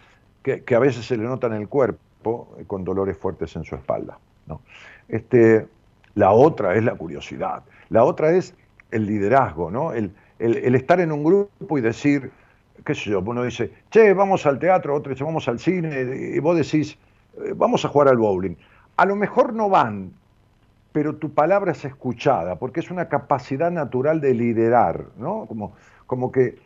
[0.44, 4.18] que, a veces se le notan en el cuerpo con dolores fuertes en su espalda.
[4.46, 4.62] ¿no?
[5.10, 5.68] Este,
[6.16, 7.64] la otra es la curiosidad.
[7.90, 8.54] La otra es
[8.92, 9.94] el liderazgo, ¿no?
[9.94, 12.32] El, estar en un grupo y decir,
[12.88, 16.04] qué sé yo, uno dice, che, vamos al teatro, otro dice, vamos al cine,
[16.34, 16.98] y vos decís,
[17.44, 18.56] eh, vamos a jugar al bowling.
[18.96, 20.14] A lo mejor no van,
[20.94, 25.46] pero tu palabra es escuchada, porque es una capacidad natural de liderar, ¿no?
[25.48, 25.74] Como,
[26.06, 26.60] como que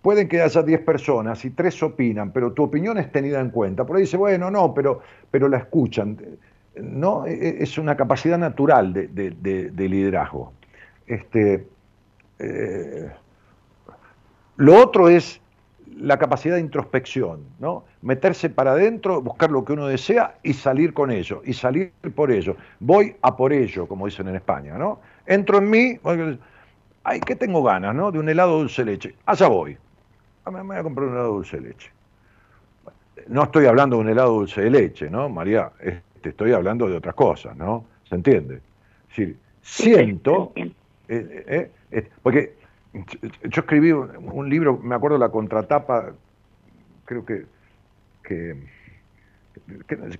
[0.00, 3.84] pueden que haya 10 personas y tres opinan, pero tu opinión es tenida en cuenta.
[3.84, 5.00] Por ahí dice, bueno, no, pero,
[5.32, 6.18] pero la escuchan.
[6.76, 7.26] ¿no?
[7.26, 10.52] E, e, es una capacidad natural de, liderazgo.
[11.08, 11.66] Este,
[12.38, 13.10] eh,
[14.56, 15.40] lo otro es
[15.96, 17.84] la capacidad de introspección, ¿no?
[18.02, 22.30] meterse para adentro, buscar lo que uno desea y salir con ello, y salir por
[22.30, 22.56] ello.
[22.80, 24.76] Voy a por ello, como dicen en España.
[24.76, 25.00] ¿no?
[25.26, 25.98] Entro en mí,
[27.04, 27.94] ay, ¿qué tengo ganas?
[27.94, 28.10] ¿no?
[28.10, 29.14] De un helado dulce de leche.
[29.26, 29.76] Allá voy.
[30.44, 31.90] Ah, me voy a comprar un helado dulce de leche.
[33.28, 35.70] No estoy hablando de un helado dulce de leche, ¿no, María?
[36.22, 37.84] te estoy hablando de otras cosas, ¿no?
[38.08, 38.56] ¿Se entiende?
[38.56, 40.72] Es decir, siento, eh,
[41.08, 42.54] eh, eh, porque
[42.92, 46.12] yo escribí un, libro, me acuerdo la contratapa,
[47.04, 47.46] creo que,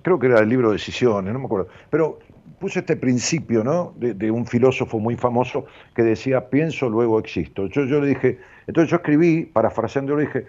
[0.01, 2.19] creo que era el libro de Decisiones, no me acuerdo, pero
[2.59, 3.93] puse este principio, ¿no?
[3.97, 7.67] De, un filósofo muy famoso que decía, pienso, luego existo.
[7.67, 10.47] Yo, yo le dije, entonces yo escribí, parafraseando, le dije,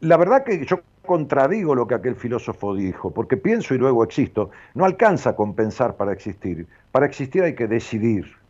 [0.00, 4.50] la verdad que yo contradigo lo que aquel filósofo dijo, porque pienso y luego existo.
[4.74, 6.66] No alcanza con pensar para existir.
[6.92, 8.41] Para existir hay que decidir.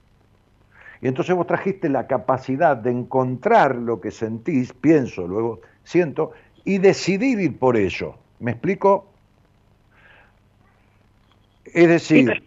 [1.02, 6.30] Y entonces vos trajiste la capacidad de encontrar lo que sentís, pienso, luego siento,
[6.64, 8.14] y decidir ir por ello.
[8.38, 9.08] ¿Me explico?
[11.64, 12.42] Es decir,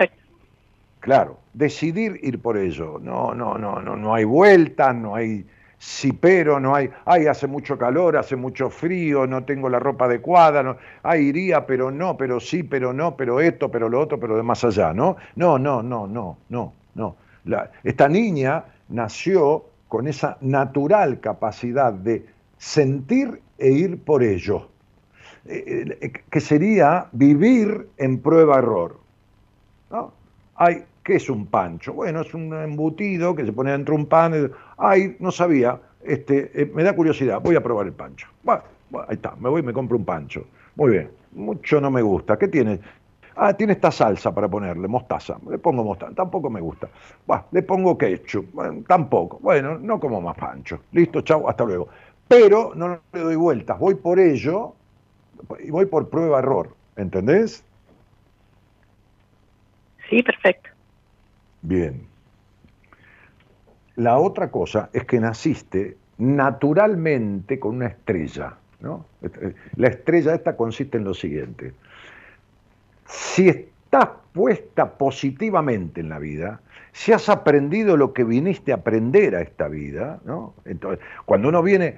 [1.01, 2.97] claro, decidir ir por ello.
[3.01, 5.45] No, no, no, no, no hay vueltas, no hay
[5.77, 10.05] sí pero, no hay, ay, hace mucho calor, hace mucho frío, no tengo la ropa
[10.05, 14.17] adecuada, no, ay, iría, pero no, pero sí, pero no, pero esto, pero lo otro,
[14.17, 15.17] pero de más allá, ¿no?
[15.35, 17.24] No, no, no, no, no, no.
[17.83, 22.25] Esta niña nació con esa natural capacidad de
[22.57, 24.69] sentir e ir por ello,
[25.45, 28.99] eh, eh, que sería vivir en prueba-error.
[29.91, 30.11] ¿no?
[31.05, 31.93] ¿Qué es un pancho?
[31.93, 34.51] Bueno, es un embutido que se pone dentro de un pan.
[34.75, 38.27] Ay, no sabía, este, eh, me da curiosidad, voy a probar el pancho.
[38.41, 38.63] Bueno,
[39.07, 40.47] ahí está, me voy y me compro un pancho.
[40.75, 42.39] Muy bien, mucho no me gusta.
[42.39, 42.79] ¿Qué tiene?
[43.37, 45.37] Ah, tiene esta salsa para ponerle, mostaza.
[45.49, 46.87] Le pongo mostaza, tampoco me gusta.
[47.27, 49.39] Bah, le pongo ketchup, tampoco.
[49.41, 50.83] Bueno, no como más pancho.
[50.91, 51.89] Listo, chao, hasta luego.
[52.27, 54.73] Pero no le doy vueltas, voy por ello
[55.59, 56.69] y voy por prueba-error.
[56.95, 57.63] ¿Entendés?
[60.09, 60.69] Sí, perfecto.
[61.61, 62.07] Bien.
[63.97, 68.53] La otra cosa es que naciste naturalmente con una estrella.
[68.79, 69.05] ¿no?
[69.75, 71.73] La estrella esta consiste en lo siguiente.
[73.05, 76.59] Si estás puesta positivamente en la vida,
[76.91, 80.53] si has aprendido lo que viniste a aprender a esta vida, ¿no?
[80.63, 81.97] Entonces, cuando uno viene,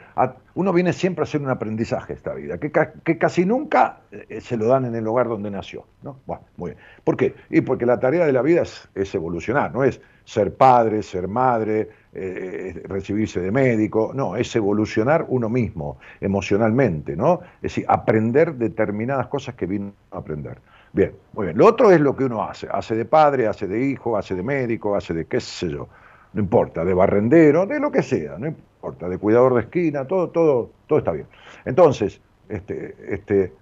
[0.55, 4.57] uno viene siempre a hacer un aprendizaje a esta vida, que, casi nunca eh, se
[4.57, 6.19] lo dan en el lugar donde nació, ¿no?
[6.25, 6.83] Bueno, muy bien.
[7.03, 7.35] ¿Por qué?
[7.51, 11.89] Y porque la tarea de la vida es, evolucionar, no es ser padre, ser madre,
[12.13, 17.41] eh, recibirse de médico, no, es evolucionar uno mismo emocionalmente, ¿no?
[17.57, 20.57] Es decir, aprender determinadas cosas que vino a aprender.
[20.97, 21.57] Bien, muy bien.
[21.59, 22.67] Lo otro es lo que uno hace.
[22.71, 25.87] Hace de padre, hace de hijo, hace de médico, hace de qué sé yo.
[26.33, 30.29] No importa, de barrendero, de lo que sea, no importa, de cuidador de esquina, todo,
[30.29, 31.27] todo, todo está bien.
[31.65, 32.19] Entonces,
[32.49, 33.53] este, este,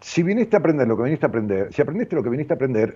[0.00, 2.56] si viniste a aprender lo que viniste a aprender, si aprendiste lo que viniste a
[2.56, 2.94] aprender,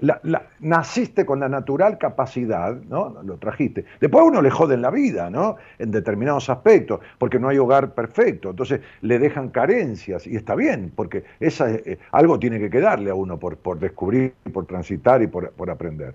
[0.61, 3.23] naciste con la natural capacidad, ¿no?
[3.25, 3.87] Lo trajiste.
[4.01, 5.57] Después a uno le joden la vida, ¿no?
[5.79, 8.51] En determinados aspectos, porque no hay hogar perfecto.
[8.51, 13.15] Entonces le dejan carencias y está bien, porque esa, eh, algo tiene que quedarle a
[13.15, 16.15] uno por, por descubrir, por transitar y por, por aprender.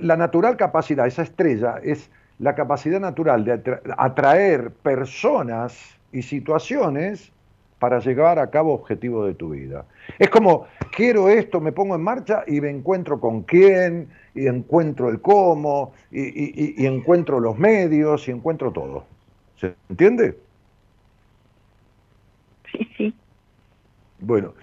[0.00, 7.32] La, natural capacidad, esa estrella, es la capacidad natural de atraer personas y situaciones
[7.78, 9.84] para llevar a cabo objetivos de tu vida.
[10.18, 15.08] Es como, quiero esto, me pongo en marcha y me encuentro con quién, y encuentro
[15.08, 19.04] el cómo, y, encuentro los medios, y encuentro todo.
[19.56, 20.38] ¿Se entiende?
[22.70, 23.14] Sí, sí.
[24.20, 24.54] Bueno,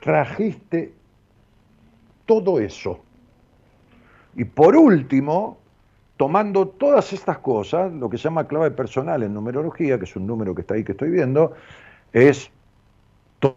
[0.00, 0.92] trajiste
[2.26, 3.00] todo eso.
[4.34, 5.58] Y por último,
[6.16, 10.26] tomando todas estas cosas, lo que se llama clave personal en numerología, que es un
[10.26, 11.52] número que está ahí que estoy viendo,
[12.12, 12.50] es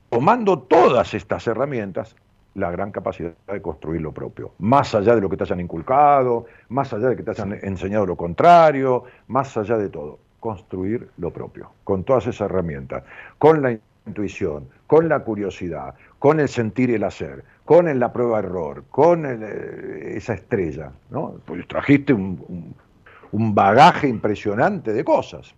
[0.10, 2.16] tomando todas estas herramientas,
[2.56, 6.46] la gran capacidad de construir lo propio, más allá de lo que te hayan inculcado,
[6.70, 11.32] más allá de que te hayan enseñado lo contrario, más allá de todo, construir lo
[11.32, 13.04] propio, con todas esas herramientas,
[13.38, 18.86] con la intuición, con la curiosidad, con el sentir y el hacer, con la prueba-error,
[18.90, 21.36] con eh, esa estrella, ¿no?
[21.46, 22.74] Pues trajiste un,
[23.32, 25.54] bagaje impresionante de cosas.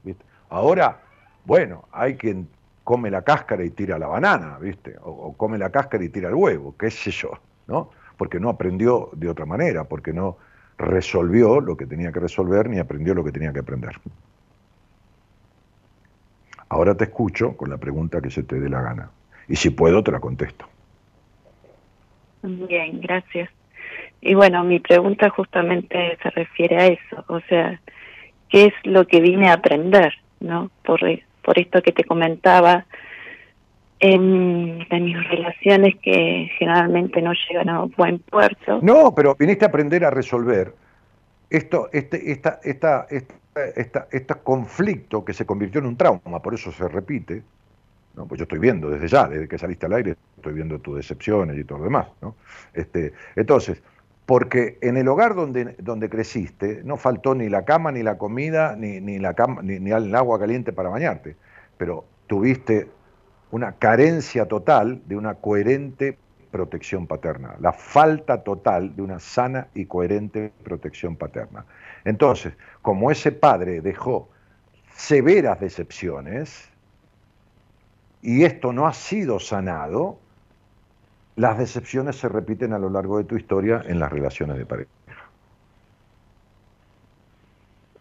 [0.50, 1.00] Ahora,
[1.46, 2.50] bueno, hay quien
[2.84, 4.98] come la cáscara y tira la banana, ¿viste?
[5.04, 7.32] O, come la cáscara y tira el huevo, qué sé yo,
[7.68, 7.92] ¿no?
[8.18, 10.36] Porque no aprendió de otra manera, porque no
[10.78, 13.96] resolvió lo que tenía que resolver ni aprendió lo que tenía que aprender.
[16.68, 19.12] Ahora te escucho con la pregunta que se te dé la gana.
[19.48, 20.71] Y si puedo, te la contesto.
[22.44, 23.50] Bien, gracias.
[24.22, 27.80] Y bueno, mi pregunta justamente se refiere a eso, o sea,
[28.50, 30.70] ¿qué es lo que vine a aprender, no?
[30.84, 31.00] Por,
[31.42, 32.86] por esto que te comentaba,
[34.02, 38.80] en, mis relaciones que generalmente no llegan a buen puerto.
[38.82, 40.74] No, pero viniste a aprender a resolver
[41.50, 43.36] esto, este, esta, esta, esta,
[43.76, 47.44] esta, este conflicto que se convirtió en un trauma, por eso se repite,
[48.16, 48.26] ¿no?
[48.28, 51.58] pues yo estoy viendo desde ya, desde que saliste al aire, estoy viendo tus decepciones
[51.58, 52.08] y todo lo demás.
[52.74, 53.82] Este, entonces,
[54.26, 58.76] porque en el hogar donde, donde creciste no faltó ni la cama, ni la comida,
[58.76, 61.36] ni, ni, la cama, ni, ni el agua caliente para bañarte,
[61.78, 62.88] pero tuviste
[63.52, 66.18] una carencia total de una coherente
[66.52, 71.66] protección paterna, la falta total de una sana y coherente protección paterna.
[72.06, 74.30] Entonces, como ese padre dejó
[74.96, 76.71] severas decepciones,
[78.22, 80.18] y esto no ha sido sanado,
[81.36, 84.90] las decepciones se repiten a lo largo de tu historia en las relaciones de pareja.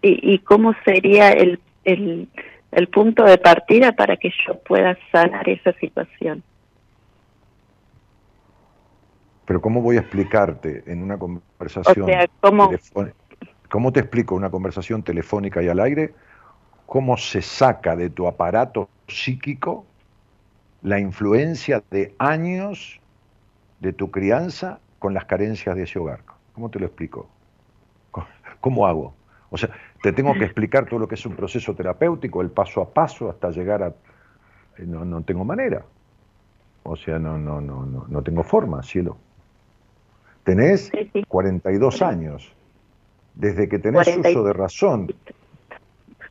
[0.03, 2.27] ¿Y, cómo sería el, el,
[2.73, 6.43] el punto de partida para que yo pueda sanar esa situación?
[9.45, 13.15] Pero ¿cómo voy a explicarte en una conversación telefónica?
[13.69, 16.15] ¿Cómo te explico una conversación telefónica y al aire?
[16.87, 19.85] ¿Cómo se saca de tu aparato psíquico
[20.83, 23.01] la influencia de años
[23.81, 26.21] de tu crianza con las carencias de ese hogar?
[26.55, 27.29] ¿Cómo te lo explico?
[28.61, 29.15] ¿Cómo hago?
[29.51, 29.71] O sea,
[30.03, 33.29] te tengo que explicar todo lo que es un proceso terapéutico, el paso a paso
[33.29, 33.89] hasta llegar a...
[33.89, 35.85] Eh, no, no tengo manera.
[36.83, 39.17] O sea, no, no, no, no, no tengo forma, cielo.
[40.45, 40.91] Tenés
[41.29, 42.53] 42 años.
[43.35, 45.15] Desde que tenés uso de razón,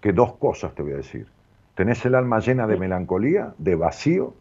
[0.01, 1.27] que dos cosas te voy a decir.
[1.79, 4.33] Tenés el alma llena de melancolía, de vacío,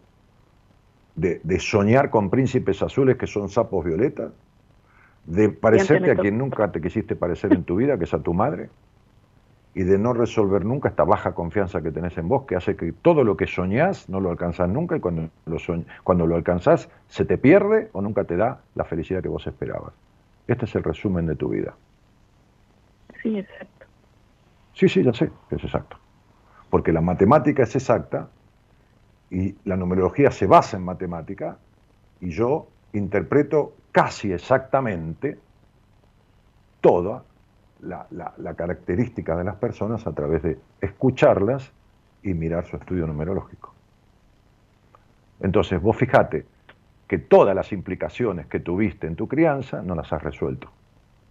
[1.15, 4.32] de, de soñar con príncipes azules que son sapos violetas,
[5.24, 8.35] de parecerte a quien nunca te quisiste parecer en tu vida, que es a tu
[8.35, 8.70] madre,
[9.73, 12.90] y de no resolver nunca esta baja confianza que tenés en vos, que hace que
[12.90, 15.59] todo lo que soñás no lo alcanzás nunca y cuando lo,
[16.02, 19.93] cuando lo alcanzás se te pierde o nunca te da la felicidad que vos esperabas.
[20.48, 21.77] Este es el resumen de tu vida.
[23.23, 23.86] Sí, exacto.
[24.73, 25.98] Sí, sí, ya sé que es exacto.
[26.70, 28.28] Porque la matemática es exacta
[29.31, 31.59] y la numerología se basa en matemática
[32.20, 35.39] y yo interpreto casi exactamente
[36.81, 37.24] toda
[37.81, 41.70] la, característica de las personas a través de escucharlas
[42.23, 43.73] y mirar su estudio numerológico.
[45.40, 46.47] Entonces, vos fijate
[47.07, 50.69] que todas las implicaciones que tuviste en tu crianza no las has resuelto.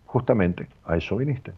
[0.06, 1.54] Justamente a eso viniste.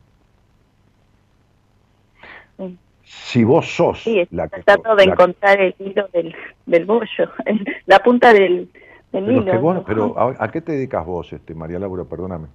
[3.12, 4.62] Si vos sos la que...
[4.62, 6.36] Trato de encontrar el hilo del,
[6.68, 7.32] del bollo,
[7.88, 8.70] la punta del,
[9.12, 12.04] pero, ¿a, qué te dedicas vos, este, María Laura?
[12.04, 12.48] Perdóname.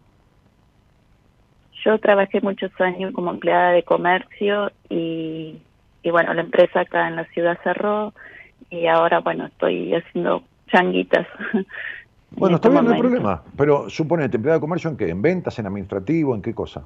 [1.85, 5.61] Yo trabajé muchos años como empleada de comercio y,
[6.03, 8.15] y bueno, la empresa acá en la ciudad cerró
[8.71, 11.27] y ahora, bueno, estoy haciendo changuitas.
[12.37, 13.43] Bueno, está este bien, no hay problema.
[13.57, 15.09] Pero suponete, empleada de comercio en qué?
[15.09, 16.83] ¿En ventas, en administrativo, en qué cosa?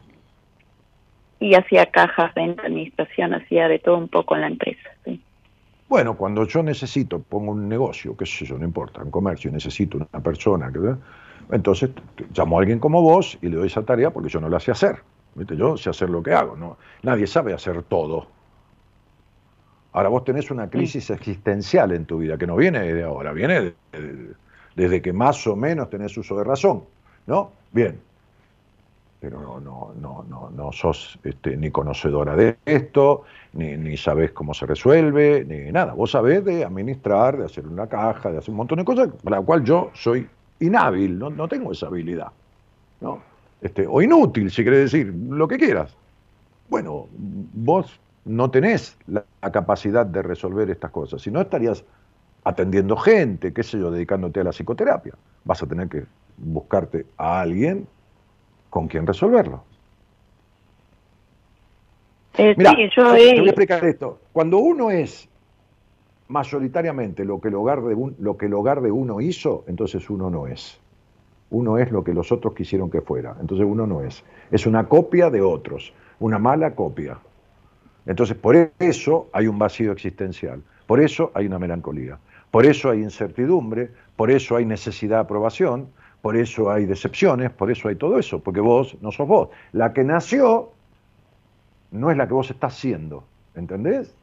[1.40, 5.20] Y hacía cajas, venta, administración, hacía de todo un poco en la empresa, sí.
[5.88, 9.96] Bueno, cuando yo necesito, pongo un negocio, qué sé yo, no importa, un comercio, necesito
[9.96, 10.70] una persona,
[11.50, 11.90] entonces
[12.34, 14.70] llamo a alguien como vos y le doy esa tarea porque yo no la sé
[14.70, 14.96] hacer.
[15.34, 15.56] ¿viste?
[15.56, 16.76] Yo sé hacer lo que hago, ¿no?
[17.02, 18.26] nadie sabe hacer todo.
[19.92, 23.72] Ahora vos tenés una crisis existencial en tu vida, que no viene de ahora, viene
[24.76, 26.84] desde que más o menos tenés uso de razón,
[27.26, 27.52] ¿no?
[27.72, 27.98] Bien,
[29.20, 34.30] pero no, no, no, no, no sos este, ni conocedora de esto, ni, ni sabés
[34.30, 35.94] cómo se resuelve, ni nada.
[35.94, 39.40] Vos sabés de administrar, de hacer una caja, de hacer un montón de cosas, para
[39.40, 40.28] la cual yo soy
[40.60, 42.28] inhábil, no, no tengo esa habilidad.
[43.00, 43.20] ¿no?
[43.60, 45.96] Este, o inútil, si querés decir, lo que quieras.
[46.68, 51.84] Bueno, vos no tenés la, la capacidad de resolver estas cosas, si no estarías
[52.44, 55.14] atendiendo gente, qué sé yo, dedicándote a la psicoterapia.
[55.44, 56.04] Vas a tener que
[56.36, 57.86] buscarte a alguien
[58.70, 59.62] con quién resolverlo.
[62.36, 64.20] Eh, Mira, te voy a explicar esto.
[64.32, 65.28] Cuando uno es
[66.28, 70.30] mayoritariamente lo que, el hogar de lo que el hogar de uno hizo, entonces uno
[70.30, 70.78] no es.
[71.50, 74.22] Uno es lo que los otros quisieron que fuera, entonces uno no es.
[74.50, 77.18] Es una copia de otros, una mala copia.
[78.06, 82.18] Entonces por eso hay un vacío existencial, por eso hay una melancolía,
[82.50, 85.88] por eso hay incertidumbre, por eso hay necesidad de aprobación,
[86.22, 89.48] por eso hay decepciones, por eso hay todo eso, porque vos no sos vos.
[89.72, 90.72] La que nació
[91.90, 93.24] no es la que vos estás siendo,
[93.54, 94.14] ¿entendés?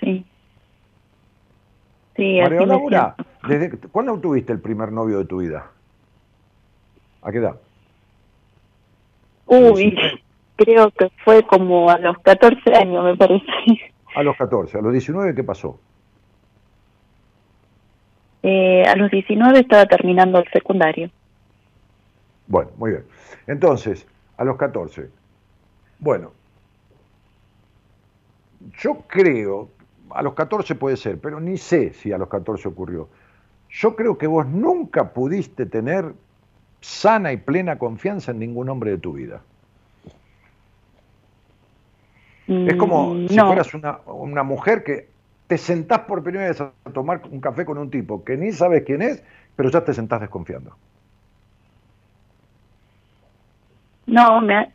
[0.00, 0.24] Sí.
[2.16, 3.14] Sí, María Laura,
[3.46, 5.70] ¿desde, ¿cuándo tuviste el primer novio de tu vida?
[7.22, 7.56] ¿A qué edad?
[9.46, 9.98] Uy,
[10.56, 13.44] creo que fue como a los 14 años, me parece.
[14.14, 15.78] A los 14, a los 19, ¿qué pasó?
[18.48, 21.10] Eh, a los 19 estaba terminando el secundario.
[22.46, 23.02] Bueno, muy bien.
[23.48, 24.06] Entonces,
[24.36, 25.10] a los 14.
[25.98, 26.30] Bueno,
[28.78, 29.68] yo creo,
[30.10, 33.08] a los 14 puede ser, pero ni sé si a los 14 ocurrió.
[33.68, 36.12] Yo creo que vos nunca pudiste tener
[36.80, 39.42] sana y plena confianza en ningún hombre de tu vida.
[42.46, 45.15] es como mm, si fueras una, una mujer que
[45.46, 48.84] te sentás por primera vez a tomar un café con un tipo que ni sabes
[48.84, 49.22] quién es,
[49.54, 50.76] pero ya te sentás desconfiando.
[54.06, 54.68] No, me,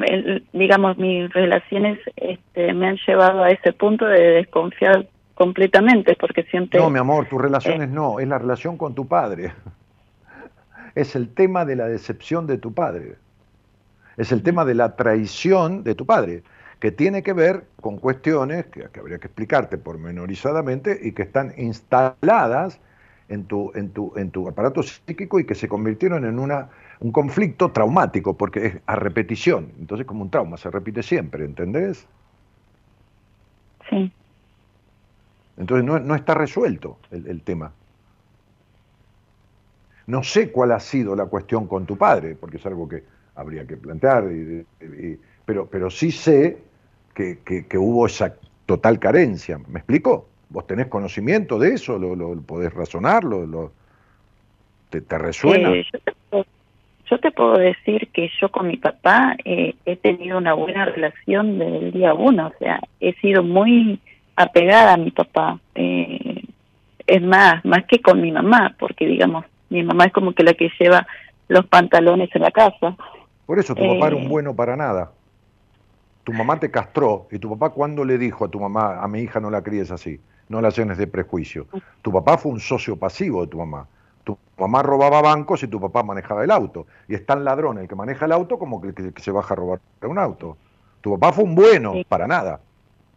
[0.52, 6.80] digamos, mis relaciones este, me han llevado a ese punto de desconfiar completamente, porque siempre...
[6.80, 7.92] No, mi amor, tus relaciones eh.
[7.92, 9.54] no, es la relación con tu padre.
[10.96, 13.16] Es el tema de la decepción de tu padre.
[14.18, 16.44] Es el tema de la traición de tu padre
[16.82, 22.80] que tiene que ver con cuestiones que, habría que explicarte pormenorizadamente y que están instaladas
[23.30, 27.12] en tu, en tu, en tu aparato psíquico y que se convirtieron en una, un
[27.12, 29.72] conflicto traumático, porque es a repetición.
[29.80, 32.08] Entonces, como un trauma, se repite siempre, ¿entendés?
[33.88, 34.12] Sí.
[35.58, 37.74] Entonces, no, no está resuelto el, tema.
[40.08, 43.04] No sé cuál ha sido la cuestión con tu padre, porque es algo que
[43.36, 44.28] habría que plantear,
[45.46, 46.71] pero, pero sí sé
[47.14, 48.36] que, que, hubo esa
[48.66, 49.60] total carencia.
[49.68, 50.28] ¿Me explico?
[50.50, 51.98] ¿Vos tenés conocimiento de eso?
[51.98, 53.24] ¿Lo, lo podés razonar?
[53.24, 53.72] ¿Lo,
[54.90, 55.72] te, resuena?
[55.72, 55.86] Eh,
[57.10, 61.60] yo, te, puedo decir que yo con mi papá eh, he tenido una buena relación
[61.60, 62.48] desde el día uno.
[62.48, 64.00] O sea, he sido muy
[64.36, 65.60] apegada a mi papá.
[65.76, 66.44] Eh,
[67.08, 70.54] es más, más que con mi mamá, porque digamos, mi mamá es como que la
[70.54, 71.08] que lleva
[71.48, 72.96] los pantalones en la casa.
[73.46, 75.12] Por eso tu papá era un bueno para nada
[76.24, 79.22] tu mamá te castró y tu papá cuando le dijo a tu mamá, a mi
[79.22, 80.20] hija no la críes así,
[80.50, 81.68] no la llenes de prejuicio.
[82.02, 83.88] Tu papá fue un socio pasivo de tu mamá.
[84.24, 86.86] Tu mamá robaba bancos y tu papá manejaba el auto.
[87.08, 89.58] Y es tan ladrón el que maneja el auto como que, que, se baja a
[89.58, 90.58] robar un auto.
[91.02, 92.60] Tu papá fue un bueno, para nada.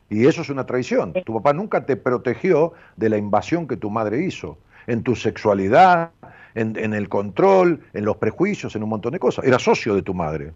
[0.09, 1.12] Y eso es una traición.
[1.12, 4.56] Tu papá nunca te protegió de la invasión que tu madre hizo.
[4.86, 6.10] En tu sexualidad,
[6.55, 9.44] en, en el control, en los prejuicios, en un montón de cosas.
[9.44, 10.52] Era socio de tu madre.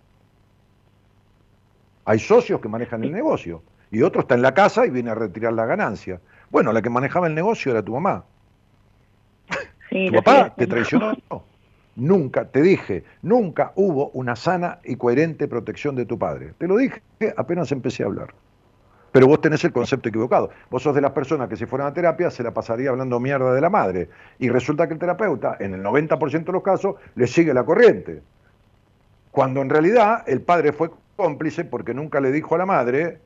[2.08, 5.14] Hay socios que manejan el negocio y otro está en la casa y viene a
[5.14, 6.18] retirar la ganancia.
[6.48, 8.24] Bueno, la que manejaba el negocio era tu mamá.
[9.90, 11.12] tu papá te traicionó.
[11.96, 16.54] Nunca, te dije, nunca hubo una sana y coherente protección de tu padre.
[16.56, 17.02] Te lo dije
[17.36, 18.32] apenas empecé a hablar.
[19.12, 20.48] Pero vos tenés el concepto equivocado.
[20.70, 23.52] Vos sos de las personas que si fueran a terapia se la pasaría hablando mierda
[23.52, 24.08] de la madre.
[24.38, 28.22] Y resulta que el terapeuta, en el 90% de los casos, le sigue la corriente.
[29.30, 33.18] Cuando en realidad el padre fue cómplice porque nunca le dijo a la madre,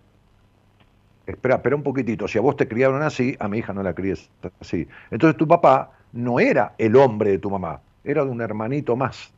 [1.26, 3.94] espera, espera un poquitito, si a vos te criaron así, a mi hija no la
[3.94, 4.88] críes así.
[5.10, 9.30] Entonces tu papá no era el hombre de tu mamá, era de un hermanito más.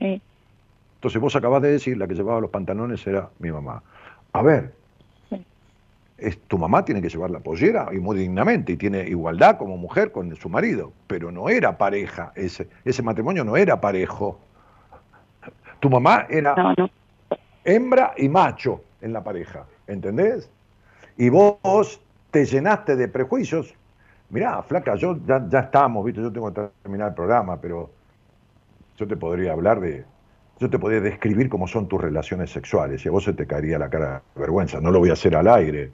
[0.00, 3.80] Entonces vos acabas de decir, la que llevaba los pantalones era mi mamá.
[4.32, 4.74] A ver,
[6.18, 9.76] es, tu mamá tiene que llevar la pollera y muy dignamente y tiene igualdad como
[9.76, 14.40] mujer con su marido, pero no era pareja, ese, ese matrimonio no era parejo.
[15.80, 16.54] Tu mamá era
[17.64, 20.50] hembra y macho en la pareja, ¿entendés?
[21.16, 23.74] Y vos te llenaste de prejuicios.
[24.30, 26.20] Mirá, flaca, yo ya, ya estamos, ¿viste?
[26.20, 27.90] Yo tengo que terminar el programa, pero
[28.96, 30.04] yo te podría hablar de.
[30.60, 33.76] Yo te podría describir cómo son tus relaciones sexuales y a vos se te caería
[33.76, 34.80] la cara de vergüenza.
[34.80, 35.90] No lo voy a hacer al aire.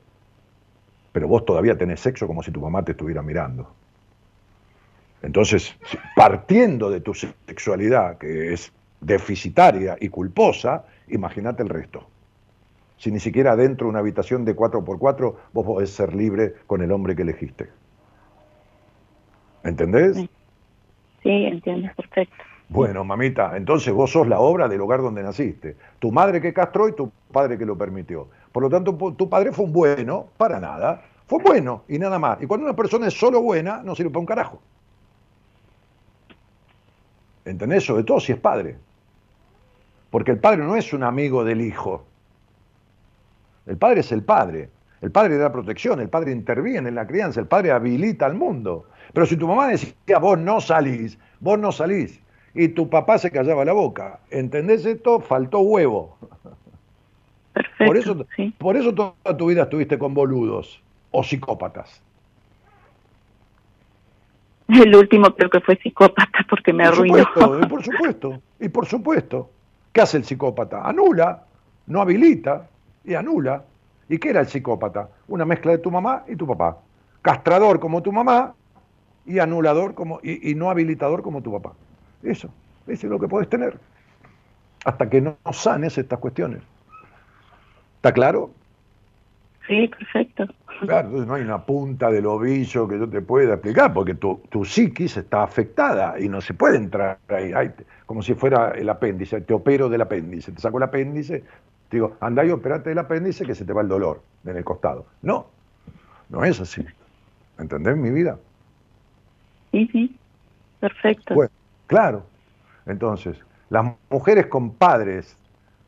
[1.12, 3.72] Pero vos todavía tenés sexo como si tu mamá te estuviera mirando.
[5.22, 5.74] Entonces,
[6.14, 12.06] partiendo de tu sexualidad, que es deficitaria y culposa, imagínate el resto.
[12.98, 16.92] Si ni siquiera dentro de una habitación de 4x4 vos podés ser libre con el
[16.92, 17.70] hombre que elegiste.
[19.64, 20.16] ¿Entendés?
[20.16, 20.30] Sí,
[21.22, 22.36] sí entiendo, perfecto.
[22.68, 25.76] Bueno, mamita, entonces vos sos la obra del hogar donde naciste.
[25.98, 28.28] Tu madre que castró y tu padre que lo permitió.
[28.52, 31.02] Por lo tanto, tu padre fue un bueno, para nada.
[31.26, 32.40] Fue bueno y nada más.
[32.42, 34.60] Y cuando una persona es solo buena, no sirve para un carajo.
[37.44, 37.84] ¿Entendés?
[37.84, 38.76] Sobre todo si es padre.
[40.10, 42.04] Porque el padre no es un amigo del hijo.
[43.66, 44.68] El padre es el padre.
[45.00, 48.84] El padre da protección, el padre interviene en la crianza, el padre habilita al mundo.
[49.14, 52.20] Pero si tu mamá decía, vos no salís, vos no salís,
[52.54, 55.20] y tu papá se callaba la boca, ¿entendés esto?
[55.20, 56.18] Faltó huevo.
[57.54, 58.26] Perfecto, por, eso,
[58.58, 62.02] por eso toda tu vida estuviste con boludos o psicópatas.
[64.68, 67.24] El último creo que fue psicópata porque me arruinó.
[67.68, 69.50] por supuesto, y por supuesto.
[69.92, 70.86] ¿Qué hace el psicópata?
[70.86, 71.44] Anula,
[71.86, 72.68] no habilita
[73.04, 73.64] y anula.
[74.08, 75.08] ¿Y qué era el psicópata?
[75.28, 76.78] Una mezcla de tu mamá y tu papá.
[77.22, 78.54] Castrador como tu mamá
[79.26, 81.74] y anulador como, y, no habilitador como tu papá.
[82.22, 82.50] Eso,
[82.86, 83.78] eso es lo que puedes tener.
[84.84, 86.62] Hasta que no sanes estas cuestiones.
[87.96, 88.50] ¿Está claro?
[89.70, 90.46] Sí, perfecto.
[90.80, 94.64] Claro, no hay una punta del ovillo que yo te pueda explicar, porque tu, tu
[94.64, 97.70] psiquis está afectada y no se puede entrar ahí,
[98.04, 101.44] como si fuera el apéndice, te opero del apéndice, te saco el apéndice,
[101.88, 104.64] te digo, anda y operate del apéndice que se te va el dolor en el
[104.64, 105.06] costado.
[105.22, 105.46] No,
[106.30, 106.84] no es así.
[107.56, 108.40] ¿Entendés mi vida?
[109.70, 110.16] Sí, sí,
[110.80, 111.32] perfecto.
[111.32, 111.52] Bueno,
[111.86, 112.24] claro.
[112.86, 113.38] Entonces,
[113.68, 115.36] las mujeres con padres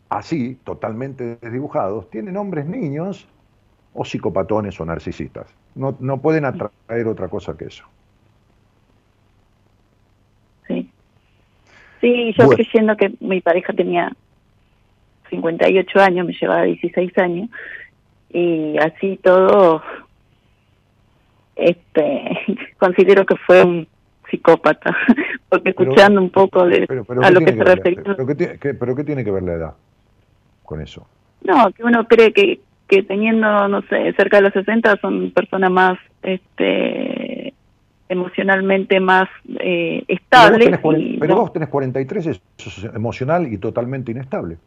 [0.08, 3.26] así, totalmente desdibujados, tienen hombres niños
[3.94, 5.46] o psicopatones o narcisistas.
[5.74, 7.84] No, no pueden atraer otra cosa que eso.
[10.66, 10.90] Sí.
[12.00, 14.12] Sí, yo creyendo que mi pareja tenía
[15.30, 17.48] 58 años, me llevaba 16 años,
[18.30, 19.82] y así todo,
[21.56, 22.38] este,
[22.78, 23.88] considero que fue un
[24.30, 24.96] psicópata,
[25.48, 26.86] porque escuchando un poco de,
[27.22, 28.02] a lo que se refería.
[28.04, 28.26] Pero
[28.58, 29.74] qué, pero ¿qué tiene que ver la edad
[30.64, 31.06] con eso?
[31.42, 32.60] No, que uno cree que,
[32.92, 37.54] que teniendo, no sé, cerca de los 60 son personas más, este
[38.10, 40.78] emocionalmente más eh, estables.
[41.18, 44.58] Pero, vos tenés, 43, eso es emocional y totalmente inestable.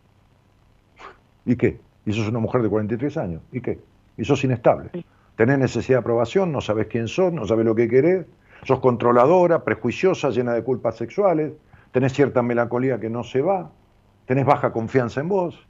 [1.46, 1.78] ¿Y qué?
[2.08, 3.44] Y sos una mujer de 43 años.
[3.52, 3.78] ¿Y qué?
[4.18, 4.90] Y sos inestable.
[5.36, 8.26] Tenés necesidad de aprobación, no sabes quién sos, no sabes lo que querés,
[8.64, 11.54] sos controladora, prejuiciosa, llena de culpas sexuales,
[11.92, 13.70] tenés cierta melancolía que no se va,
[14.26, 15.64] tenés baja confianza en vos.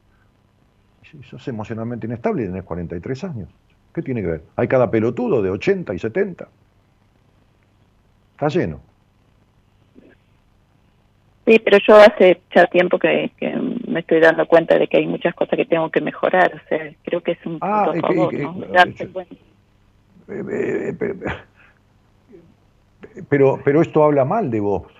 [1.29, 3.49] Sos emocionalmente inestable y tenés 43 años.
[3.93, 4.41] ¿Qué tiene que ver?
[4.55, 6.47] Hay cada pelotudo de 80 y 70.
[8.33, 8.81] Está lleno.
[11.45, 13.31] Sí, pero yo hace ya tiempo que,
[13.87, 16.55] me estoy dando cuenta de que hay muchas cosas que tengo que mejorar.
[16.55, 18.55] O sea, creo que es un ah, punto favor, ¿no?
[23.29, 24.91] pero, pero esto habla mal de vos.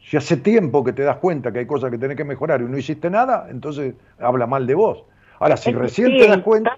[0.00, 2.64] Si hace tiempo que te das cuenta que hay cosas que tenés que mejorar y
[2.64, 5.04] no hiciste nada, entonces habla mal de vos.
[5.40, 6.76] Ahora, si recién te das cuenta,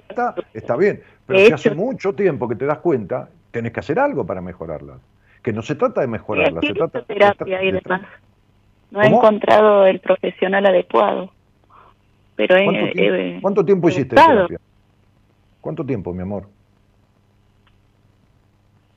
[0.52, 1.02] está bien.
[1.26, 4.98] Pero si hace mucho tiempo que te das cuenta, tenés que hacer algo para mejorarlas
[5.42, 8.02] que no se trata de mejorarla, se trata terapia y demás.
[8.90, 11.30] No he encontrado el profesional adecuado.
[12.36, 12.56] Pero
[13.40, 14.58] ¿Cuánto, tiempo, hiciste terapia?
[15.60, 16.46] ¿Cuánto tiempo, mi amor?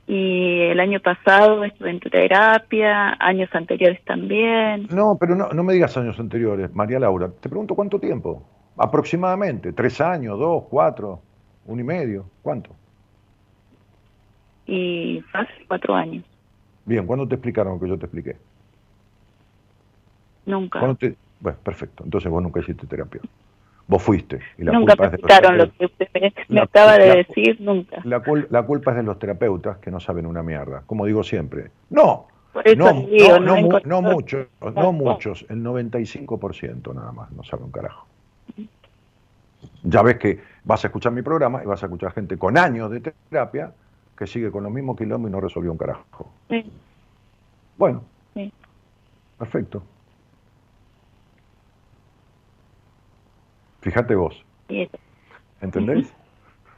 [0.06, 4.88] Y el año pasado estuve en terapia, años anteriores también.
[4.90, 7.30] No, pero no, no me digas años anteriores, María Laura.
[7.40, 8.42] Te pregunto cuánto tiempo.
[8.76, 11.20] Aproximadamente, tres años, dos, cuatro,
[11.66, 12.70] un y medio, ¿cuánto?
[14.66, 16.24] Y hace cuatro años.
[16.84, 18.36] Bien, ¿cuándo te explicaron lo que yo te expliqué?
[20.46, 20.80] Nunca.
[20.80, 20.98] Bueno,
[21.62, 22.04] perfecto.
[22.04, 23.20] Entonces vos nunca hiciste terapia.
[23.86, 24.40] Vos fuiste.
[24.58, 26.08] Y la nunca me explicaron lo que usted
[26.48, 27.98] me, acaba de decir, nunca.
[28.04, 30.82] La, la, culpa es de los terapeutas que no saben una mierda.
[30.86, 31.70] Como digo siempre.
[31.90, 32.26] No.
[32.76, 38.06] no, no, no, no, muchos, no muchos, el 95% nada más, no sabe un carajo.
[39.82, 42.90] Ya ves que vas a escuchar mi programa y vas a escuchar gente con años
[42.90, 43.74] de terapia
[44.16, 46.30] que sigue con los mismos kilómetros y no resolvió un carajo.
[46.48, 46.64] Sí.
[47.76, 48.04] Bueno.
[48.34, 48.52] Sí.
[49.38, 49.82] Perfecto.
[53.80, 54.44] Fíjate vos.
[55.60, 56.14] ¿Entendés?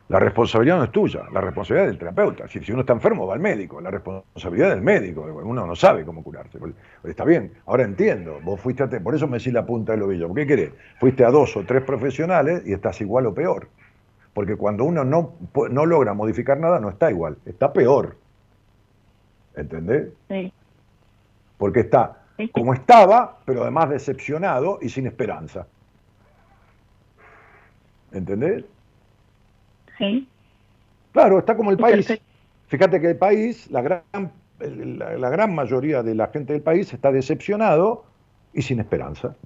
[0.08, 2.46] La responsabilidad no es tuya, la responsabilidad es del terapeuta.
[2.46, 3.80] Si, uno está enfermo, va al médico.
[3.80, 5.22] La responsabilidad del médico.
[5.22, 6.58] Uno no sabe cómo curarse.
[7.02, 8.38] Está bien, ahora entiendo.
[8.42, 10.32] Vos fuiste a, por eso me decís la punta del ovillo.
[10.32, 10.72] ¿Qué querés?
[11.00, 13.68] Fuiste a dos o tres profesionales y estás igual o peor.
[14.32, 15.34] Porque cuando uno no,
[15.70, 18.16] no logra modificar nada, no está igual, está peor.
[19.56, 20.10] ¿Entendés?
[20.28, 20.52] Sí.
[21.58, 22.18] Porque está
[22.52, 25.66] como estaba, pero además decepcionado y sin esperanza.
[28.12, 28.64] ¿Entendés?
[29.98, 30.28] Sí.
[31.12, 32.20] Claro, está como el país.
[32.68, 34.02] Fíjate que el país, la gran,
[34.58, 38.04] la gran mayoría de la gente del país está decepcionado
[38.52, 39.36] y sin esperanza.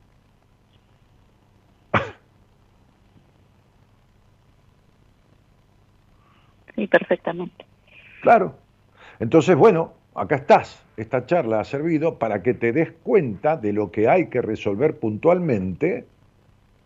[6.86, 7.66] perfectamente.
[8.22, 8.55] Claro.
[9.18, 10.82] Entonces, bueno, acá estás.
[10.97, 14.98] Esta charla ha servido para que te des cuenta de lo que hay que resolver
[14.98, 16.06] puntualmente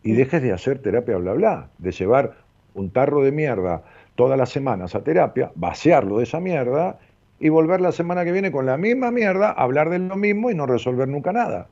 [0.02, 2.43] y dejes de hacer terapia bla bla, de llevar
[2.74, 3.82] un tarro de mierda
[4.14, 6.98] todas las semanas a terapia, vaciarlo de esa mierda
[7.40, 10.54] y volver la semana que viene con la misma mierda, hablar de lo mismo y
[10.54, 11.68] no resolver nunca nada.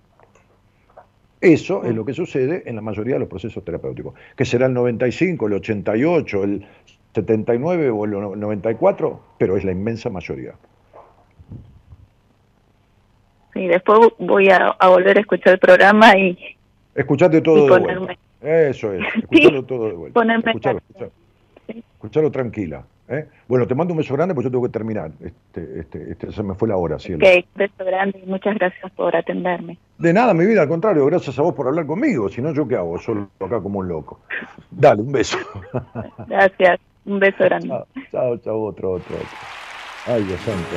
[1.40, 4.74] Eso es lo que sucede en la mayoría de los procesos terapéuticos, que será el
[4.74, 6.66] 95, el 88, el
[7.14, 8.10] 79 o el
[8.40, 10.54] 94, pero es la inmensa mayoría.
[13.52, 16.38] Sí, después voy a, volver a escuchar el programa y...
[16.94, 18.18] Escuchate todo de.
[18.42, 20.20] Eso es, escucharlo todo de vuelta.
[21.94, 22.84] Escucharlo, tranquila.
[23.08, 23.26] ¿eh?
[23.46, 25.12] Bueno, te mando un beso grande porque yo tengo que terminar.
[25.20, 27.24] Este, este, este, se me fue la hora, cielo.
[27.24, 29.78] Ok, beso grande y muchas gracias por atenderme.
[29.98, 32.28] De nada, mi vida, al contrario, gracias a vos por hablar conmigo.
[32.28, 32.98] Si no, ¿yo qué hago?
[32.98, 34.20] Solo acá como un loco.
[34.70, 35.38] Dale, un beso.
[36.26, 36.80] Gracias.
[37.04, 37.68] Un beso grande.
[38.10, 39.36] Chao, chao, otro, otro, otro.
[40.06, 40.76] Ay, Dios santo.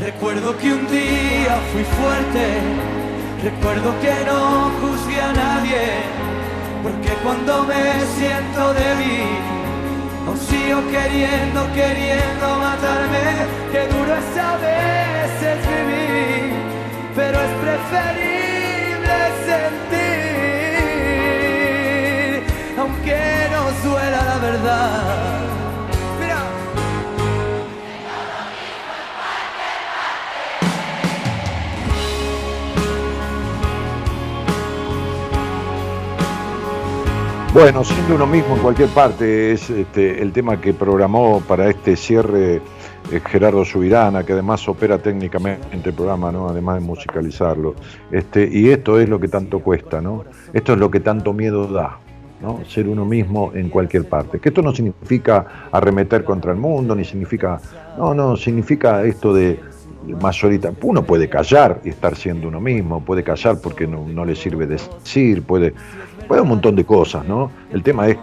[0.00, 2.44] Recuerdo que un día fui fuerte,
[3.42, 5.86] recuerdo que no juzgué a nadie,
[6.82, 9.58] porque cuando me siento débil
[10.38, 13.46] sigo queriendo, queriendo matarme.
[13.72, 16.52] Qué duro es a veces vivir,
[17.14, 19.16] pero es preferible
[19.46, 20.78] sentir,
[22.78, 23.18] aunque
[23.52, 25.37] no duela la verdad.
[37.60, 41.96] Bueno, siendo uno mismo en cualquier parte es este, el tema que programó para este
[41.96, 42.60] cierre
[43.10, 46.48] eh, Gerardo Subirana, que además opera técnicamente el programa, ¿no?
[46.48, 47.74] además de musicalizarlo.
[48.12, 50.24] Este, y esto es lo que tanto cuesta, ¿no?
[50.52, 51.98] Esto es lo que tanto miedo da.
[52.40, 52.60] ¿no?
[52.64, 54.38] ser uno mismo en cualquier parte.
[54.38, 57.60] Que esto no significa arremeter contra el mundo, ni significa,
[57.98, 59.58] no, no, significa esto de
[60.20, 60.72] mayorita.
[60.82, 64.68] Uno puede callar y estar siendo uno mismo, puede callar porque no, no le sirve
[64.68, 65.74] decir, puede,
[66.28, 67.50] Puede un montón de cosas, ¿no?
[67.72, 68.18] El tema es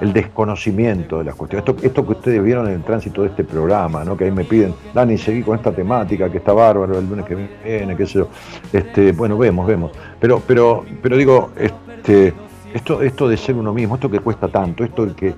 [0.00, 1.68] el desconocimiento de las cuestiones.
[1.68, 4.16] Esto, esto que ustedes vieron en el tránsito de este programa, ¿no?
[4.16, 7.34] Que ahí me piden, Dani, seguí con esta temática, que está bárbaro el lunes que
[7.34, 8.28] viene, qué sé yo.
[8.72, 9.90] Este, bueno, vemos, vemos.
[10.20, 12.32] Pero, pero, pero digo, este,
[12.72, 15.34] esto, esto de ser uno mismo, esto que cuesta tanto, esto que,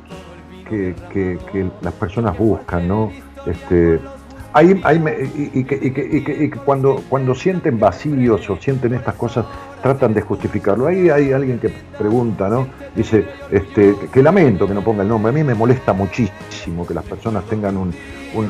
[0.68, 3.10] que, que, las personas buscan, ¿no?
[3.46, 3.98] Este,
[4.52, 5.02] ahí, ahí
[5.54, 9.46] y, que, y, que, cuando, cuando sienten vacíos o sienten estas cosas,
[9.82, 10.86] tratan de justificarlo.
[10.86, 12.68] Ahí hay alguien que pregunta, ¿no?
[12.94, 15.30] Dice, este, que lamento que no ponga el nombre.
[15.30, 17.76] A mí me molesta muchísimo que las personas tengan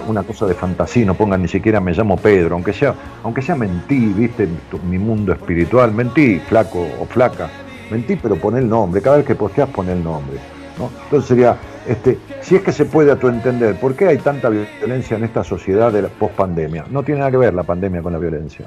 [0.06, 3.54] una cosa de fantasía, no pongan ni siquiera me llamo Pedro, aunque sea, aunque sea
[3.56, 4.48] mentí, viste,
[4.88, 7.48] mi mundo espiritual, mentí, flaco o flaca,
[7.90, 10.38] mentí, pero pon el nombre, cada vez que posteas pon el nombre.
[10.78, 10.90] ¿no?
[11.04, 14.48] Entonces sería, este, si es que se puede a tu entender, ¿por qué hay tanta
[14.48, 16.84] violencia en esta sociedad de la post pandemia?
[16.90, 18.66] No tiene nada que ver la pandemia con la violencia.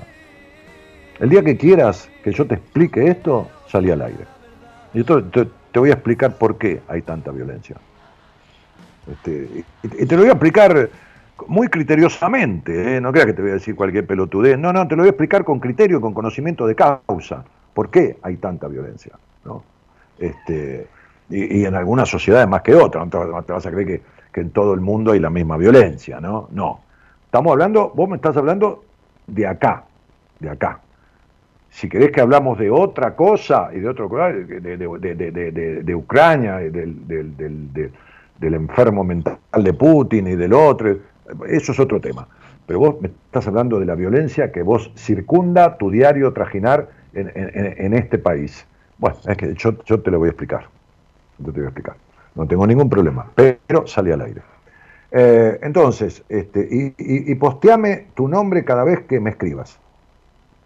[1.19, 4.25] El día que quieras que yo te explique esto, salí al aire.
[4.93, 5.21] Y te,
[5.71, 7.75] te, voy a explicar por qué hay tanta violencia.
[9.11, 10.89] Este, y, te lo voy a explicar
[11.47, 13.01] muy criteriosamente, ¿eh?
[13.01, 15.11] no creas que te voy a decir cualquier pelotudez, no, no, te lo voy a
[15.11, 19.13] explicar con criterio, con conocimiento de causa, por qué hay tanta violencia.
[19.43, 19.63] ¿no?
[20.19, 20.87] Este,
[21.29, 24.51] y, en algunas sociedades más que otras, no te, vas a creer que, que, en
[24.51, 26.47] todo el mundo hay la misma violencia, ¿no?
[26.51, 26.81] No.
[27.25, 28.83] Estamos hablando, vos me estás hablando
[29.25, 29.83] de acá,
[30.39, 30.82] de acá.
[31.73, 37.07] Si querés que hablamos de otra cosa y de otro de, de, de, Ucrania, del,
[37.07, 40.95] del, enfermo mental de Putin y del otro,
[41.47, 42.27] eso es otro tema.
[42.67, 47.93] Pero vos me estás hablando de la violencia que vos circunda tu diario trajinar en,
[47.95, 48.67] este país.
[48.99, 50.67] Bueno, es que yo, te lo voy a explicar.
[51.39, 51.95] Yo te voy a explicar.
[52.35, 54.41] No tengo ningún problema, pero sale al aire.
[55.11, 59.79] Eh, entonces, este, y, y posteame tu nombre cada vez que me escribas.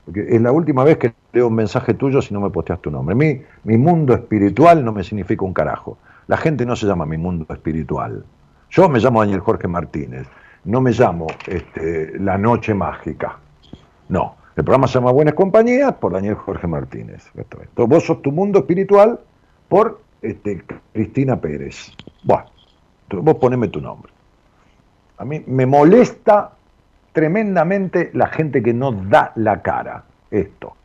[0.07, 2.89] Porque es la última vez que leo un mensaje tuyo si no me posteas tu
[2.89, 3.13] nombre.
[3.13, 5.97] Mi, mi mundo espiritual no me significa un carajo.
[6.27, 8.23] La gente no se llama mi mundo espiritual.
[8.69, 10.25] Yo me llamo Daniel Jorge Martínez.
[10.63, 13.37] No me llamo este, La Noche Mágica.
[14.07, 14.35] No.
[14.55, 17.29] El programa se llama Buenas Compañías por Daniel Jorge Martínez.
[17.35, 19.19] Entonces, vos sos tu mundo espiritual
[19.67, 20.63] por este,
[20.93, 21.91] Cristina Pérez.
[22.23, 22.45] Bueno,
[23.09, 24.13] vos poneme tu nombre.
[25.17, 26.53] A mí me molesta
[27.17, 30.03] tremendamente la gente que no da la cara.
[30.29, 30.75] Esto.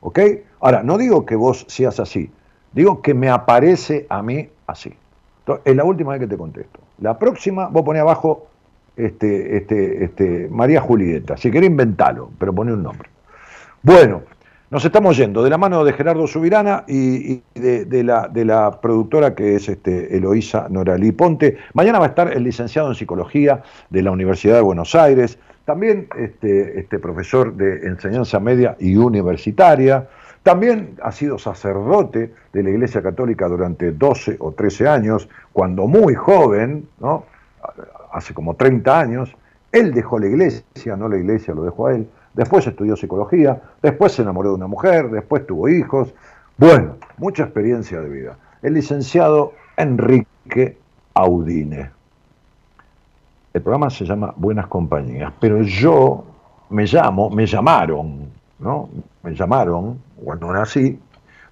[0.00, 0.20] ¿Ok?
[0.60, 2.30] Ahora, no digo que vos seas así,
[2.72, 4.94] digo que me aparece a mí así.
[5.64, 6.78] es la última vez que te contesto.
[7.00, 8.46] La próxima, vos ponés abajo
[8.96, 11.36] este, este, este, María Julieta.
[11.36, 13.08] Si querés, inventalo, pero poné un nombre.
[13.82, 14.22] Bueno,
[14.70, 19.34] nos estamos yendo de la mano de Gerardo Subirana y, de, la, de, la, productora
[19.34, 21.56] que es este, Eloísa Noralí Ponte.
[21.72, 26.08] Mañana va a estar el licenciado en Psicología de la Universidad de Buenos Aires, también
[26.16, 30.08] este, este profesor de enseñanza media y universitaria,
[30.42, 36.14] también ha sido sacerdote de la Iglesia Católica durante 12 o 13 años, cuando muy
[36.14, 37.24] joven, ¿no?
[38.12, 39.36] hace como 30 años,
[39.72, 44.12] él dejó la iglesia, no la iglesia lo dejó a él, después estudió psicología, después
[44.12, 46.14] se enamoró de una mujer, después tuvo hijos,
[46.56, 48.38] bueno, mucha experiencia de vida.
[48.62, 50.78] El licenciado Enrique
[51.12, 51.95] Audine.
[53.56, 56.26] El programa se llama Buenas Compañías, pero yo
[56.68, 58.28] me llamo, me llamaron,
[58.58, 58.90] ¿no?
[59.22, 60.98] Me llamaron cuando nací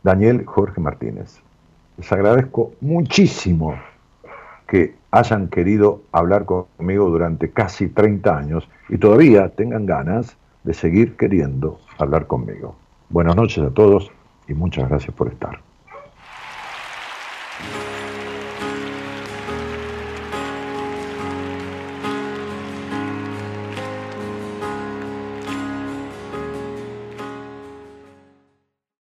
[0.03, 1.41] Daniel Jorge Martínez.
[1.97, 3.75] Les agradezco muchísimo
[4.67, 11.17] que hayan querido hablar conmigo durante casi 30 años y todavía tengan ganas de seguir
[11.17, 12.77] queriendo hablar conmigo.
[13.09, 14.11] Buenas noches a todos
[14.47, 15.64] y muchas gracias por estar.